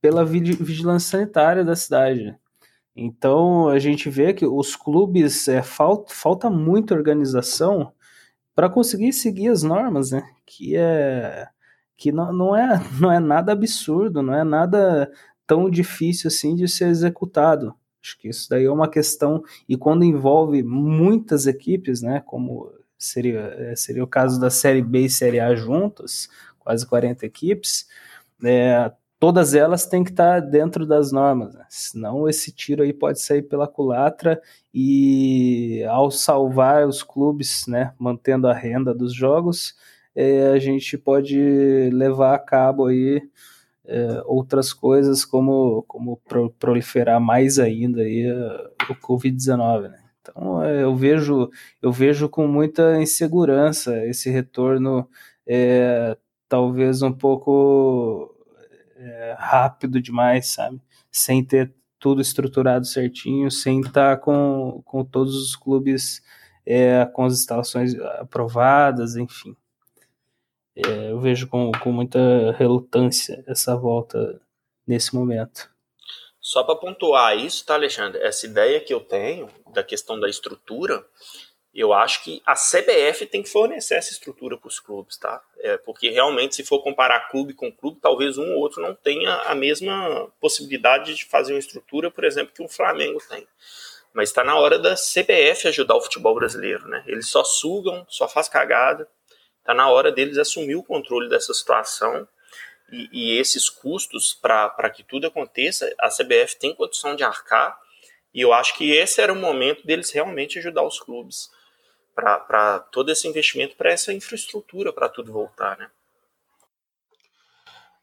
pela 0.00 0.24
vigilância 0.24 1.18
sanitária 1.18 1.64
da 1.64 1.76
cidade. 1.76 2.36
Então 3.00 3.68
a 3.68 3.78
gente 3.78 4.10
vê 4.10 4.34
que 4.34 4.44
os 4.44 4.74
clubes 4.74 5.46
é, 5.46 5.62
falta, 5.62 6.12
falta 6.12 6.50
muita 6.50 6.94
organização 6.94 7.92
para 8.54 8.68
conseguir 8.68 9.12
seguir 9.12 9.48
as 9.48 9.62
normas, 9.62 10.10
né? 10.10 10.28
Que 10.44 10.76
é 10.76 11.46
que 11.96 12.12
não, 12.12 12.32
não, 12.32 12.56
é, 12.56 12.80
não 13.00 13.12
é 13.12 13.20
nada 13.20 13.52
absurdo, 13.52 14.22
não 14.22 14.34
é 14.34 14.44
nada 14.44 15.10
tão 15.46 15.70
difícil 15.70 16.28
assim 16.28 16.54
de 16.56 16.68
ser 16.68 16.88
executado. 16.88 17.74
Acho 18.02 18.18
que 18.18 18.28
isso 18.28 18.48
daí 18.48 18.64
é 18.64 18.70
uma 18.70 18.88
questão, 18.88 19.42
e 19.68 19.76
quando 19.76 20.04
envolve 20.04 20.62
muitas 20.62 21.46
equipes, 21.46 22.00
né, 22.00 22.22
como 22.24 22.72
seria, 22.96 23.40
é, 23.40 23.76
seria 23.76 24.04
o 24.04 24.06
caso 24.06 24.40
da 24.40 24.50
Série 24.50 24.82
B 24.82 25.02
e 25.06 25.10
Série 25.10 25.40
A 25.40 25.54
juntas, 25.54 26.28
quase 26.58 26.86
40 26.86 27.26
equipes, 27.26 27.88
é, 28.44 28.92
todas 29.18 29.54
elas 29.54 29.86
têm 29.86 30.04
que 30.04 30.10
estar 30.10 30.40
dentro 30.40 30.86
das 30.86 31.10
normas, 31.12 31.54
né? 31.54 31.64
senão 31.68 32.28
esse 32.28 32.52
tiro 32.52 32.82
aí 32.82 32.92
pode 32.92 33.20
sair 33.20 33.42
pela 33.42 33.66
culatra 33.66 34.40
e 34.72 35.82
ao 35.88 36.10
salvar 36.10 36.86
os 36.86 37.02
clubes, 37.02 37.66
né, 37.66 37.92
mantendo 37.98 38.48
a 38.48 38.54
renda 38.54 38.94
dos 38.94 39.12
jogos, 39.12 39.74
é, 40.14 40.48
a 40.48 40.58
gente 40.58 40.96
pode 40.96 41.90
levar 41.92 42.34
a 42.34 42.38
cabo 42.38 42.86
aí 42.86 43.22
é, 43.86 44.22
outras 44.26 44.72
coisas 44.72 45.24
como, 45.24 45.82
como 45.88 46.20
proliferar 46.58 47.20
mais 47.20 47.58
ainda 47.58 48.02
aí 48.02 48.22
é, 48.22 48.92
o 48.92 48.94
Covid-19, 48.94 49.88
né? 49.88 49.98
Então 50.20 50.62
é, 50.62 50.82
eu 50.82 50.94
vejo 50.94 51.48
eu 51.80 51.90
vejo 51.90 52.28
com 52.28 52.46
muita 52.46 53.00
insegurança 53.00 54.04
esse 54.06 54.28
retorno 54.30 55.08
é, 55.46 56.16
talvez 56.48 57.00
um 57.02 57.12
pouco 57.12 58.34
é, 58.98 59.36
rápido 59.38 60.00
demais, 60.00 60.48
sabe? 60.48 60.80
Sem 61.10 61.44
ter 61.44 61.72
tudo 61.98 62.20
estruturado 62.20 62.86
certinho, 62.86 63.50
sem 63.50 63.80
estar 63.80 64.18
com, 64.18 64.82
com 64.84 65.04
todos 65.04 65.34
os 65.34 65.56
clubes 65.56 66.22
é, 66.66 67.06
com 67.06 67.24
as 67.24 67.34
instalações 67.34 67.94
aprovadas, 68.20 69.16
enfim. 69.16 69.56
É, 70.76 71.10
eu 71.10 71.18
vejo 71.18 71.48
com, 71.48 71.72
com 71.72 71.90
muita 71.90 72.52
relutância 72.52 73.42
essa 73.46 73.76
volta 73.76 74.40
nesse 74.86 75.14
momento. 75.14 75.70
Só 76.40 76.62
para 76.62 76.76
pontuar 76.76 77.36
isso, 77.36 77.64
tá, 77.66 77.74
Alexandre? 77.74 78.20
Essa 78.22 78.46
ideia 78.46 78.80
que 78.80 78.94
eu 78.94 79.00
tenho 79.00 79.48
da 79.72 79.82
questão 79.82 80.18
da 80.18 80.28
estrutura, 80.28 81.04
eu 81.80 81.92
acho 81.92 82.24
que 82.24 82.42
a 82.44 82.54
CBF 82.54 83.26
tem 83.26 83.42
que 83.42 83.48
fornecer 83.48 83.94
essa 83.94 84.10
estrutura 84.10 84.56
para 84.56 84.66
os 84.66 84.80
clubes, 84.80 85.16
tá? 85.16 85.40
É, 85.60 85.76
porque 85.76 86.10
realmente, 86.10 86.56
se 86.56 86.64
for 86.64 86.82
comparar 86.82 87.28
clube 87.28 87.54
com 87.54 87.70
clube, 87.70 88.00
talvez 88.00 88.36
um 88.36 88.54
ou 88.54 88.58
outro 88.58 88.82
não 88.82 88.94
tenha 88.94 89.32
a 89.42 89.54
mesma 89.54 90.28
possibilidade 90.40 91.14
de 91.14 91.24
fazer 91.24 91.52
uma 91.52 91.58
estrutura, 91.58 92.10
por 92.10 92.24
exemplo, 92.24 92.52
que 92.52 92.62
o 92.62 92.64
um 92.64 92.68
Flamengo 92.68 93.22
tem. 93.28 93.46
Mas 94.12 94.30
está 94.30 94.42
na 94.42 94.56
hora 94.56 94.76
da 94.78 94.94
CBF 94.96 95.68
ajudar 95.68 95.94
o 95.94 96.00
futebol 96.00 96.34
brasileiro, 96.34 96.88
né? 96.88 97.04
Eles 97.06 97.28
só 97.28 97.44
sugam, 97.44 98.04
só 98.08 98.28
faz 98.28 98.48
cagada. 98.48 99.08
Está 99.60 99.72
na 99.72 99.88
hora 99.88 100.10
deles 100.10 100.36
assumir 100.36 100.74
o 100.74 100.82
controle 100.82 101.28
dessa 101.28 101.54
situação 101.54 102.26
e, 102.90 103.08
e 103.12 103.38
esses 103.38 103.68
custos 103.68 104.34
para 104.34 104.90
que 104.90 105.04
tudo 105.04 105.26
aconteça, 105.26 105.94
a 106.00 106.08
CBF 106.08 106.58
tem 106.58 106.74
condição 106.74 107.14
de 107.14 107.22
arcar 107.22 107.78
e 108.34 108.40
eu 108.40 108.52
acho 108.52 108.74
que 108.76 108.90
esse 108.90 109.20
era 109.20 109.32
o 109.32 109.36
momento 109.36 109.86
deles 109.86 110.10
realmente 110.10 110.58
ajudar 110.58 110.82
os 110.82 110.98
clubes 110.98 111.50
para 112.22 112.80
todo 112.90 113.10
esse 113.10 113.28
investimento, 113.28 113.76
para 113.76 113.92
essa 113.92 114.12
infraestrutura, 114.12 114.92
para 114.92 115.08
tudo 115.08 115.32
voltar, 115.32 115.78
né? 115.78 115.88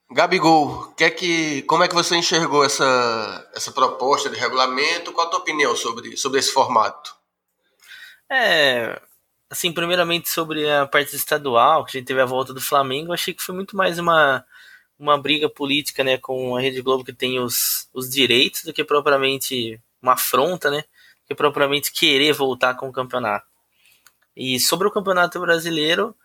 Gabigol, 0.10 0.94
que 0.96 1.04
é 1.04 1.10
que, 1.10 1.64
como 1.64 1.84
é 1.84 1.88
que 1.88 1.96
você 1.96 2.16
enxergou 2.16 2.64
essa, 2.64 3.50
essa 3.54 3.72
proposta 3.72 4.30
de 4.30 4.38
regulamento? 4.38 5.12
Qual 5.12 5.28
a 5.28 5.30
tua 5.30 5.40
opinião 5.40 5.76
sobre, 5.76 6.16
sobre 6.16 6.40
esse 6.40 6.54
formato? 6.54 7.16
É, 8.30 9.02
assim, 9.50 9.72
primeiramente 9.72 10.30
sobre 10.30 10.70
a 10.70 10.86
parte 10.86 11.16
estadual, 11.16 11.84
que 11.84 11.98
a 11.98 12.00
gente 12.00 12.08
teve 12.08 12.22
a 12.22 12.26
volta 12.26 12.54
do 12.54 12.62
Flamengo, 12.62 13.14
achei 13.14 13.34
que 13.34 13.44
foi 13.44 13.56
muito 13.56 13.76
mais 13.76 13.98
uma, 13.98 14.46
uma 14.98 15.18
briga 15.18 15.50
política, 15.50 16.04
né, 16.04 16.18
com 16.18 16.56
a 16.56 16.62
Rede 16.62 16.82
Globo 16.82 17.04
que 17.04 17.14
tem 17.14 17.40
os, 17.40 17.90
os 17.94 18.10
direitos 18.10 18.64
do 18.64 18.74
que 18.74 18.84
propriamente 18.84 19.82
uma 20.02 20.14
afronta, 20.14 20.70
né, 20.70 20.84
que 21.28 21.34
propriamente 21.34 21.92
querer 21.92 22.32
voltar 22.32 22.76
com 22.76 22.88
o 22.88 22.94
campeonato. 22.94 23.55
E 24.36 24.60
sobre 24.60 24.88
o 24.88 24.92
Campeonato 24.92 25.40
Brasileiro, 25.40 26.16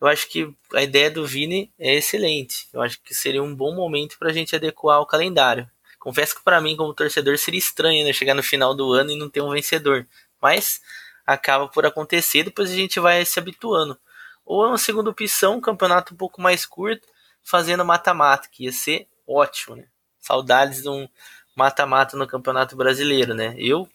eu 0.00 0.06
acho 0.06 0.28
que 0.28 0.54
a 0.74 0.82
ideia 0.82 1.10
do 1.10 1.26
Vini 1.26 1.72
é 1.78 1.94
excelente. 1.94 2.68
Eu 2.72 2.80
acho 2.80 3.00
que 3.02 3.14
seria 3.14 3.42
um 3.42 3.54
bom 3.54 3.74
momento 3.74 4.16
para 4.18 4.30
a 4.30 4.32
gente 4.32 4.54
adequar 4.54 5.00
o 5.00 5.06
calendário. 5.06 5.68
Confesso 5.98 6.36
que 6.36 6.44
para 6.44 6.60
mim, 6.60 6.76
como 6.76 6.94
torcedor, 6.94 7.36
seria 7.36 7.58
estranho 7.58 8.04
né, 8.04 8.12
chegar 8.12 8.34
no 8.34 8.42
final 8.42 8.74
do 8.74 8.92
ano 8.92 9.10
e 9.10 9.18
não 9.18 9.28
ter 9.28 9.42
um 9.42 9.50
vencedor. 9.50 10.06
Mas 10.40 10.80
acaba 11.26 11.68
por 11.68 11.84
acontecer, 11.84 12.44
depois 12.44 12.70
a 12.70 12.74
gente 12.74 13.00
vai 13.00 13.24
se 13.24 13.38
habituando. 13.38 13.98
Ou 14.46 14.64
é 14.64 14.68
uma 14.68 14.78
segunda 14.78 15.10
opção, 15.10 15.56
um 15.56 15.60
campeonato 15.60 16.14
um 16.14 16.16
pouco 16.16 16.40
mais 16.40 16.64
curto, 16.64 17.06
fazendo 17.42 17.84
mata-mata, 17.84 18.48
que 18.50 18.64
ia 18.64 18.72
ser 18.72 19.08
ótimo, 19.26 19.76
né? 19.76 19.84
Saudades 20.20 20.82
de 20.82 20.88
um 20.88 21.08
mata-mata 21.54 22.16
no 22.16 22.26
Campeonato 22.26 22.76
Brasileiro, 22.76 23.34
né? 23.34 23.54
Eu, 23.58 23.88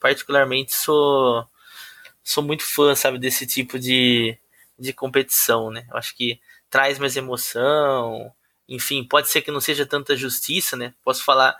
particularmente, 0.00 0.74
sou 0.74 1.46
sou 2.30 2.42
muito 2.42 2.64
fã, 2.64 2.94
sabe, 2.94 3.18
desse 3.18 3.46
tipo 3.46 3.78
de, 3.78 4.38
de 4.78 4.92
competição, 4.92 5.70
né? 5.70 5.86
Eu 5.90 5.96
acho 5.96 6.16
que 6.16 6.40
traz 6.70 6.98
mais 6.98 7.16
emoção, 7.16 8.32
enfim, 8.68 9.04
pode 9.04 9.28
ser 9.28 9.42
que 9.42 9.50
não 9.50 9.60
seja 9.60 9.86
tanta 9.86 10.16
justiça, 10.16 10.76
né? 10.76 10.94
Posso 11.04 11.24
falar, 11.24 11.56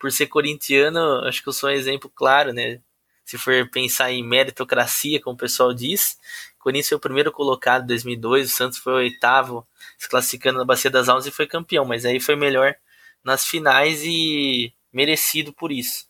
por 0.00 0.10
ser 0.12 0.26
corintiano, 0.26 1.00
acho 1.26 1.42
que 1.42 1.48
eu 1.48 1.52
sou 1.52 1.70
um 1.70 1.72
exemplo 1.72 2.10
claro, 2.14 2.52
né? 2.52 2.80
se 3.28 3.36
for 3.36 3.68
pensar 3.70 4.10
em 4.10 4.24
meritocracia, 4.24 5.20
como 5.20 5.34
o 5.34 5.38
pessoal 5.38 5.74
diz, 5.74 6.18
Corinthians 6.58 6.88
foi 6.88 6.96
o 6.96 7.00
primeiro 7.00 7.30
colocado 7.30 7.84
em 7.84 7.86
2002, 7.88 8.50
o 8.50 8.56
Santos 8.56 8.78
foi 8.78 8.92
o 8.94 8.96
oitavo, 8.96 9.68
se 9.98 10.08
classificando 10.08 10.58
na 10.58 10.64
Bacia 10.64 10.90
das 10.90 11.10
Almas 11.10 11.26
e 11.26 11.30
foi 11.30 11.46
campeão, 11.46 11.84
mas 11.84 12.06
aí 12.06 12.20
foi 12.20 12.36
melhor 12.36 12.74
nas 13.22 13.44
finais 13.44 14.02
e 14.02 14.72
merecido 14.90 15.52
por 15.52 15.70
isso. 15.70 16.07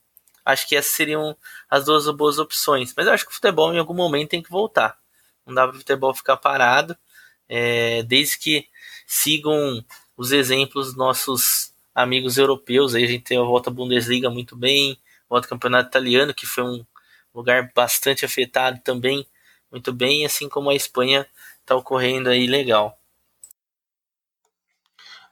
Acho 0.49 0.67
que 0.67 0.75
essas 0.75 0.93
seriam 0.93 1.37
as 1.69 1.85
duas 1.85 2.09
boas 2.17 2.39
opções, 2.39 2.95
mas 2.97 3.07
eu 3.07 3.13
acho 3.13 3.27
que 3.27 3.31
o 3.31 3.35
futebol 3.35 3.71
em 3.75 3.79
algum 3.79 3.93
momento 3.93 4.31
tem 4.31 4.43
que 4.43 4.51
voltar. 4.51 4.99
Não 5.45 5.53
dá 5.53 5.69
para 5.69 5.77
o 5.77 5.79
futebol 5.79 6.15
ficar 6.15 6.39
parado, 6.39 6.97
é, 7.47 8.03
desde 8.05 8.39
que 8.39 8.67
sigam 9.07 9.85
os 10.17 10.33
exemplos 10.33 10.87
dos 10.87 10.97
nossos 10.97 11.75
amigos 11.95 12.39
europeus. 12.39 12.95
Aí 12.95 13.05
a 13.05 13.07
gente 13.07 13.25
tem 13.25 13.37
a 13.37 13.43
volta 13.43 13.69
à 13.69 13.73
Bundesliga 13.73 14.31
muito 14.31 14.57
bem, 14.57 14.99
volta 15.29 15.47
ao 15.47 15.51
campeonato 15.51 15.91
italiano, 15.91 16.33
que 16.33 16.47
foi 16.47 16.65
um 16.65 16.83
lugar 17.35 17.71
bastante 17.75 18.25
afetado 18.25 18.81
também, 18.83 19.27
muito 19.71 19.93
bem, 19.93 20.25
assim 20.25 20.49
como 20.49 20.71
a 20.71 20.75
Espanha 20.75 21.27
está 21.61 21.77
ocorrendo 21.77 22.31
aí 22.31 22.47
legal. 22.47 22.99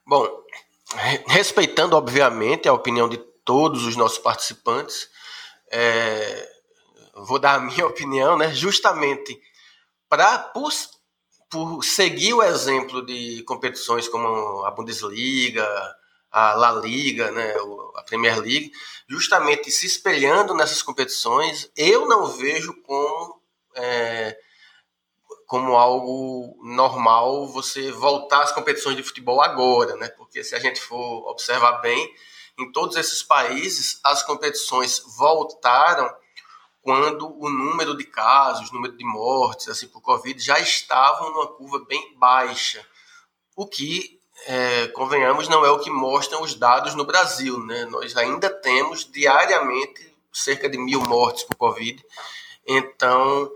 Bom, 0.07 0.29
respeitando 1.27 1.97
obviamente 1.97 2.69
a 2.69 2.75
opinião 2.75 3.09
de 3.09 3.19
todos 3.47 3.87
os 3.87 3.97
nossos 3.97 4.19
participantes, 4.19 5.09
é, 5.71 6.49
vou 7.15 7.39
dar 7.39 7.55
a 7.55 7.61
minha 7.61 7.87
opinião, 7.89 8.37
né? 8.37 8.53
Justamente 8.53 9.41
para 10.09 10.39
por, 10.39 10.71
por 11.51 11.83
seguir 11.83 12.35
o 12.35 12.43
exemplo 12.43 13.05
de 13.07 13.43
competições 13.45 14.09
como 14.09 14.65
a 14.65 14.71
Bundesliga, 14.71 15.67
a 16.31 16.55
La 16.55 16.73
Liga, 16.73 17.31
né, 17.31 17.55
a 17.95 18.03
Premier 18.03 18.39
League, 18.39 18.71
justamente 19.09 19.71
se 19.71 19.87
espelhando 19.87 20.55
nessas 20.55 20.83
competições, 20.83 21.71
eu 21.75 22.07
não 22.07 22.27
vejo 22.27 22.75
como, 22.83 23.41
é, 23.75 24.37
como 25.47 25.77
algo 25.77 26.59
normal 26.63 27.49
você 27.49 27.91
voltar 27.91 28.43
às 28.43 28.53
competições 28.53 28.97
de 28.97 29.03
futebol 29.03 29.41
agora, 29.41 29.97
né? 29.97 30.09
Porque 30.09 30.45
se 30.45 30.55
a 30.55 30.59
gente 30.59 30.81
for 30.81 31.27
observar 31.31 31.81
bem, 31.81 32.15
em 32.59 32.71
todos 32.73 32.97
esses 32.97 33.23
países 33.23 34.01
as 34.05 34.23
competições 34.23 35.03
voltaram 35.17 36.13
quando 36.83 37.27
o 37.41 37.51
número 37.51 37.97
de 37.97 38.05
casos, 38.05 38.71
número 38.71 38.97
de 38.97 39.05
mortes 39.05 39.69
assim 39.69 39.89
por 39.89 40.01
Covid 40.01 40.41
já 40.43 40.59
estavam 40.61 41.31
numa 41.33 41.49
curva 41.49 41.85
bem 41.85 42.17
baixa, 42.17 42.87
o 43.57 43.67
que 43.67 44.17
é, 44.47 44.89
convenhamos, 44.89 45.49
não 45.49 45.65
é 45.65 45.71
o 45.71 45.79
que 45.79 45.91
mostram 45.91 46.43
os 46.43 46.55
dados 46.55 46.95
no 46.95 47.05
Brasil. 47.05 47.59
Né? 47.65 47.87
Nós 47.87 48.17
ainda 48.17 48.51
temos 48.51 49.11
diariamente 49.11 50.15
cerca 50.33 50.69
de 50.69 50.77
mil 50.77 51.01
mortes 51.01 51.45
por 51.45 51.57
Covid. 51.57 52.05
Então, 52.67 53.51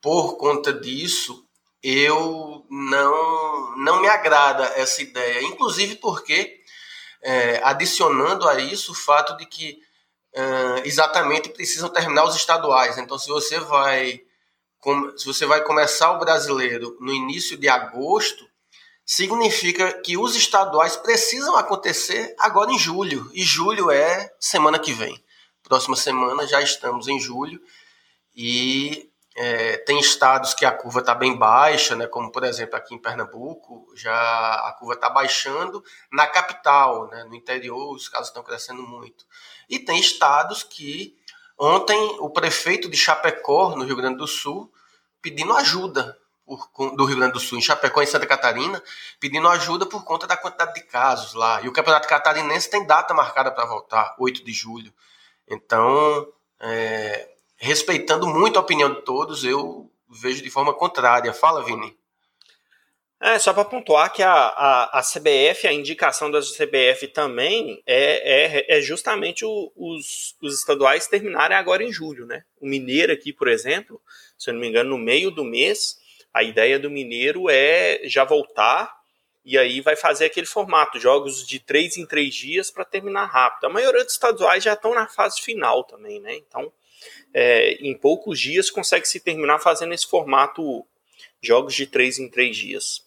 por 0.00 0.36
conta 0.36 0.72
disso, 0.72 1.44
eu 1.82 2.64
não, 2.70 3.76
não 3.76 4.00
me 4.00 4.08
agrada 4.08 4.64
essa 4.76 5.02
ideia. 5.02 5.42
Inclusive 5.42 5.96
porque, 5.96 6.63
é, 7.24 7.60
adicionando 7.64 8.46
a 8.46 8.60
isso 8.60 8.92
o 8.92 8.94
fato 8.94 9.36
de 9.36 9.46
que 9.46 9.82
exatamente 10.82 11.48
precisam 11.48 11.88
terminar 11.88 12.24
os 12.24 12.34
estaduais. 12.34 12.98
Então, 12.98 13.16
se 13.16 13.28
você 13.28 13.60
vai 13.60 14.20
se 15.16 15.24
você 15.24 15.46
vai 15.46 15.62
começar 15.62 16.10
o 16.10 16.18
brasileiro 16.18 16.96
no 17.00 17.12
início 17.12 17.56
de 17.56 17.68
agosto, 17.68 18.44
significa 19.04 19.92
que 20.02 20.16
os 20.16 20.36
estaduais 20.36 20.96
precisam 20.96 21.56
acontecer 21.56 22.34
agora 22.38 22.70
em 22.70 22.78
julho. 22.78 23.30
E 23.32 23.42
julho 23.42 23.90
é 23.90 24.30
semana 24.38 24.78
que 24.78 24.92
vem. 24.92 25.22
Próxima 25.62 25.96
semana 25.96 26.46
já 26.46 26.60
estamos 26.60 27.08
em 27.08 27.18
julho. 27.18 27.60
E 28.34 29.08
É, 29.36 29.78
tem 29.78 29.98
estados 29.98 30.54
que 30.54 30.64
a 30.64 30.70
curva 30.70 31.00
está 31.00 31.12
bem 31.12 31.36
baixa, 31.36 31.96
né, 31.96 32.06
como 32.06 32.30
por 32.30 32.44
exemplo 32.44 32.76
aqui 32.76 32.94
em 32.94 33.02
Pernambuco, 33.02 33.92
já 33.96 34.14
a 34.14 34.72
curva 34.78 34.94
está 34.94 35.10
baixando. 35.10 35.82
Na 36.12 36.26
capital, 36.26 37.08
né, 37.08 37.24
no 37.24 37.34
interior, 37.34 37.94
os 37.94 38.08
casos 38.08 38.28
estão 38.28 38.44
crescendo 38.44 38.82
muito. 38.82 39.26
E 39.68 39.78
tem 39.78 39.98
estados 39.98 40.62
que 40.62 41.16
ontem 41.58 42.16
o 42.20 42.30
prefeito 42.30 42.88
de 42.88 42.96
Chapecó, 42.96 43.74
no 43.76 43.84
Rio 43.84 43.96
Grande 43.96 44.18
do 44.18 44.26
Sul, 44.26 44.72
pedindo 45.20 45.52
ajuda 45.54 46.16
por, 46.46 46.70
do 46.94 47.04
Rio 47.04 47.16
Grande 47.16 47.32
do 47.32 47.40
Sul, 47.40 47.58
em 47.58 47.62
Chapecó, 47.62 48.02
em 48.02 48.06
Santa 48.06 48.26
Catarina, 48.26 48.82
pedindo 49.18 49.48
ajuda 49.48 49.86
por 49.86 50.04
conta 50.04 50.26
da 50.26 50.36
quantidade 50.36 50.74
de 50.74 50.82
casos 50.82 51.34
lá. 51.34 51.60
E 51.62 51.68
o 51.68 51.72
Campeonato 51.72 52.06
Catarinense 52.06 52.70
tem 52.70 52.86
data 52.86 53.14
marcada 53.14 53.50
para 53.50 53.64
voltar, 53.64 54.14
8 54.18 54.44
de 54.44 54.52
julho. 54.52 54.92
Então, 55.48 56.28
é, 56.60 57.33
respeitando 57.64 58.26
muito 58.26 58.58
a 58.58 58.62
opinião 58.62 58.92
de 58.92 59.02
todos, 59.02 59.42
eu 59.42 59.90
vejo 60.08 60.42
de 60.42 60.50
forma 60.50 60.74
contrária. 60.74 61.32
Fala, 61.32 61.64
Vini. 61.64 61.96
É, 63.18 63.38
só 63.38 63.54
para 63.54 63.64
pontuar 63.64 64.12
que 64.12 64.22
a, 64.22 64.30
a, 64.30 64.98
a, 64.98 65.02
CBF, 65.02 65.66
a 65.66 65.72
indicação 65.72 66.30
da 66.30 66.40
CBF 66.40 67.08
também 67.08 67.82
é, 67.86 68.74
é, 68.74 68.78
é 68.78 68.82
justamente 68.82 69.46
o, 69.46 69.72
os, 69.74 70.36
os 70.42 70.58
estaduais 70.58 71.06
terminarem 71.06 71.56
agora 71.56 71.82
em 71.82 71.90
julho, 71.90 72.26
né? 72.26 72.44
O 72.60 72.66
Mineiro 72.66 73.10
aqui, 73.10 73.32
por 73.32 73.48
exemplo, 73.48 73.98
se 74.36 74.50
eu 74.50 74.54
não 74.54 74.60
me 74.60 74.68
engano, 74.68 74.90
no 74.90 74.98
meio 74.98 75.30
do 75.30 75.42
mês, 75.42 75.96
a 76.34 76.42
ideia 76.42 76.78
do 76.78 76.90
Mineiro 76.90 77.48
é 77.48 78.02
já 78.04 78.24
voltar 78.24 78.92
e 79.42 79.56
aí 79.56 79.80
vai 79.80 79.96
fazer 79.96 80.26
aquele 80.26 80.46
formato, 80.46 80.98
jogos 80.98 81.46
de 81.46 81.58
três 81.58 81.96
em 81.96 82.04
três 82.04 82.34
dias 82.34 82.70
para 82.70 82.84
terminar 82.84 83.24
rápido. 83.24 83.64
A 83.64 83.70
maioria 83.70 84.04
dos 84.04 84.12
estaduais 84.12 84.62
já 84.62 84.74
estão 84.74 84.92
na 84.92 85.08
fase 85.08 85.40
final 85.40 85.82
também, 85.84 86.20
né? 86.20 86.36
Então 86.36 86.70
é, 87.34 87.72
em 87.80 87.98
poucos 87.98 88.38
dias 88.38 88.70
consegue 88.70 89.06
se 89.06 89.18
terminar 89.18 89.58
fazendo 89.58 89.92
esse 89.92 90.06
formato 90.06 90.86
jogos 91.42 91.74
de 91.74 91.86
três 91.86 92.18
em 92.18 92.30
três 92.30 92.56
dias. 92.56 93.04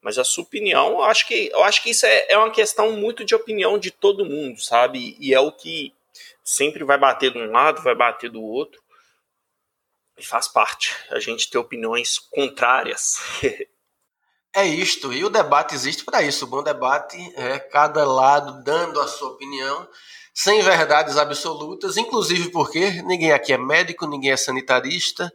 Mas 0.00 0.16
a 0.16 0.24
sua 0.24 0.44
opinião, 0.44 0.92
eu 0.92 1.02
acho 1.02 1.26
que, 1.26 1.50
eu 1.52 1.62
acho 1.64 1.82
que 1.82 1.90
isso 1.90 2.06
é, 2.06 2.26
é 2.30 2.38
uma 2.38 2.50
questão 2.50 2.92
muito 2.92 3.24
de 3.24 3.34
opinião 3.34 3.78
de 3.78 3.90
todo 3.90 4.24
mundo, 4.24 4.58
sabe? 4.60 5.16
E 5.20 5.34
é 5.34 5.40
o 5.40 5.52
que 5.52 5.92
sempre 6.42 6.82
vai 6.82 6.96
bater 6.96 7.32
de 7.32 7.38
um 7.38 7.50
lado, 7.50 7.82
vai 7.82 7.94
bater 7.94 8.30
do 8.30 8.42
outro. 8.42 8.80
E 10.16 10.24
faz 10.24 10.48
parte 10.48 10.96
a 11.10 11.20
gente 11.20 11.50
ter 11.50 11.58
opiniões 11.58 12.18
contrárias. 12.18 13.18
é 14.54 14.66
isto, 14.66 15.12
e 15.12 15.24
o 15.24 15.30
debate 15.30 15.74
existe 15.74 16.04
para 16.04 16.22
isso. 16.22 16.44
O 16.44 16.48
bom 16.48 16.62
debate 16.62 17.16
é 17.36 17.58
cada 17.58 18.04
lado 18.04 18.62
dando 18.64 19.00
a 19.00 19.06
sua 19.06 19.30
opinião 19.30 19.86
sem 20.40 20.62
verdades 20.62 21.16
absolutas, 21.16 21.96
inclusive 21.96 22.52
porque 22.52 23.02
ninguém 23.02 23.32
aqui 23.32 23.52
é 23.52 23.58
médico, 23.58 24.06
ninguém 24.06 24.30
é 24.30 24.36
sanitarista, 24.36 25.32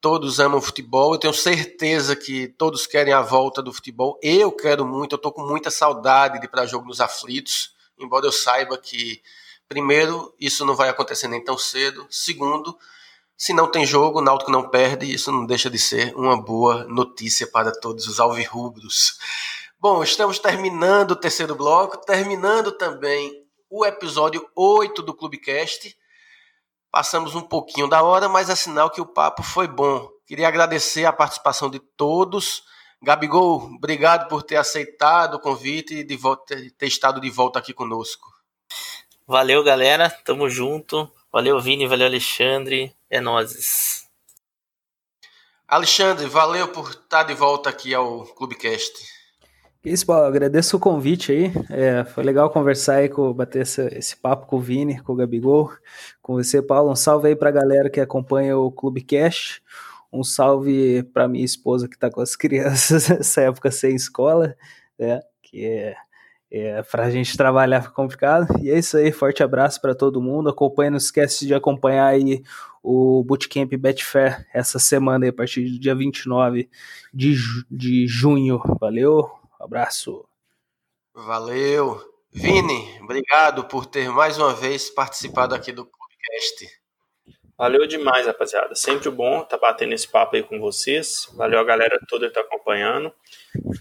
todos 0.00 0.40
amam 0.40 0.60
futebol. 0.60 1.14
Eu 1.14 1.20
tenho 1.20 1.32
certeza 1.32 2.16
que 2.16 2.48
todos 2.48 2.88
querem 2.88 3.12
a 3.12 3.22
volta 3.22 3.62
do 3.62 3.72
futebol. 3.72 4.18
Eu 4.20 4.50
quero 4.50 4.84
muito, 4.84 5.12
eu 5.12 5.16
estou 5.16 5.30
com 5.30 5.46
muita 5.46 5.70
saudade 5.70 6.40
de 6.40 6.46
ir 6.46 6.48
para 6.48 6.66
jogo 6.66 6.88
nos 6.88 7.00
aflitos, 7.00 7.72
embora 7.96 8.26
eu 8.26 8.32
saiba 8.32 8.76
que, 8.76 9.22
primeiro, 9.68 10.34
isso 10.40 10.66
não 10.66 10.74
vai 10.74 10.88
acontecer 10.88 11.28
nem 11.28 11.44
tão 11.44 11.56
cedo. 11.56 12.04
Segundo, 12.10 12.76
se 13.36 13.52
não 13.52 13.70
tem 13.70 13.86
jogo, 13.86 14.18
o 14.18 14.22
Náutico 14.22 14.50
não 14.50 14.68
perde, 14.68 15.06
isso 15.08 15.30
não 15.30 15.46
deixa 15.46 15.70
de 15.70 15.78
ser 15.78 16.12
uma 16.16 16.36
boa 16.36 16.82
notícia 16.88 17.46
para 17.46 17.70
todos 17.70 18.08
os 18.08 18.18
alvirrubros. 18.18 19.18
Bom, 19.78 20.02
estamos 20.02 20.40
terminando 20.40 21.12
o 21.12 21.16
terceiro 21.16 21.54
bloco, 21.54 21.98
terminando 21.98 22.72
também 22.72 23.45
o 23.76 23.84
episódio 23.84 24.48
8 24.56 25.02
do 25.02 25.12
Clubecast. 25.12 25.94
Passamos 26.90 27.34
um 27.34 27.42
pouquinho 27.42 27.86
da 27.86 28.02
hora, 28.02 28.26
mas 28.26 28.48
é 28.48 28.56
sinal 28.56 28.88
que 28.88 29.02
o 29.02 29.06
papo 29.06 29.42
foi 29.42 29.68
bom. 29.68 30.08
Queria 30.26 30.48
agradecer 30.48 31.04
a 31.04 31.12
participação 31.12 31.68
de 31.68 31.78
todos. 31.78 32.64
Gabigol, 33.02 33.64
obrigado 33.76 34.28
por 34.28 34.42
ter 34.42 34.56
aceitado 34.56 35.34
o 35.34 35.40
convite 35.40 35.96
e 35.96 36.04
de 36.04 36.16
volta, 36.16 36.56
ter 36.78 36.86
estado 36.86 37.20
de 37.20 37.28
volta 37.28 37.58
aqui 37.58 37.74
conosco. 37.74 38.26
Valeu, 39.26 39.62
galera. 39.62 40.08
Tamo 40.24 40.48
junto. 40.48 41.12
Valeu, 41.30 41.60
Vini. 41.60 41.86
Valeu, 41.86 42.06
Alexandre. 42.06 42.96
É 43.10 43.20
nozes. 43.20 44.08
Alexandre, 45.68 46.26
valeu 46.26 46.68
por 46.68 46.88
estar 46.90 47.24
de 47.24 47.34
volta 47.34 47.68
aqui 47.68 47.94
ao 47.94 48.24
Clubecast. 48.24 49.15
Isso, 49.86 50.04
Paulo, 50.04 50.26
agradeço 50.26 50.76
o 50.76 50.80
convite 50.80 51.30
aí. 51.30 51.52
É, 51.70 52.04
foi 52.04 52.24
legal 52.24 52.50
conversar 52.50 52.96
aí, 52.96 53.08
com, 53.08 53.32
bater 53.32 53.62
esse, 53.62 53.80
esse, 53.96 54.16
papo 54.16 54.44
com 54.44 54.56
o 54.56 54.60
Vini, 54.60 54.98
com 55.00 55.12
o 55.12 55.14
Gabigol, 55.14 55.70
com 56.20 56.34
você, 56.34 56.60
Paulo. 56.60 56.90
Um 56.90 56.96
salve 56.96 57.28
aí 57.28 57.36
pra 57.36 57.52
galera 57.52 57.88
que 57.88 58.00
acompanha 58.00 58.58
o 58.58 58.72
Clube 58.72 59.00
Cash. 59.00 59.62
Um 60.12 60.24
salve 60.24 61.04
pra 61.14 61.28
minha 61.28 61.44
esposa 61.44 61.88
que 61.88 61.96
tá 61.96 62.10
com 62.10 62.20
as 62.20 62.34
crianças 62.36 63.08
nessa 63.08 63.42
época 63.42 63.70
sem 63.70 63.94
escola, 63.94 64.56
né? 64.98 65.20
Que 65.40 65.64
é, 65.64 65.96
é 66.50 66.82
pra 66.82 67.08
gente 67.08 67.36
trabalhar 67.36 67.92
complicado. 67.92 68.48
E 68.60 68.68
é 68.68 68.78
isso 68.80 68.96
aí, 68.96 69.12
forte 69.12 69.40
abraço 69.40 69.80
para 69.80 69.94
todo 69.94 70.20
mundo. 70.20 70.48
Acompanha, 70.48 70.90
não 70.90 70.98
esquece 70.98 71.46
de 71.46 71.54
acompanhar 71.54 72.08
aí 72.08 72.42
o 72.82 73.22
Bootcamp 73.22 73.72
Betfair 73.76 74.48
essa 74.52 74.80
semana 74.80 75.26
aí, 75.26 75.30
a 75.30 75.32
partir 75.32 75.64
do 75.64 75.78
dia 75.78 75.94
29 75.94 76.68
de, 77.14 77.36
de 77.70 78.04
junho. 78.08 78.60
Valeu, 78.80 79.30
abraço. 79.66 80.24
Valeu. 81.12 82.00
Vini, 82.32 83.00
obrigado 83.02 83.64
por 83.64 83.86
ter 83.86 84.08
mais 84.10 84.38
uma 84.38 84.54
vez 84.54 84.90
participado 84.90 85.54
aqui 85.54 85.72
do 85.72 85.84
podcast. 85.84 86.80
Valeu 87.58 87.86
demais, 87.86 88.26
rapaziada. 88.26 88.74
Sempre 88.74 89.10
bom 89.10 89.36
estar 89.42 89.56
tá 89.56 89.58
batendo 89.58 89.94
esse 89.94 90.06
papo 90.06 90.36
aí 90.36 90.42
com 90.42 90.60
vocês. 90.60 91.28
Valeu 91.34 91.58
a 91.58 91.64
galera 91.64 91.98
toda 92.06 92.28
que 92.28 92.34
tá 92.34 92.42
acompanhando. 92.42 93.10